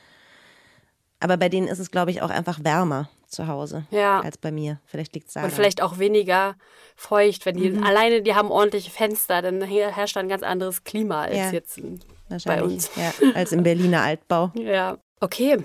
Aber 1.20 1.36
bei 1.36 1.50
denen 1.50 1.68
ist 1.68 1.78
es, 1.78 1.90
glaube 1.90 2.10
ich, 2.10 2.22
auch 2.22 2.30
einfach 2.30 2.64
wärmer 2.64 3.10
zu 3.28 3.46
Hause 3.46 3.86
Ja. 3.90 4.20
als 4.20 4.38
bei 4.38 4.50
mir. 4.52 4.80
Vielleicht 4.86 5.14
liegt 5.14 5.28
es 5.28 5.34
daran. 5.34 5.50
und 5.50 5.54
vielleicht 5.54 5.82
auch 5.82 5.98
weniger 5.98 6.56
feucht. 6.96 7.46
Wenn 7.46 7.56
die 7.56 7.76
alleine, 7.82 8.22
die 8.22 8.34
haben 8.34 8.50
ordentliche 8.50 8.90
Fenster, 8.90 9.42
dann 9.42 9.62
her- 9.62 9.94
herrscht 9.94 10.16
da 10.16 10.20
ein 10.20 10.28
ganz 10.28 10.42
anderes 10.42 10.84
Klima 10.84 11.22
als 11.22 11.36
Ja. 11.36 11.50
jetzt 11.50 11.78
in- 11.78 12.00
bei 12.44 12.62
uns. 12.62 12.90
Ja, 12.96 13.12
als 13.34 13.52
im 13.52 13.62
Berliner 13.62 14.02
Altbau. 14.02 14.50
Ja. 14.54 14.98
Okay. 15.20 15.58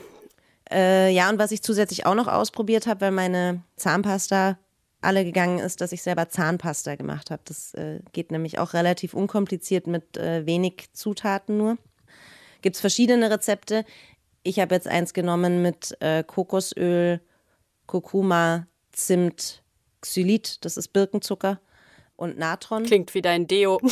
Äh, 0.72 1.11
ja, 1.11 1.30
und 1.30 1.38
was 1.39 1.51
ich 1.51 1.61
zusätzlich 1.61 2.05
auch 2.05 2.16
noch 2.16 2.28
ausprobiert 2.28 2.88
habe, 2.88 3.01
weil 3.01 3.11
meine 3.11 3.61
Zahnpasta 3.76 4.57
alle 5.01 5.26
gegangen 5.26 5.59
ist, 5.59 5.82
dass 5.82 5.91
ich 5.91 6.01
selber 6.01 6.30
Zahnpasta 6.30 6.95
gemacht 6.95 7.30
habe. 7.32 7.41
Das 7.45 7.74
äh, 7.74 7.99
geht 8.14 8.32
nämlich 8.32 8.57
auch 8.59 8.74
relativ 8.74 9.14
unkompliziert 9.14 9.86
mit 9.88 10.16
äh, 10.18 10.45
wenig 10.45 10.86
Zutaten 10.93 11.57
nur. 11.57 11.78
Gibt 12.61 12.78
es 12.78 12.80
verschiedene 12.82 13.30
Rezepte. 13.30 13.84
Ich 14.43 14.59
habe 14.61 14.74
jetzt 14.74 14.88
eins 14.88 15.14
genommen 15.14 15.61
mit 15.61 15.97
äh, 15.99 16.24
Kokosöl, 16.24 17.20
Kurkuma, 17.93 18.65
Zimt, 18.91 19.61
Xylit, 20.01 20.65
das 20.65 20.77
ist 20.77 20.93
Birkenzucker 20.93 21.61
und 22.15 22.39
Natron. 22.39 22.85
Klingt 22.85 23.13
wie 23.13 23.21
dein 23.21 23.45
Deo. 23.45 23.79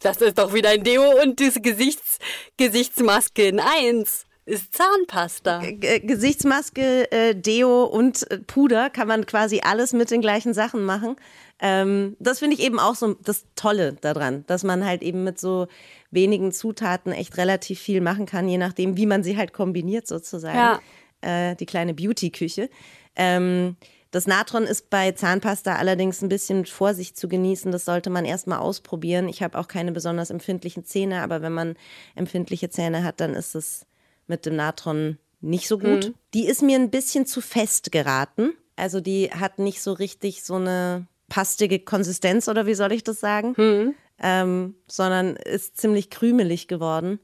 Das 0.00 0.18
ist 0.18 0.36
doch 0.36 0.52
wie 0.52 0.60
dein 0.60 0.84
Deo 0.84 1.22
und 1.22 1.40
diese 1.40 1.62
Gesichts 1.62 2.18
Gesichtsmaske 2.58 3.48
in 3.48 3.58
eins. 3.58 4.26
ist 4.44 4.74
Zahnpasta. 4.74 5.62
G 5.62 6.00
Gesichtsmaske, 6.00 7.10
äh, 7.10 7.34
Deo 7.34 7.84
und 7.84 8.30
äh, 8.30 8.36
Puder 8.40 8.90
kann 8.90 9.08
man 9.08 9.24
quasi 9.24 9.62
alles 9.64 9.94
mit 9.94 10.10
den 10.10 10.20
gleichen 10.20 10.52
Sachen 10.52 10.84
machen. 10.84 11.16
Ähm, 11.58 12.16
das 12.18 12.40
finde 12.40 12.54
ich 12.56 12.62
eben 12.62 12.78
auch 12.78 12.96
so 12.96 13.14
das 13.14 13.46
Tolle 13.56 13.94
daran, 13.94 14.44
dass 14.46 14.62
man 14.62 14.84
halt 14.84 15.00
eben 15.02 15.24
mit 15.24 15.40
so 15.40 15.68
wenigen 16.10 16.52
Zutaten 16.52 17.12
echt 17.12 17.38
relativ 17.38 17.80
viel 17.80 18.02
machen 18.02 18.26
kann, 18.26 18.46
je 18.46 18.58
nachdem, 18.58 18.98
wie 18.98 19.06
man 19.06 19.22
sie 19.22 19.38
halt 19.38 19.54
kombiniert 19.54 20.06
sozusagen. 20.06 20.58
Ja. 20.58 20.80
Äh, 21.24 21.56
die 21.56 21.66
kleine 21.66 21.94
Beauty-Küche. 21.94 22.68
Ähm, 23.16 23.76
das 24.10 24.26
Natron 24.26 24.64
ist 24.64 24.90
bei 24.90 25.10
Zahnpasta 25.10 25.74
allerdings 25.74 26.22
ein 26.22 26.28
bisschen 26.28 26.58
mit 26.58 26.68
Vorsicht 26.68 27.16
zu 27.16 27.28
genießen. 27.28 27.72
Das 27.72 27.84
sollte 27.84 28.10
man 28.10 28.24
erstmal 28.24 28.58
ausprobieren. 28.60 29.28
Ich 29.28 29.42
habe 29.42 29.58
auch 29.58 29.66
keine 29.66 29.90
besonders 29.90 30.30
empfindlichen 30.30 30.84
Zähne, 30.84 31.22
aber 31.22 31.42
wenn 31.42 31.52
man 31.52 31.76
empfindliche 32.14 32.70
Zähne 32.70 33.02
hat, 33.02 33.20
dann 33.20 33.34
ist 33.34 33.54
es 33.56 33.86
mit 34.26 34.46
dem 34.46 34.54
Natron 34.54 35.18
nicht 35.40 35.66
so 35.66 35.78
gut. 35.78 36.08
Mhm. 36.08 36.14
Die 36.32 36.46
ist 36.46 36.62
mir 36.62 36.78
ein 36.78 36.90
bisschen 36.90 37.26
zu 37.26 37.40
fest 37.40 37.90
geraten. 37.90 38.52
Also 38.76 39.00
die 39.00 39.30
hat 39.30 39.58
nicht 39.58 39.82
so 39.82 39.92
richtig 39.92 40.44
so 40.44 40.54
eine 40.54 41.06
pastige 41.28 41.80
Konsistenz 41.80 42.48
oder 42.48 42.66
wie 42.66 42.74
soll 42.74 42.92
ich 42.92 43.02
das 43.02 43.18
sagen? 43.18 43.54
Mhm. 43.56 43.94
Ähm, 44.22 44.74
sondern 44.86 45.34
ist 45.36 45.76
ziemlich 45.76 46.10
krümelig 46.10 46.68
geworden. 46.68 47.18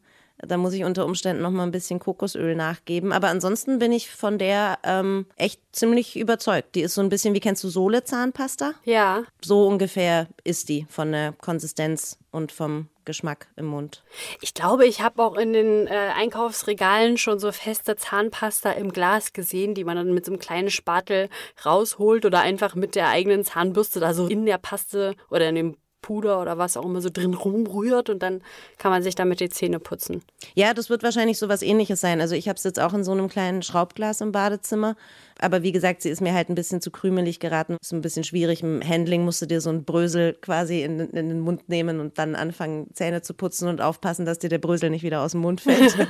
Da 0.46 0.56
muss 0.56 0.72
ich 0.72 0.84
unter 0.84 1.04
Umständen 1.04 1.42
noch 1.42 1.50
mal 1.50 1.64
ein 1.64 1.70
bisschen 1.70 1.98
Kokosöl 1.98 2.54
nachgeben. 2.54 3.12
Aber 3.12 3.28
ansonsten 3.28 3.78
bin 3.78 3.92
ich 3.92 4.10
von 4.10 4.38
der 4.38 4.78
ähm, 4.84 5.26
echt 5.36 5.60
ziemlich 5.72 6.18
überzeugt. 6.18 6.74
Die 6.74 6.82
ist 6.82 6.94
so 6.94 7.00
ein 7.00 7.08
bisschen, 7.08 7.34
wie 7.34 7.40
kennst 7.40 7.62
du 7.64 7.68
Sohle 7.68 8.04
Zahnpasta? 8.04 8.72
Ja. 8.84 9.24
So 9.42 9.66
ungefähr 9.66 10.28
ist 10.44 10.68
die 10.68 10.86
von 10.88 11.12
der 11.12 11.32
Konsistenz 11.32 12.18
und 12.30 12.52
vom 12.52 12.88
Geschmack 13.04 13.48
im 13.56 13.66
Mund. 13.66 14.04
Ich 14.40 14.54
glaube, 14.54 14.86
ich 14.86 15.00
habe 15.00 15.22
auch 15.22 15.36
in 15.36 15.52
den 15.52 15.86
äh, 15.86 16.10
Einkaufsregalen 16.14 17.18
schon 17.18 17.40
so 17.40 17.50
feste 17.50 17.96
Zahnpasta 17.96 18.70
im 18.72 18.92
Glas 18.92 19.32
gesehen, 19.32 19.74
die 19.74 19.84
man 19.84 19.96
dann 19.96 20.14
mit 20.14 20.26
so 20.26 20.32
einem 20.32 20.38
kleinen 20.38 20.70
Spatel 20.70 21.28
rausholt 21.64 22.24
oder 22.24 22.40
einfach 22.40 22.74
mit 22.74 22.94
der 22.94 23.08
eigenen 23.08 23.44
Zahnbürste 23.44 24.00
da 24.00 24.14
so 24.14 24.28
in 24.28 24.46
der 24.46 24.58
Paste 24.58 25.16
oder 25.28 25.48
in 25.48 25.54
dem 25.54 25.76
Puder 26.02 26.40
oder 26.40 26.58
was 26.58 26.76
auch 26.76 26.84
immer 26.84 27.00
so 27.00 27.10
drin 27.10 27.34
rumrührt 27.34 28.10
und 28.10 28.22
dann 28.22 28.42
kann 28.78 28.90
man 28.90 29.02
sich 29.02 29.14
damit 29.14 29.40
die 29.40 29.48
Zähne 29.48 29.80
putzen. 29.80 30.22
Ja, 30.54 30.74
das 30.74 30.90
wird 30.90 31.02
wahrscheinlich 31.02 31.38
so 31.38 31.48
was 31.48 31.62
ähnliches 31.62 32.00
sein. 32.00 32.20
Also 32.20 32.34
ich 32.34 32.48
habe 32.48 32.56
es 32.56 32.64
jetzt 32.64 32.80
auch 32.80 32.94
in 32.94 33.04
so 33.04 33.12
einem 33.12 33.28
kleinen 33.28 33.62
Schraubglas 33.62 34.20
im 34.20 34.32
Badezimmer. 34.32 34.96
Aber 35.38 35.62
wie 35.62 35.72
gesagt, 35.72 36.02
sie 36.02 36.10
ist 36.10 36.20
mir 36.20 36.34
halt 36.34 36.48
ein 36.48 36.54
bisschen 36.54 36.80
zu 36.80 36.90
krümelig 36.90 37.40
geraten. 37.40 37.76
Ist 37.80 37.92
ein 37.92 38.02
bisschen 38.02 38.24
schwierig. 38.24 38.62
Im 38.62 38.82
Handling 38.86 39.24
musst 39.24 39.40
du 39.40 39.46
dir 39.46 39.60
so 39.60 39.70
ein 39.70 39.84
Brösel 39.84 40.34
quasi 40.34 40.82
in, 40.82 41.00
in 41.00 41.28
den 41.28 41.40
Mund 41.40 41.68
nehmen 41.68 42.00
und 42.00 42.18
dann 42.18 42.34
anfangen, 42.34 42.88
Zähne 42.94 43.22
zu 43.22 43.34
putzen 43.34 43.68
und 43.68 43.80
aufpassen, 43.80 44.26
dass 44.26 44.38
dir 44.38 44.50
der 44.50 44.58
Brösel 44.58 44.90
nicht 44.90 45.02
wieder 45.02 45.22
aus 45.22 45.32
dem 45.32 45.40
Mund 45.40 45.60
fällt. 45.60 45.96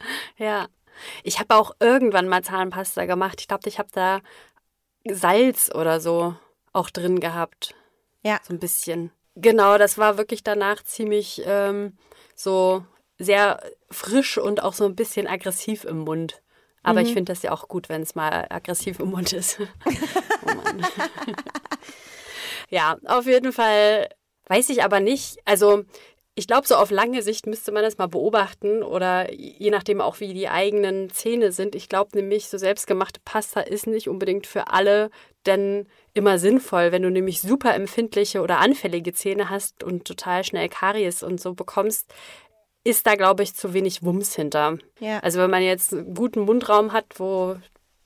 ja. 0.38 0.66
Ich 1.22 1.40
habe 1.40 1.54
auch 1.56 1.74
irgendwann 1.80 2.28
mal 2.28 2.42
Zahnpasta 2.42 3.04
gemacht. 3.06 3.40
Ich 3.40 3.48
glaube, 3.48 3.68
ich 3.68 3.78
habe 3.78 3.88
da 3.92 4.20
Salz 5.08 5.70
oder 5.74 6.00
so 6.00 6.34
auch 6.72 6.90
drin 6.90 7.20
gehabt. 7.20 7.74
Ja. 8.22 8.40
So 8.42 8.54
ein 8.54 8.58
bisschen. 8.58 9.10
Genau, 9.36 9.78
das 9.78 9.98
war 9.98 10.16
wirklich 10.16 10.44
danach 10.44 10.82
ziemlich 10.84 11.42
ähm, 11.44 11.96
so 12.34 12.84
sehr 13.18 13.60
frisch 13.90 14.38
und 14.38 14.62
auch 14.62 14.72
so 14.72 14.84
ein 14.84 14.96
bisschen 14.96 15.26
aggressiv 15.26 15.84
im 15.84 15.98
Mund. 15.98 16.42
Aber 16.82 17.00
mhm. 17.00 17.06
ich 17.06 17.12
finde 17.14 17.32
das 17.32 17.42
ja 17.42 17.52
auch 17.52 17.68
gut, 17.68 17.88
wenn 17.88 18.02
es 18.02 18.14
mal 18.14 18.46
aggressiv 18.50 19.00
im 19.00 19.10
Mund 19.10 19.32
ist. 19.32 19.58
oh 20.44 20.54
Mann. 20.54 20.86
ja, 22.70 22.96
auf 23.06 23.26
jeden 23.26 23.52
Fall 23.52 24.08
weiß 24.46 24.68
ich 24.68 24.84
aber 24.84 25.00
nicht. 25.00 25.38
Also 25.46 25.84
ich 26.36 26.46
glaube, 26.48 26.66
so 26.66 26.74
auf 26.74 26.90
lange 26.90 27.22
Sicht 27.22 27.46
müsste 27.46 27.70
man 27.70 27.84
das 27.84 27.98
mal 27.98 28.08
beobachten 28.08 28.82
oder 28.82 29.32
je 29.32 29.70
nachdem 29.70 30.00
auch, 30.00 30.18
wie 30.18 30.34
die 30.34 30.48
eigenen 30.48 31.10
Zähne 31.10 31.52
sind. 31.52 31.74
Ich 31.74 31.88
glaube 31.88 32.10
nämlich, 32.16 32.48
so 32.48 32.58
selbstgemachte 32.58 33.20
Pasta 33.24 33.60
ist 33.60 33.86
nicht 33.86 34.08
unbedingt 34.08 34.46
für 34.46 34.68
alle 34.68 35.10
denn 35.46 35.86
immer 36.14 36.38
sinnvoll, 36.38 36.90
wenn 36.90 37.02
du 37.02 37.10
nämlich 37.10 37.40
super 37.40 37.74
empfindliche 37.74 38.40
oder 38.40 38.58
anfällige 38.58 39.12
Zähne 39.12 39.50
hast 39.50 39.84
und 39.84 40.06
total 40.06 40.42
schnell 40.42 40.68
Karies 40.68 41.22
und 41.22 41.40
so 41.40 41.54
bekommst, 41.54 42.12
ist 42.82 43.06
da, 43.06 43.14
glaube 43.14 43.42
ich, 43.42 43.54
zu 43.54 43.72
wenig 43.72 44.02
Wumms 44.02 44.34
hinter. 44.34 44.78
Ja. 45.00 45.20
Also 45.20 45.40
wenn 45.40 45.50
man 45.50 45.62
jetzt 45.62 45.92
einen 45.92 46.14
guten 46.14 46.40
Mundraum 46.40 46.92
hat, 46.92 47.06
wo 47.16 47.56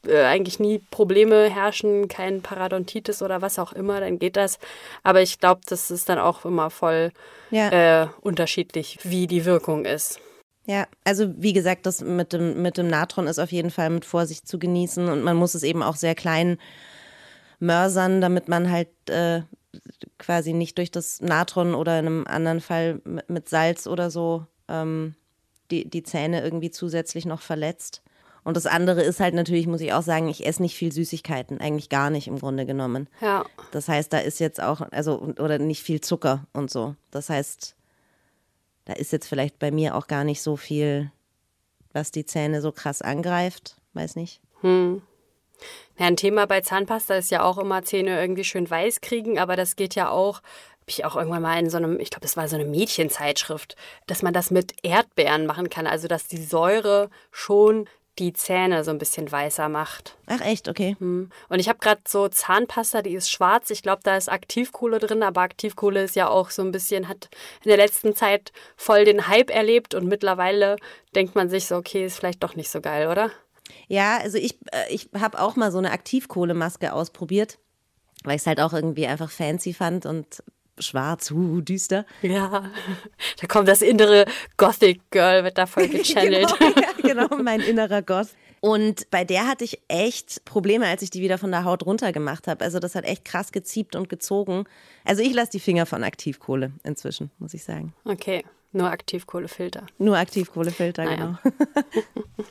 äh, 0.07 0.24
eigentlich 0.24 0.61
nie 0.61 0.80
Probleme 0.90 1.51
herrschen, 1.51 2.09
kein 2.09 2.42
Parodontitis 2.42 3.22
oder 3.22 3.42
was 3.42 3.59
auch 3.59 3.72
immer, 3.72 4.01
dann 4.01 4.18
geht 4.18 4.36
das. 4.36 4.59
Aber 5.03 5.22
ich 5.22 5.38
glaube, 5.38 5.61
das 5.66 5.90
ist 5.90 6.09
dann 6.09 6.18
auch 6.18 6.44
immer 6.44 6.70
voll 6.70 7.12
ja. 7.51 8.03
äh, 8.03 8.09
unterschiedlich, 8.20 8.99
wie 9.03 9.26
die 9.26 9.44
Wirkung 9.44 9.84
ist. 9.84 10.20
Ja, 10.66 10.86
also 11.03 11.32
wie 11.38 11.55
gesagt, 11.55 11.86
das 11.86 12.03
mit 12.03 12.34
dem, 12.34 12.61
mit 12.61 12.76
dem 12.76 12.88
Natron 12.88 13.26
ist 13.26 13.38
auf 13.38 13.53
jeden 13.53 13.70
Fall 13.70 13.88
mit 13.88 14.05
Vorsicht 14.05 14.46
zu 14.46 14.59
genießen 14.59 15.09
und 15.09 15.22
man 15.22 15.36
muss 15.36 15.55
es 15.55 15.62
eben 15.62 15.82
auch 15.82 15.96
sehr 15.96 16.14
klein 16.14 16.59
mörsern, 17.59 18.20
damit 18.20 18.49
man 18.49 18.70
halt 18.70 18.90
äh, 19.09 19.42
quasi 20.18 20.53
nicht 20.53 20.76
durch 20.76 20.90
das 20.90 21.20
Natron 21.20 21.74
oder 21.74 21.99
in 21.99 22.07
einem 22.07 22.26
anderen 22.26 22.61
Fall 22.61 23.01
mit 23.28 23.49
Salz 23.49 23.86
oder 23.86 24.11
so 24.11 24.46
ähm, 24.68 25.14
die, 25.70 25.88
die 25.88 26.03
Zähne 26.03 26.42
irgendwie 26.42 26.70
zusätzlich 26.70 27.24
noch 27.24 27.40
verletzt. 27.40 28.03
Und 28.49 28.57
das 28.57 28.64
andere 28.64 29.03
ist 29.03 29.20
halt 29.20 29.34
natürlich, 29.34 29.66
muss 29.66 29.82
ich 29.82 29.92
auch 29.92 30.01
sagen, 30.01 30.26
ich 30.30 30.46
esse 30.46 30.62
nicht 30.62 30.74
viel 30.74 30.90
Süßigkeiten, 30.90 31.61
eigentlich 31.61 31.90
gar 31.90 32.09
nicht 32.09 32.28
im 32.28 32.38
Grunde 32.38 32.64
genommen. 32.64 33.07
Ja. 33.20 33.44
Das 33.72 33.88
heißt, 33.88 34.11
da 34.11 34.20
ist 34.20 34.40
jetzt 34.40 34.59
auch, 34.59 34.80
also, 34.90 35.20
oder 35.38 35.59
nicht 35.59 35.82
viel 35.82 36.01
Zucker 36.01 36.46
und 36.55 36.70
so. 36.70 36.94
Das 37.11 37.28
heißt, 37.28 37.76
da 38.86 38.94
ist 38.94 39.12
jetzt 39.12 39.28
vielleicht 39.28 39.59
bei 39.59 39.70
mir 39.70 39.94
auch 39.94 40.07
gar 40.07 40.24
nicht 40.24 40.40
so 40.40 40.57
viel, 40.57 41.12
was 41.92 42.11
die 42.11 42.24
Zähne 42.24 42.62
so 42.62 42.72
krass 42.72 43.03
angreift. 43.03 43.76
Weiß 43.92 44.16
nicht. 44.16 44.40
Hm. 44.62 45.03
Ja, 45.99 46.07
ein 46.07 46.16
Thema 46.16 46.46
bei 46.46 46.62
Zahnpasta 46.62 47.16
ist 47.16 47.30
ja 47.30 47.42
auch 47.42 47.59
immer 47.59 47.82
Zähne 47.82 48.18
irgendwie 48.18 48.44
schön 48.44 48.70
weiß 48.70 49.03
kriegen, 49.03 49.38
aber 49.38 49.57
das 49.57 49.76
geht 49.76 49.94
ja 49.94 50.09
auch 50.09 50.40
habe 50.88 50.92
ich 50.92 51.05
auch 51.05 51.16
irgendwann 51.16 51.42
mal 51.42 51.59
in 51.59 51.68
so 51.68 51.76
einem, 51.76 52.01
ich 52.01 52.09
glaube, 52.09 52.22
das 52.22 52.38
war 52.38 52.49
so 52.49 52.57
eine 52.57 52.64
Mädchenzeitschrift, 52.64 53.76
dass 54.07 54.22
man 54.22 54.32
das 54.32 54.51
mit 54.51 54.72
Erdbeeren 54.82 55.44
machen 55.44 55.68
kann, 55.68 55.86
also 55.86 56.09
dass 56.09 56.28
die 56.28 56.42
Säure 56.42 57.11
schon 57.30 57.86
die 58.19 58.33
Zähne 58.33 58.85
so 58.85 58.91
ein 58.91 58.99
bisschen 58.99 59.31
weißer 59.31 59.69
macht. 59.69 60.16
Ach 60.27 60.41
echt, 60.41 60.69
okay. 60.69 60.97
Hm. 60.99 61.31
Und 61.49 61.59
ich 61.59 61.69
habe 61.69 61.79
gerade 61.79 62.01
so 62.07 62.29
Zahnpasta, 62.29 63.03
die 63.03 63.14
ist 63.14 63.31
schwarz. 63.31 63.71
Ich 63.71 63.83
glaube, 63.83 64.01
da 64.03 64.16
ist 64.16 64.29
Aktivkohle 64.29 64.99
drin, 64.99 65.23
aber 65.23 65.43
Aktivkohle 65.43 66.03
ist 66.03 66.16
ja 66.16 66.29
auch 66.29 66.51
so 66.51 66.62
ein 66.62 66.73
bisschen, 66.73 67.09
hat 67.09 67.29
in 67.64 67.69
der 67.69 67.77
letzten 67.77 68.14
Zeit 68.14 68.53
voll 68.77 69.05
den 69.05 69.29
Hype 69.29 69.51
erlebt 69.51 69.95
und 69.95 70.07
mittlerweile 70.07 70.77
denkt 71.14 71.35
man 71.35 71.49
sich 71.49 71.66
so, 71.66 71.77
okay, 71.77 72.05
ist 72.05 72.19
vielleicht 72.19 72.43
doch 72.43 72.57
nicht 72.57 72.71
so 72.71 72.81
geil, 72.81 73.09
oder? 73.09 73.31
Ja, 73.87 74.19
also 74.19 74.39
ich, 74.39 74.59
äh, 74.73 74.91
ich 74.91 75.09
habe 75.19 75.41
auch 75.41 75.57
mal 75.57 75.71
so 75.73 75.79
eine 75.79 75.93
Aktivkohlemaske 75.93 76.93
ausprobiert, 76.93 77.59
weil 78.25 78.37
ich 78.37 78.43
es 78.43 78.47
halt 78.47 78.61
auch 78.61 78.73
irgendwie 78.73 79.07
einfach 79.07 79.31
fancy 79.31 79.73
fand 79.73 80.07
und 80.07 80.43
schwarz, 80.81 81.31
uh, 81.31 81.61
düster. 81.61 82.05
Ja, 82.22 82.70
da 83.41 83.47
kommt 83.47 83.68
das 83.68 83.83
innere 83.83 84.26
Gothic 84.57 85.01
Girl, 85.11 85.45
wird 85.45 85.59
da 85.59 85.66
voll 85.66 85.89
gechannelt. 85.89 86.55
genau, 86.59 86.81
ja, 86.81 87.26
genau, 87.26 87.37
mein 87.43 87.61
innerer 87.61 88.03
Goth. 88.03 88.29
Und 88.61 89.09
bei 89.11 89.24
der 89.24 89.47
hatte 89.47 89.64
ich 89.64 89.81
echt 89.89 90.45
Probleme, 90.45 90.87
als 90.87 91.03
ich 91.03 91.11
die 91.11 91.20
wieder 91.20 91.39
von 91.39 91.51
der 91.51 91.64
Haut 91.64 91.87
runter 91.87 92.12
gemacht 92.12 92.49
habe. 92.49 92.64
Also 92.64 92.81
das 92.81 92.95
hat 92.95 93.05
echt 93.05 93.24
krass 93.24 93.53
geziebt 93.53 93.95
und 93.95 94.09
gezogen. 94.09 94.64
Also 95.05 95.22
ich 95.22 95.33
lasse 95.33 95.53
die 95.53 95.61
Finger 95.61 95.87
von 95.87 96.03
Aktivkohle 96.03 96.72
inzwischen, 96.83 97.31
muss 97.39 97.55
ich 97.55 97.62
sagen. 97.62 97.95
Okay, 98.05 98.45
nur 98.72 98.91
Aktivkohlefilter. 98.91 99.87
Nur 99.99 100.16
Aktivkohlefilter, 100.16 101.05
naja. 101.05 101.39
genau. 101.43 101.55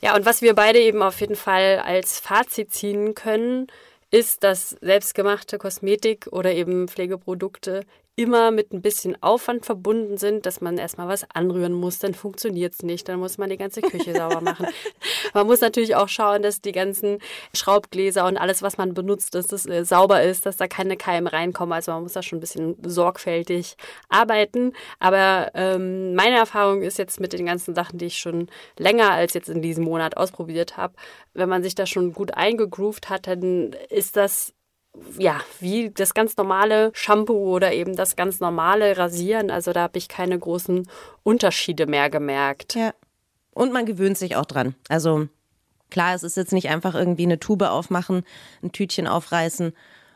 ja, 0.00 0.16
und 0.16 0.26
was 0.26 0.42
wir 0.42 0.54
beide 0.54 0.80
eben 0.80 1.02
auf 1.02 1.20
jeden 1.20 1.36
Fall 1.36 1.78
als 1.84 2.18
Fazit 2.18 2.72
ziehen 2.72 3.14
können, 3.14 3.68
ist, 4.10 4.42
dass 4.44 4.70
selbstgemachte 4.80 5.58
Kosmetik 5.58 6.28
oder 6.30 6.52
eben 6.52 6.88
Pflegeprodukte 6.88 7.84
immer 8.18 8.50
mit 8.50 8.72
ein 8.72 8.82
bisschen 8.82 9.16
Aufwand 9.22 9.64
verbunden 9.64 10.16
sind, 10.16 10.44
dass 10.44 10.60
man 10.60 10.76
erstmal 10.76 11.06
was 11.06 11.24
anrühren 11.30 11.72
muss, 11.72 12.00
dann 12.00 12.14
funktioniert 12.14 12.74
es 12.74 12.82
nicht, 12.82 13.08
dann 13.08 13.20
muss 13.20 13.38
man 13.38 13.48
die 13.48 13.56
ganze 13.56 13.80
Küche 13.80 14.12
sauber 14.12 14.40
machen. 14.40 14.66
Man 15.34 15.46
muss 15.46 15.60
natürlich 15.60 15.94
auch 15.94 16.08
schauen, 16.08 16.42
dass 16.42 16.60
die 16.60 16.72
ganzen 16.72 17.18
Schraubgläser 17.54 18.26
und 18.26 18.38
alles, 18.38 18.62
was 18.62 18.78
man 18.78 18.94
benutzt, 18.94 19.34
dass 19.34 19.46
das 19.46 19.66
äh, 19.66 19.84
sauber 19.84 20.22
ist, 20.22 20.46
dass 20.46 20.56
da 20.56 20.66
keine 20.66 20.96
Keime 20.96 21.32
reinkommen. 21.32 21.72
Also 21.72 21.92
man 21.92 22.02
muss 22.02 22.14
da 22.14 22.22
schon 22.22 22.38
ein 22.38 22.40
bisschen 22.40 22.76
sorgfältig 22.82 23.76
arbeiten. 24.08 24.72
Aber 24.98 25.50
ähm, 25.54 26.14
meine 26.14 26.36
Erfahrung 26.36 26.82
ist 26.82 26.98
jetzt 26.98 27.20
mit 27.20 27.34
den 27.34 27.46
ganzen 27.46 27.74
Sachen, 27.74 27.98
die 27.98 28.06
ich 28.06 28.18
schon 28.18 28.48
länger 28.78 29.10
als 29.10 29.34
jetzt 29.34 29.50
in 29.50 29.60
diesem 29.60 29.84
Monat 29.84 30.16
ausprobiert 30.16 30.76
habe, 30.76 30.94
wenn 31.34 31.48
man 31.48 31.62
sich 31.62 31.74
da 31.74 31.86
schon 31.86 32.12
gut 32.12 32.34
eingegroovt 32.34 33.10
hat, 33.10 33.26
dann 33.26 33.74
ist 33.90 34.16
das 34.16 34.54
ja, 35.18 35.40
wie 35.60 35.90
das 35.90 36.14
ganz 36.14 36.36
normale 36.36 36.90
Shampoo 36.94 37.54
oder 37.54 37.72
eben 37.72 37.96
das 37.96 38.16
ganz 38.16 38.40
normale 38.40 38.96
Rasieren. 38.96 39.50
Also 39.50 39.72
da 39.72 39.82
habe 39.82 39.98
ich 39.98 40.08
keine 40.08 40.38
großen 40.38 40.88
Unterschiede 41.22 41.86
mehr 41.86 42.10
gemerkt. 42.10 42.74
Ja. 42.74 42.94
Und 43.52 43.72
man 43.72 43.86
gewöhnt 43.86 44.18
sich 44.18 44.36
auch 44.36 44.46
dran. 44.46 44.74
Also 44.88 45.28
klar, 45.90 46.14
es 46.14 46.22
ist 46.22 46.36
jetzt 46.36 46.52
nicht 46.52 46.68
einfach 46.68 46.94
irgendwie 46.94 47.24
eine 47.24 47.40
Tube 47.40 47.62
aufmachen, 47.62 48.24
ein 48.62 48.72
Tütchen 48.72 49.06
aufreißen 49.06 49.72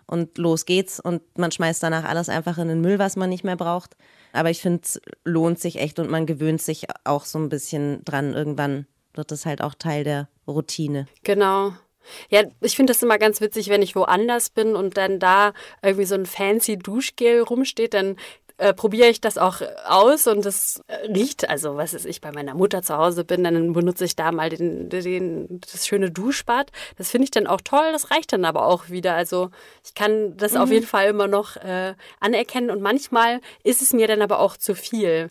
und 0.07 0.39
los 0.39 0.67
geht's 0.67 1.01
und 1.01 1.23
man 1.39 1.53
schmeißt 1.53 1.83
danach 1.83 2.05
alles 2.05 2.29
einfach 2.29 2.59
in 2.59 2.69
den 2.69 2.81
Müll, 2.81 2.99
was 2.99 3.17
man 3.17 3.31
nicht 3.31 3.45
mehr 3.45 3.57
braucht. 3.57 3.97
Aber 4.33 4.51
ich 4.51 4.61
finde, 4.61 4.83
es 4.85 5.01
lohnt 5.25 5.59
sich 5.59 5.79
echt 5.79 5.99
und 5.99 6.11
man 6.11 6.27
gewöhnt 6.27 6.63
sich 6.63 6.87
auch 7.05 7.25
so 7.25 7.39
ein 7.39 7.49
bisschen 7.49 8.05
dran, 8.05 8.35
irgendwann 8.35 8.87
wird 9.15 9.31
das 9.31 9.47
halt 9.47 9.63
auch 9.63 9.75
Teil 9.75 10.05
der 10.05 10.29
Routine. 10.47 11.07
Genau. 11.23 11.73
Ja, 12.29 12.43
ich 12.61 12.77
finde 12.77 12.93
das 12.93 13.03
immer 13.03 13.19
ganz 13.19 13.41
witzig, 13.41 13.69
wenn 13.69 13.83
ich 13.83 13.97
woanders 13.97 14.51
bin 14.51 14.75
und 14.77 14.97
dann 14.97 15.19
da 15.19 15.53
irgendwie 15.83 16.05
so 16.05 16.15
ein 16.15 16.27
fancy 16.27 16.77
Duschgel 16.79 17.41
rumsteht, 17.43 17.95
dann 17.95 18.17
äh, 18.63 18.75
probiere 18.75 19.09
ich 19.09 19.21
das 19.21 19.39
auch 19.39 19.61
aus 19.87 20.27
und 20.27 20.45
das 20.45 20.83
riecht, 21.09 21.49
also 21.49 21.77
was 21.77 21.95
ist 21.95 22.07
ich 22.07 22.21
bei 22.21 22.31
meiner 22.33 22.55
Mutter 22.55 22.83
zu 22.83 22.97
Hause 22.97 23.25
bin, 23.25 23.43
dann 23.43 23.73
benutze 23.73 24.05
ich 24.05 24.15
da 24.15 24.31
mal 24.31 24.51
den, 24.51 24.89
den, 24.89 25.61
das 25.61 25.87
schöne 25.87 26.11
Duschbad. 26.11 26.71
Das 26.97 27.11
finde 27.11 27.25
ich 27.25 27.31
dann 27.33 27.47
auch 27.47 27.61
toll, 27.61 27.91
das 27.93 28.11
reicht 28.11 28.33
dann 28.33 28.45
aber 28.45 28.67
auch 28.67 28.89
wieder. 28.89 29.15
Also 29.15 29.51
ich 29.85 29.95
kann 29.95 30.37
das 30.37 30.53
mhm. 30.53 30.61
auf 30.61 30.71
jeden 30.71 30.87
Fall 30.87 31.09
immer 31.09 31.27
noch 31.27 31.57
äh, 31.57 31.95
anerkennen 32.21 32.71
und 32.71 32.83
manchmal 32.83 33.41
ist 33.65 33.83
es 33.83 33.93
mir 33.93 34.07
dann 34.07 34.23
aber 34.23 34.39
auch 34.39 34.57
zu 34.57 34.75
viel. 34.75 35.29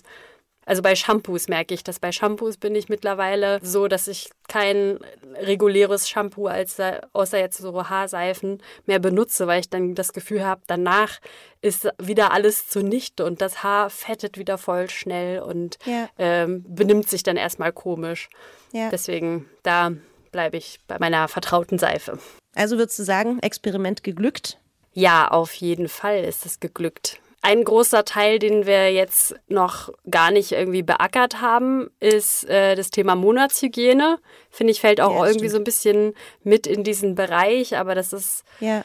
Also 0.65 0.81
bei 0.81 0.95
Shampoos 0.95 1.47
merke 1.47 1.73
ich 1.73 1.83
dass 1.83 1.99
Bei 1.99 2.11
Shampoos 2.11 2.57
bin 2.57 2.75
ich 2.75 2.87
mittlerweile 2.87 3.59
so, 3.63 3.87
dass 3.87 4.07
ich 4.07 4.29
kein 4.47 4.99
reguläres 5.35 6.07
Shampoo 6.07 6.47
als 6.47 6.77
außer 7.13 7.39
jetzt 7.39 7.57
so 7.57 7.89
Haarseifen 7.89 8.61
mehr 8.85 8.99
benutze, 8.99 9.47
weil 9.47 9.61
ich 9.61 9.69
dann 9.69 9.95
das 9.95 10.13
Gefühl 10.13 10.45
habe, 10.45 10.61
danach 10.67 11.19
ist 11.61 11.87
wieder 11.97 12.31
alles 12.31 12.67
zunichte 12.67 13.25
und 13.25 13.41
das 13.41 13.63
Haar 13.63 13.89
fettet 13.89 14.37
wieder 14.37 14.57
voll 14.57 14.89
schnell 14.89 15.41
und 15.41 15.77
ja. 15.85 16.09
ähm, 16.17 16.63
benimmt 16.67 17.09
sich 17.09 17.23
dann 17.23 17.37
erstmal 17.37 17.71
komisch. 17.71 18.29
Ja. 18.71 18.89
Deswegen 18.89 19.49
da 19.63 19.91
bleibe 20.31 20.57
ich 20.57 20.79
bei 20.87 20.97
meiner 20.99 21.27
vertrauten 21.27 21.77
Seife. 21.77 22.19
Also 22.55 22.77
würdest 22.77 22.99
du 22.99 23.03
sagen, 23.03 23.39
Experiment 23.39 24.03
geglückt? 24.03 24.57
Ja, 24.93 25.29
auf 25.29 25.53
jeden 25.53 25.87
Fall 25.87 26.23
ist 26.23 26.45
es 26.45 26.59
geglückt. 26.59 27.19
Ein 27.43 27.63
großer 27.63 28.05
Teil, 28.05 28.37
den 28.37 28.67
wir 28.67 28.93
jetzt 28.93 29.35
noch 29.47 29.91
gar 30.09 30.29
nicht 30.29 30.51
irgendwie 30.51 30.83
beackert 30.83 31.41
haben, 31.41 31.89
ist 31.99 32.47
äh, 32.47 32.75
das 32.75 32.91
Thema 32.91 33.15
Monatshygiene. 33.15 34.19
Finde 34.51 34.71
ich, 34.71 34.79
fällt 34.79 35.01
auch 35.01 35.15
ja, 35.15 35.25
irgendwie 35.25 35.49
stimmt. 35.49 35.51
so 35.51 35.57
ein 35.57 35.63
bisschen 35.63 36.13
mit 36.43 36.67
in 36.67 36.83
diesen 36.83 37.15
Bereich, 37.15 37.75
aber 37.77 37.95
das 37.95 38.13
ist 38.13 38.43
ja. 38.59 38.83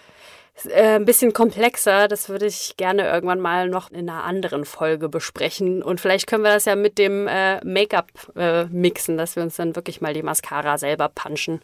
äh, 0.71 0.95
ein 0.95 1.05
bisschen 1.05 1.35
komplexer. 1.35 2.09
Das 2.09 2.31
würde 2.31 2.47
ich 2.47 2.79
gerne 2.79 3.07
irgendwann 3.07 3.41
mal 3.41 3.69
noch 3.69 3.91
in 3.91 4.09
einer 4.09 4.25
anderen 4.25 4.65
Folge 4.65 5.11
besprechen. 5.11 5.83
Und 5.83 6.01
vielleicht 6.01 6.27
können 6.27 6.43
wir 6.43 6.55
das 6.55 6.65
ja 6.65 6.77
mit 6.77 6.97
dem 6.97 7.29
äh, 7.29 7.63
Make-up 7.63 8.11
äh, 8.37 8.65
mixen, 8.67 9.19
dass 9.19 9.37
wir 9.37 9.43
uns 9.43 9.57
dann 9.57 9.77
wirklich 9.77 10.01
mal 10.01 10.15
die 10.15 10.23
Mascara 10.23 10.79
selber 10.79 11.11
punchen 11.11 11.61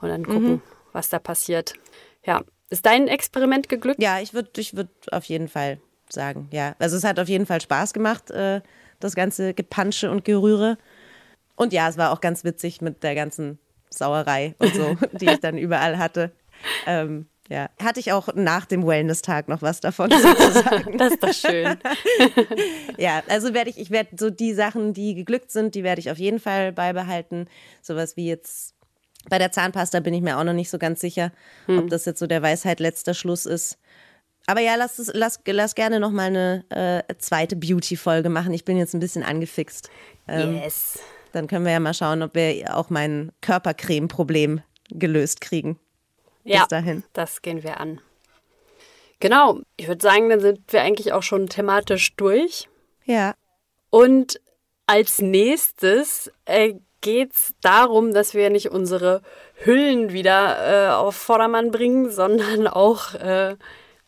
und 0.00 0.08
dann 0.08 0.24
gucken, 0.24 0.50
mhm. 0.50 0.62
was 0.92 1.08
da 1.08 1.18
passiert. 1.18 1.74
Ja. 2.24 2.42
Ist 2.70 2.86
dein 2.86 3.08
Experiment 3.08 3.68
geglückt? 3.68 4.00
Ja, 4.00 4.20
ich 4.20 4.34
würde 4.34 4.50
ich 4.58 4.76
würd 4.76 4.88
auf 5.10 5.24
jeden 5.24 5.48
Fall 5.48 5.80
sagen, 6.12 6.48
ja. 6.52 6.74
Also 6.78 6.96
es 6.96 7.04
hat 7.04 7.18
auf 7.18 7.28
jeden 7.28 7.46
Fall 7.46 7.60
Spaß 7.60 7.92
gemacht, 7.92 8.30
äh, 8.30 8.60
das 9.00 9.14
ganze 9.14 9.54
Gepansche 9.54 10.10
und 10.10 10.24
Gerühre. 10.24 10.78
Und 11.56 11.72
ja, 11.72 11.88
es 11.88 11.96
war 11.96 12.12
auch 12.12 12.20
ganz 12.20 12.44
witzig 12.44 12.80
mit 12.80 13.02
der 13.02 13.14
ganzen 13.14 13.58
Sauerei 13.90 14.54
und 14.58 14.74
so, 14.74 14.96
die 15.12 15.26
ich 15.26 15.40
dann 15.40 15.58
überall 15.58 15.98
hatte. 15.98 16.32
Ähm, 16.86 17.26
ja, 17.48 17.70
hatte 17.82 17.98
ich 17.98 18.12
auch 18.12 18.28
nach 18.34 18.66
dem 18.66 18.86
Wellness-Tag 18.86 19.48
noch 19.48 19.62
was 19.62 19.80
davon 19.80 20.10
sozusagen. 20.22 20.98
das 20.98 21.14
ist 21.14 21.22
doch 21.22 21.32
schön. 21.32 21.78
ja, 22.98 23.22
also 23.28 23.54
werde 23.54 23.70
ich, 23.70 23.78
ich 23.78 23.90
werde 23.90 24.10
so 24.18 24.28
die 24.28 24.52
Sachen, 24.52 24.92
die 24.92 25.14
geglückt 25.14 25.50
sind, 25.50 25.74
die 25.74 25.82
werde 25.82 26.00
ich 26.00 26.10
auf 26.10 26.18
jeden 26.18 26.40
Fall 26.40 26.72
beibehalten. 26.72 27.48
Sowas 27.80 28.16
wie 28.16 28.28
jetzt 28.28 28.74
bei 29.30 29.38
der 29.38 29.50
Zahnpasta 29.50 30.00
bin 30.00 30.14
ich 30.14 30.20
mir 30.20 30.38
auch 30.38 30.44
noch 30.44 30.52
nicht 30.52 30.70
so 30.70 30.78
ganz 30.78 31.00
sicher, 31.00 31.32
hm. 31.66 31.78
ob 31.78 31.90
das 31.90 32.04
jetzt 32.04 32.18
so 32.18 32.26
der 32.26 32.42
Weisheit 32.42 32.80
letzter 32.80 33.14
Schluss 33.14 33.46
ist. 33.46 33.78
Aber 34.48 34.60
ja, 34.60 34.76
lass, 34.76 34.98
es, 34.98 35.10
lass, 35.12 35.38
lass 35.44 35.74
gerne 35.74 36.00
noch 36.00 36.10
mal 36.10 36.28
eine 36.28 36.64
äh, 36.70 37.14
zweite 37.18 37.54
Beauty-Folge 37.54 38.30
machen. 38.30 38.54
Ich 38.54 38.64
bin 38.64 38.78
jetzt 38.78 38.94
ein 38.94 39.00
bisschen 39.00 39.22
angefixt. 39.22 39.90
Ähm, 40.26 40.54
yes. 40.54 40.98
Dann 41.32 41.48
können 41.48 41.66
wir 41.66 41.72
ja 41.72 41.80
mal 41.80 41.92
schauen, 41.92 42.22
ob 42.22 42.34
wir 42.34 42.74
auch 42.74 42.88
mein 42.88 43.30
Körpercreme-Problem 43.42 44.62
gelöst 44.88 45.42
kriegen. 45.42 45.78
Ja, 46.44 46.60
Bis 46.60 46.68
dahin. 46.68 47.04
das 47.12 47.42
gehen 47.42 47.62
wir 47.62 47.78
an. 47.78 48.00
Genau, 49.20 49.60
ich 49.76 49.86
würde 49.86 50.00
sagen, 50.00 50.30
dann 50.30 50.40
sind 50.40 50.60
wir 50.72 50.80
eigentlich 50.80 51.12
auch 51.12 51.22
schon 51.22 51.48
thematisch 51.48 52.16
durch. 52.16 52.70
Ja. 53.04 53.34
Und 53.90 54.40
als 54.86 55.20
nächstes 55.20 56.32
äh, 56.46 56.76
geht 57.02 57.34
es 57.34 57.54
darum, 57.60 58.14
dass 58.14 58.32
wir 58.32 58.48
nicht 58.48 58.70
unsere 58.70 59.20
Hüllen 59.56 60.14
wieder 60.14 60.86
äh, 60.86 60.94
auf 60.94 61.16
Vordermann 61.16 61.70
bringen, 61.70 62.10
sondern 62.10 62.66
auch 62.66 63.12
äh, 63.12 63.56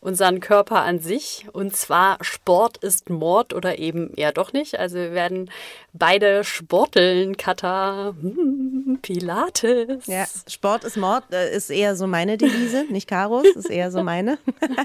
unseren 0.01 0.39
Körper 0.39 0.81
an 0.81 0.99
sich. 0.99 1.45
Und 1.53 1.75
zwar 1.75 2.17
Sport 2.21 2.77
ist 2.77 3.09
Mord 3.09 3.53
oder 3.53 3.79
eben 3.79 4.13
eher 4.15 4.33
doch 4.33 4.51
nicht. 4.51 4.77
Also 4.77 4.97
wir 4.97 5.13
werden 5.13 5.49
beide 5.93 6.43
sporteln, 6.43 7.37
Kata, 7.37 8.13
hm, 8.19 8.99
Pilates. 9.01 10.07
Ja, 10.07 10.25
Sport 10.49 10.83
ist 10.83 10.97
Mord 10.97 11.23
äh, 11.31 11.55
ist 11.55 11.69
eher 11.69 11.95
so 11.95 12.07
meine 12.07 12.37
Devise, 12.37 12.85
nicht 12.89 13.07
Karos, 13.07 13.45
ist 13.55 13.69
eher 13.69 13.91
so 13.91 14.03
meine. 14.03 14.37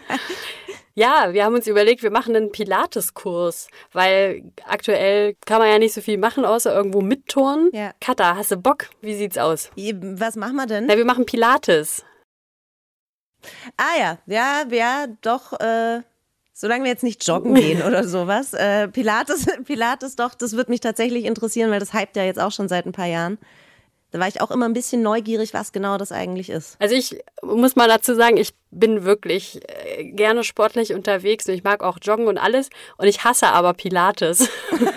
Ja, 0.99 1.35
wir 1.35 1.45
haben 1.45 1.55
uns 1.55 1.67
überlegt, 1.67 2.03
wir 2.03 2.11
machen 2.11 2.35
einen 2.35 2.51
Pilates-Kurs, 2.51 3.69
weil 3.93 4.45
aktuell 4.65 5.37
kann 5.45 5.59
man 5.59 5.69
ja 5.69 5.79
nicht 5.79 5.93
so 5.93 6.01
viel 6.01 6.17
machen, 6.17 6.47
außer 6.47 6.75
irgendwo 6.75 7.03
mitturnen. 7.03 7.69
Ja. 7.75 7.91
Katha, 8.01 8.35
hast 8.35 8.53
du 8.53 8.57
Bock? 8.57 8.87
Wie 9.03 9.15
sieht's 9.15 9.37
aus? 9.37 9.71
Was 9.77 10.37
machen 10.37 10.57
wir 10.57 10.65
denn? 10.65 10.87
Na, 10.87 10.97
wir 10.97 11.05
machen 11.05 11.27
Pilates. 11.27 12.03
Ah 13.77 13.99
ja, 13.99 14.19
ja, 14.27 14.65
ja, 14.71 15.07
doch. 15.23 15.53
Äh, 15.61 16.03
solange 16.53 16.85
wir 16.85 16.91
jetzt 16.91 17.05
nicht 17.05 17.27
joggen 17.27 17.55
gehen 17.55 17.83
oder 17.83 18.03
sowas. 18.09 18.55
Äh, 18.55 18.89
Pilates, 18.89 19.47
Pilates, 19.65 20.17
doch, 20.17 20.35
das 20.35 20.57
wird 20.57 20.69
mich 20.69 20.81
tatsächlich 20.81 21.25
interessieren, 21.25 21.71
weil 21.71 21.81
das 21.81 21.93
hypt 21.93 22.17
ja 22.17 22.25
jetzt 22.25 22.41
auch 22.41 22.53
schon 22.53 22.69
seit 22.69 22.87
ein 22.87 22.93
paar 22.93 23.07
Jahren. 23.07 23.39
Da 24.13 24.21
war 24.21 24.29
ich 24.29 24.41
auch 24.41 24.51
immer 24.51 24.67
ein 24.67 24.73
bisschen 24.73 25.03
neugierig, 25.03 25.53
was 25.53 25.73
genau 25.73 25.99
das 25.99 26.13
eigentlich 26.13 26.49
ist. 26.49 26.77
Also 26.79 26.95
ich 26.95 27.21
muss 27.43 27.77
mal 27.77 27.89
dazu 27.89 28.15
sagen, 28.15 28.37
ich 28.39 28.55
bin 28.71 29.05
wirklich 29.05 29.61
äh, 29.69 30.05
gerne 30.05 30.45
sportlich 30.45 30.95
unterwegs 30.95 31.47
und 31.47 31.55
ich 31.55 31.65
mag 31.65 31.83
auch 31.83 31.99
Joggen 32.01 32.27
und 32.27 32.39
alles 32.39 32.71
und 32.97 33.09
ich 33.09 33.25
hasse 33.25 33.49
aber 33.49 33.75
Pilates. 33.75 34.49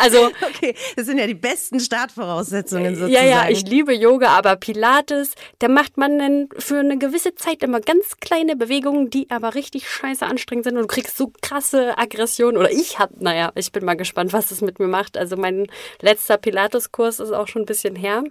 Also, 0.00 0.26
okay, 0.48 0.74
das 0.96 1.06
sind 1.06 1.18
ja 1.18 1.26
die 1.26 1.34
besten 1.34 1.80
Startvoraussetzungen 1.80 2.94
sozusagen. 2.94 3.12
Ja, 3.12 3.22
ja, 3.24 3.48
ich 3.48 3.64
liebe 3.64 3.94
Yoga, 3.94 4.28
aber 4.28 4.56
Pilates, 4.56 5.34
da 5.58 5.68
macht 5.68 5.96
man 5.96 6.18
dann 6.18 6.48
für 6.58 6.78
eine 6.78 6.98
gewisse 6.98 7.34
Zeit 7.34 7.62
immer 7.62 7.80
ganz 7.80 8.16
kleine 8.20 8.56
Bewegungen, 8.56 9.10
die 9.10 9.30
aber 9.30 9.54
richtig 9.54 9.88
scheiße 9.88 10.26
anstrengend 10.26 10.64
sind 10.64 10.76
und 10.76 10.82
du 10.82 10.88
kriegst 10.88 11.16
so 11.16 11.32
krasse 11.42 11.96
Aggressionen. 11.98 12.56
Oder 12.56 12.70
ich 12.70 12.98
hab, 12.98 13.20
naja, 13.20 13.52
ich 13.54 13.72
bin 13.72 13.84
mal 13.84 13.94
gespannt, 13.94 14.32
was 14.32 14.48
das 14.48 14.60
mit 14.60 14.78
mir 14.78 14.88
macht. 14.88 15.16
Also 15.16 15.36
mein 15.36 15.66
letzter 16.00 16.38
Pilates-Kurs 16.38 17.20
ist 17.20 17.32
auch 17.32 17.48
schon 17.48 17.62
ein 17.62 17.66
bisschen 17.66 17.96
her. 17.96 18.24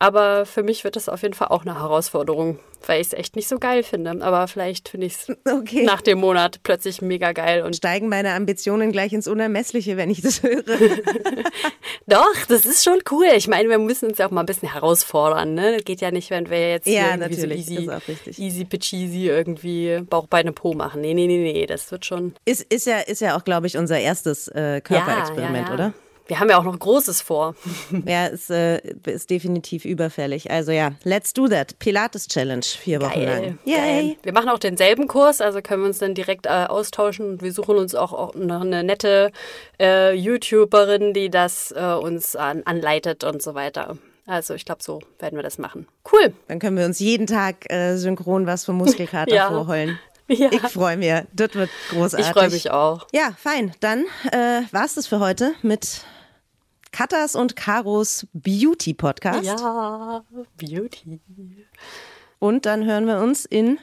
Aber 0.00 0.46
für 0.46 0.62
mich 0.62 0.84
wird 0.84 0.94
das 0.94 1.08
auf 1.08 1.22
jeden 1.22 1.34
Fall 1.34 1.48
auch 1.48 1.62
eine 1.62 1.80
Herausforderung, 1.80 2.60
weil 2.86 3.00
ich 3.00 3.08
es 3.08 3.12
echt 3.14 3.34
nicht 3.34 3.48
so 3.48 3.58
geil 3.58 3.82
finde. 3.82 4.22
Aber 4.24 4.46
vielleicht 4.46 4.88
finde 4.88 5.06
ich 5.06 5.14
es 5.14 5.36
okay. 5.52 5.82
nach 5.82 6.00
dem 6.02 6.20
Monat 6.20 6.60
plötzlich 6.62 7.02
mega 7.02 7.32
geil. 7.32 7.62
Und 7.62 7.74
steigen 7.74 8.08
meine 8.08 8.32
Ambitionen 8.34 8.92
gleich 8.92 9.12
ins 9.12 9.26
Unermessliche, 9.26 9.96
wenn 9.96 10.08
ich 10.08 10.20
das 10.20 10.44
höre. 10.44 10.62
Doch, 12.06 12.46
das 12.48 12.64
ist 12.64 12.84
schon 12.84 13.00
cool. 13.10 13.26
Ich 13.34 13.48
meine, 13.48 13.68
wir 13.68 13.78
müssen 13.78 14.08
uns 14.08 14.18
ja 14.18 14.26
auch 14.26 14.30
mal 14.30 14.40
ein 14.40 14.46
bisschen 14.46 14.72
herausfordern. 14.72 15.54
Ne? 15.54 15.74
Das 15.74 15.84
geht 15.84 16.00
ja 16.00 16.12
nicht, 16.12 16.30
wenn 16.30 16.48
wir 16.48 16.70
jetzt 16.70 16.86
ja, 16.86 17.16
irgendwie 17.16 17.34
so 17.34 17.46
easy, 17.48 17.90
easy 18.36 18.64
peasy 18.64 19.28
irgendwie 19.28 20.00
Bauch, 20.08 20.28
Beine, 20.28 20.52
Po 20.52 20.74
machen. 20.74 21.00
Nee, 21.00 21.14
nee, 21.14 21.26
nee, 21.26 21.52
nee, 21.52 21.66
das 21.66 21.90
wird 21.90 22.06
schon. 22.06 22.34
Ist, 22.44 22.62
ist, 22.72 22.86
ja, 22.86 23.00
ist 23.00 23.20
ja 23.20 23.36
auch, 23.36 23.42
glaube 23.42 23.66
ich, 23.66 23.76
unser 23.76 23.98
erstes 23.98 24.46
äh, 24.48 24.80
Körperexperiment, 24.80 25.68
ja, 25.68 25.68
ja. 25.68 25.74
oder? 25.74 25.94
Wir 26.28 26.40
haben 26.40 26.50
ja 26.50 26.58
auch 26.58 26.64
noch 26.64 26.78
Großes 26.78 27.22
vor. 27.22 27.54
Ja, 28.06 28.26
ist, 28.26 28.50
äh, 28.50 28.78
ist 29.06 29.30
definitiv 29.30 29.84
überfällig. 29.84 30.50
Also 30.50 30.72
ja, 30.72 30.92
let's 31.04 31.32
do 31.32 31.48
that. 31.48 31.78
Pilates 31.78 32.28
Challenge, 32.28 32.62
vier 32.62 33.00
Wochen 33.00 33.20
Geil. 33.20 33.26
lang. 33.26 33.58
Yay. 33.64 33.76
Geil. 33.76 34.16
Wir 34.22 34.32
machen 34.32 34.48
auch 34.50 34.58
denselben 34.58 35.08
Kurs, 35.08 35.40
also 35.40 35.60
können 35.62 35.82
wir 35.82 35.88
uns 35.88 35.98
dann 35.98 36.14
direkt 36.14 36.46
äh, 36.46 36.66
austauschen 36.68 37.28
und 37.28 37.42
wir 37.42 37.52
suchen 37.52 37.76
uns 37.76 37.94
auch, 37.94 38.12
auch 38.12 38.34
noch 38.34 38.60
eine 38.60 38.84
nette 38.84 39.32
äh, 39.80 40.14
YouTuberin, 40.14 41.14
die 41.14 41.30
das 41.30 41.72
äh, 41.76 41.94
uns 41.94 42.36
an, 42.36 42.62
anleitet 42.64 43.24
und 43.24 43.42
so 43.42 43.54
weiter. 43.54 43.96
Also 44.26 44.54
ich 44.54 44.66
glaube, 44.66 44.82
so 44.82 45.00
werden 45.18 45.36
wir 45.36 45.42
das 45.42 45.58
machen. 45.58 45.88
Cool. 46.12 46.34
Dann 46.46 46.58
können 46.58 46.76
wir 46.76 46.84
uns 46.84 46.98
jeden 46.98 47.26
Tag 47.26 47.70
äh, 47.72 47.96
synchron 47.96 48.46
was 48.46 48.64
vom 48.66 48.76
Muskelkater 48.76 49.34
ja. 49.34 49.48
vorholen. 49.48 49.98
Ja. 50.30 50.50
Ich 50.52 50.60
freue 50.60 50.98
mich. 50.98 51.10
Das 51.32 51.54
wird 51.54 51.70
großartig. 51.88 52.26
Ich 52.26 52.32
freue 52.34 52.50
mich 52.50 52.70
auch. 52.70 53.06
Ja, 53.14 53.32
fein. 53.38 53.72
Dann 53.80 54.04
äh, 54.30 54.60
war 54.72 54.84
es 54.84 54.92
das 54.92 55.06
für 55.06 55.20
heute 55.20 55.54
mit 55.62 56.02
Katas 56.98 57.36
und 57.36 57.54
Karos 57.54 58.26
Beauty 58.32 58.92
Podcast. 58.92 59.44
Ja, 59.44 60.24
Beauty. 60.56 61.20
Und 62.40 62.66
dann 62.66 62.86
hören 62.86 63.06
wir 63.06 63.18
uns 63.18 63.44
in 63.44 63.78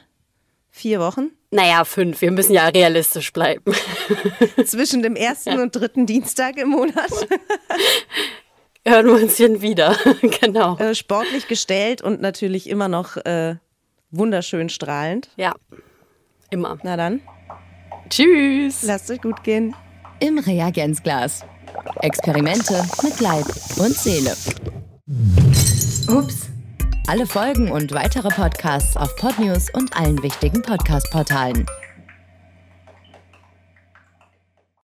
vier 0.70 1.00
Wochen. 1.00 1.30
Naja, 1.50 1.86
fünf. 1.86 2.20
Wir 2.20 2.32
müssen 2.32 2.52
ja 2.52 2.68
realistisch 2.68 3.32
bleiben. 3.32 3.74
Zwischen 4.66 5.02
dem 5.02 5.16
ersten 5.16 5.52
ja. 5.52 5.62
und 5.62 5.74
dritten 5.74 6.06
Dienstag 6.06 6.58
im 6.58 6.72
Monat. 6.72 7.10
hören 8.86 9.06
wir 9.06 9.14
uns 9.14 9.38
hier 9.38 9.62
wieder. 9.62 9.96
genau. 10.42 10.78
Äh, 10.78 10.94
sportlich 10.94 11.48
gestellt 11.48 12.02
und 12.02 12.20
natürlich 12.20 12.68
immer 12.68 12.90
noch 12.90 13.16
äh, 13.16 13.56
wunderschön 14.12 14.68
strahlend. 14.68 15.30
Ja, 15.38 15.54
immer. 16.50 16.80
Na 16.84 16.98
dann. 16.98 17.22
Tschüss. 18.10 18.84
Lasst 18.84 19.10
euch 19.10 19.22
gut 19.22 19.42
gehen. 19.46 19.74
Im 20.20 20.38
Reagenzglas. 20.38 21.46
Experimente 22.02 22.84
mit 23.04 23.20
Leib 23.20 23.46
und 23.78 23.96
Seele. 23.96 24.36
Ups. 26.08 26.48
Alle 27.08 27.28
Folgen 27.28 27.72
und 27.72 27.92
weitere 27.94 28.30
Podcasts 28.30 28.98
auf 28.98 29.16
Podnews 29.16 29.70
und 29.74 29.96
allen 29.96 30.22
wichtigen 30.24 30.62
Podcast-Portalen. 30.62 31.66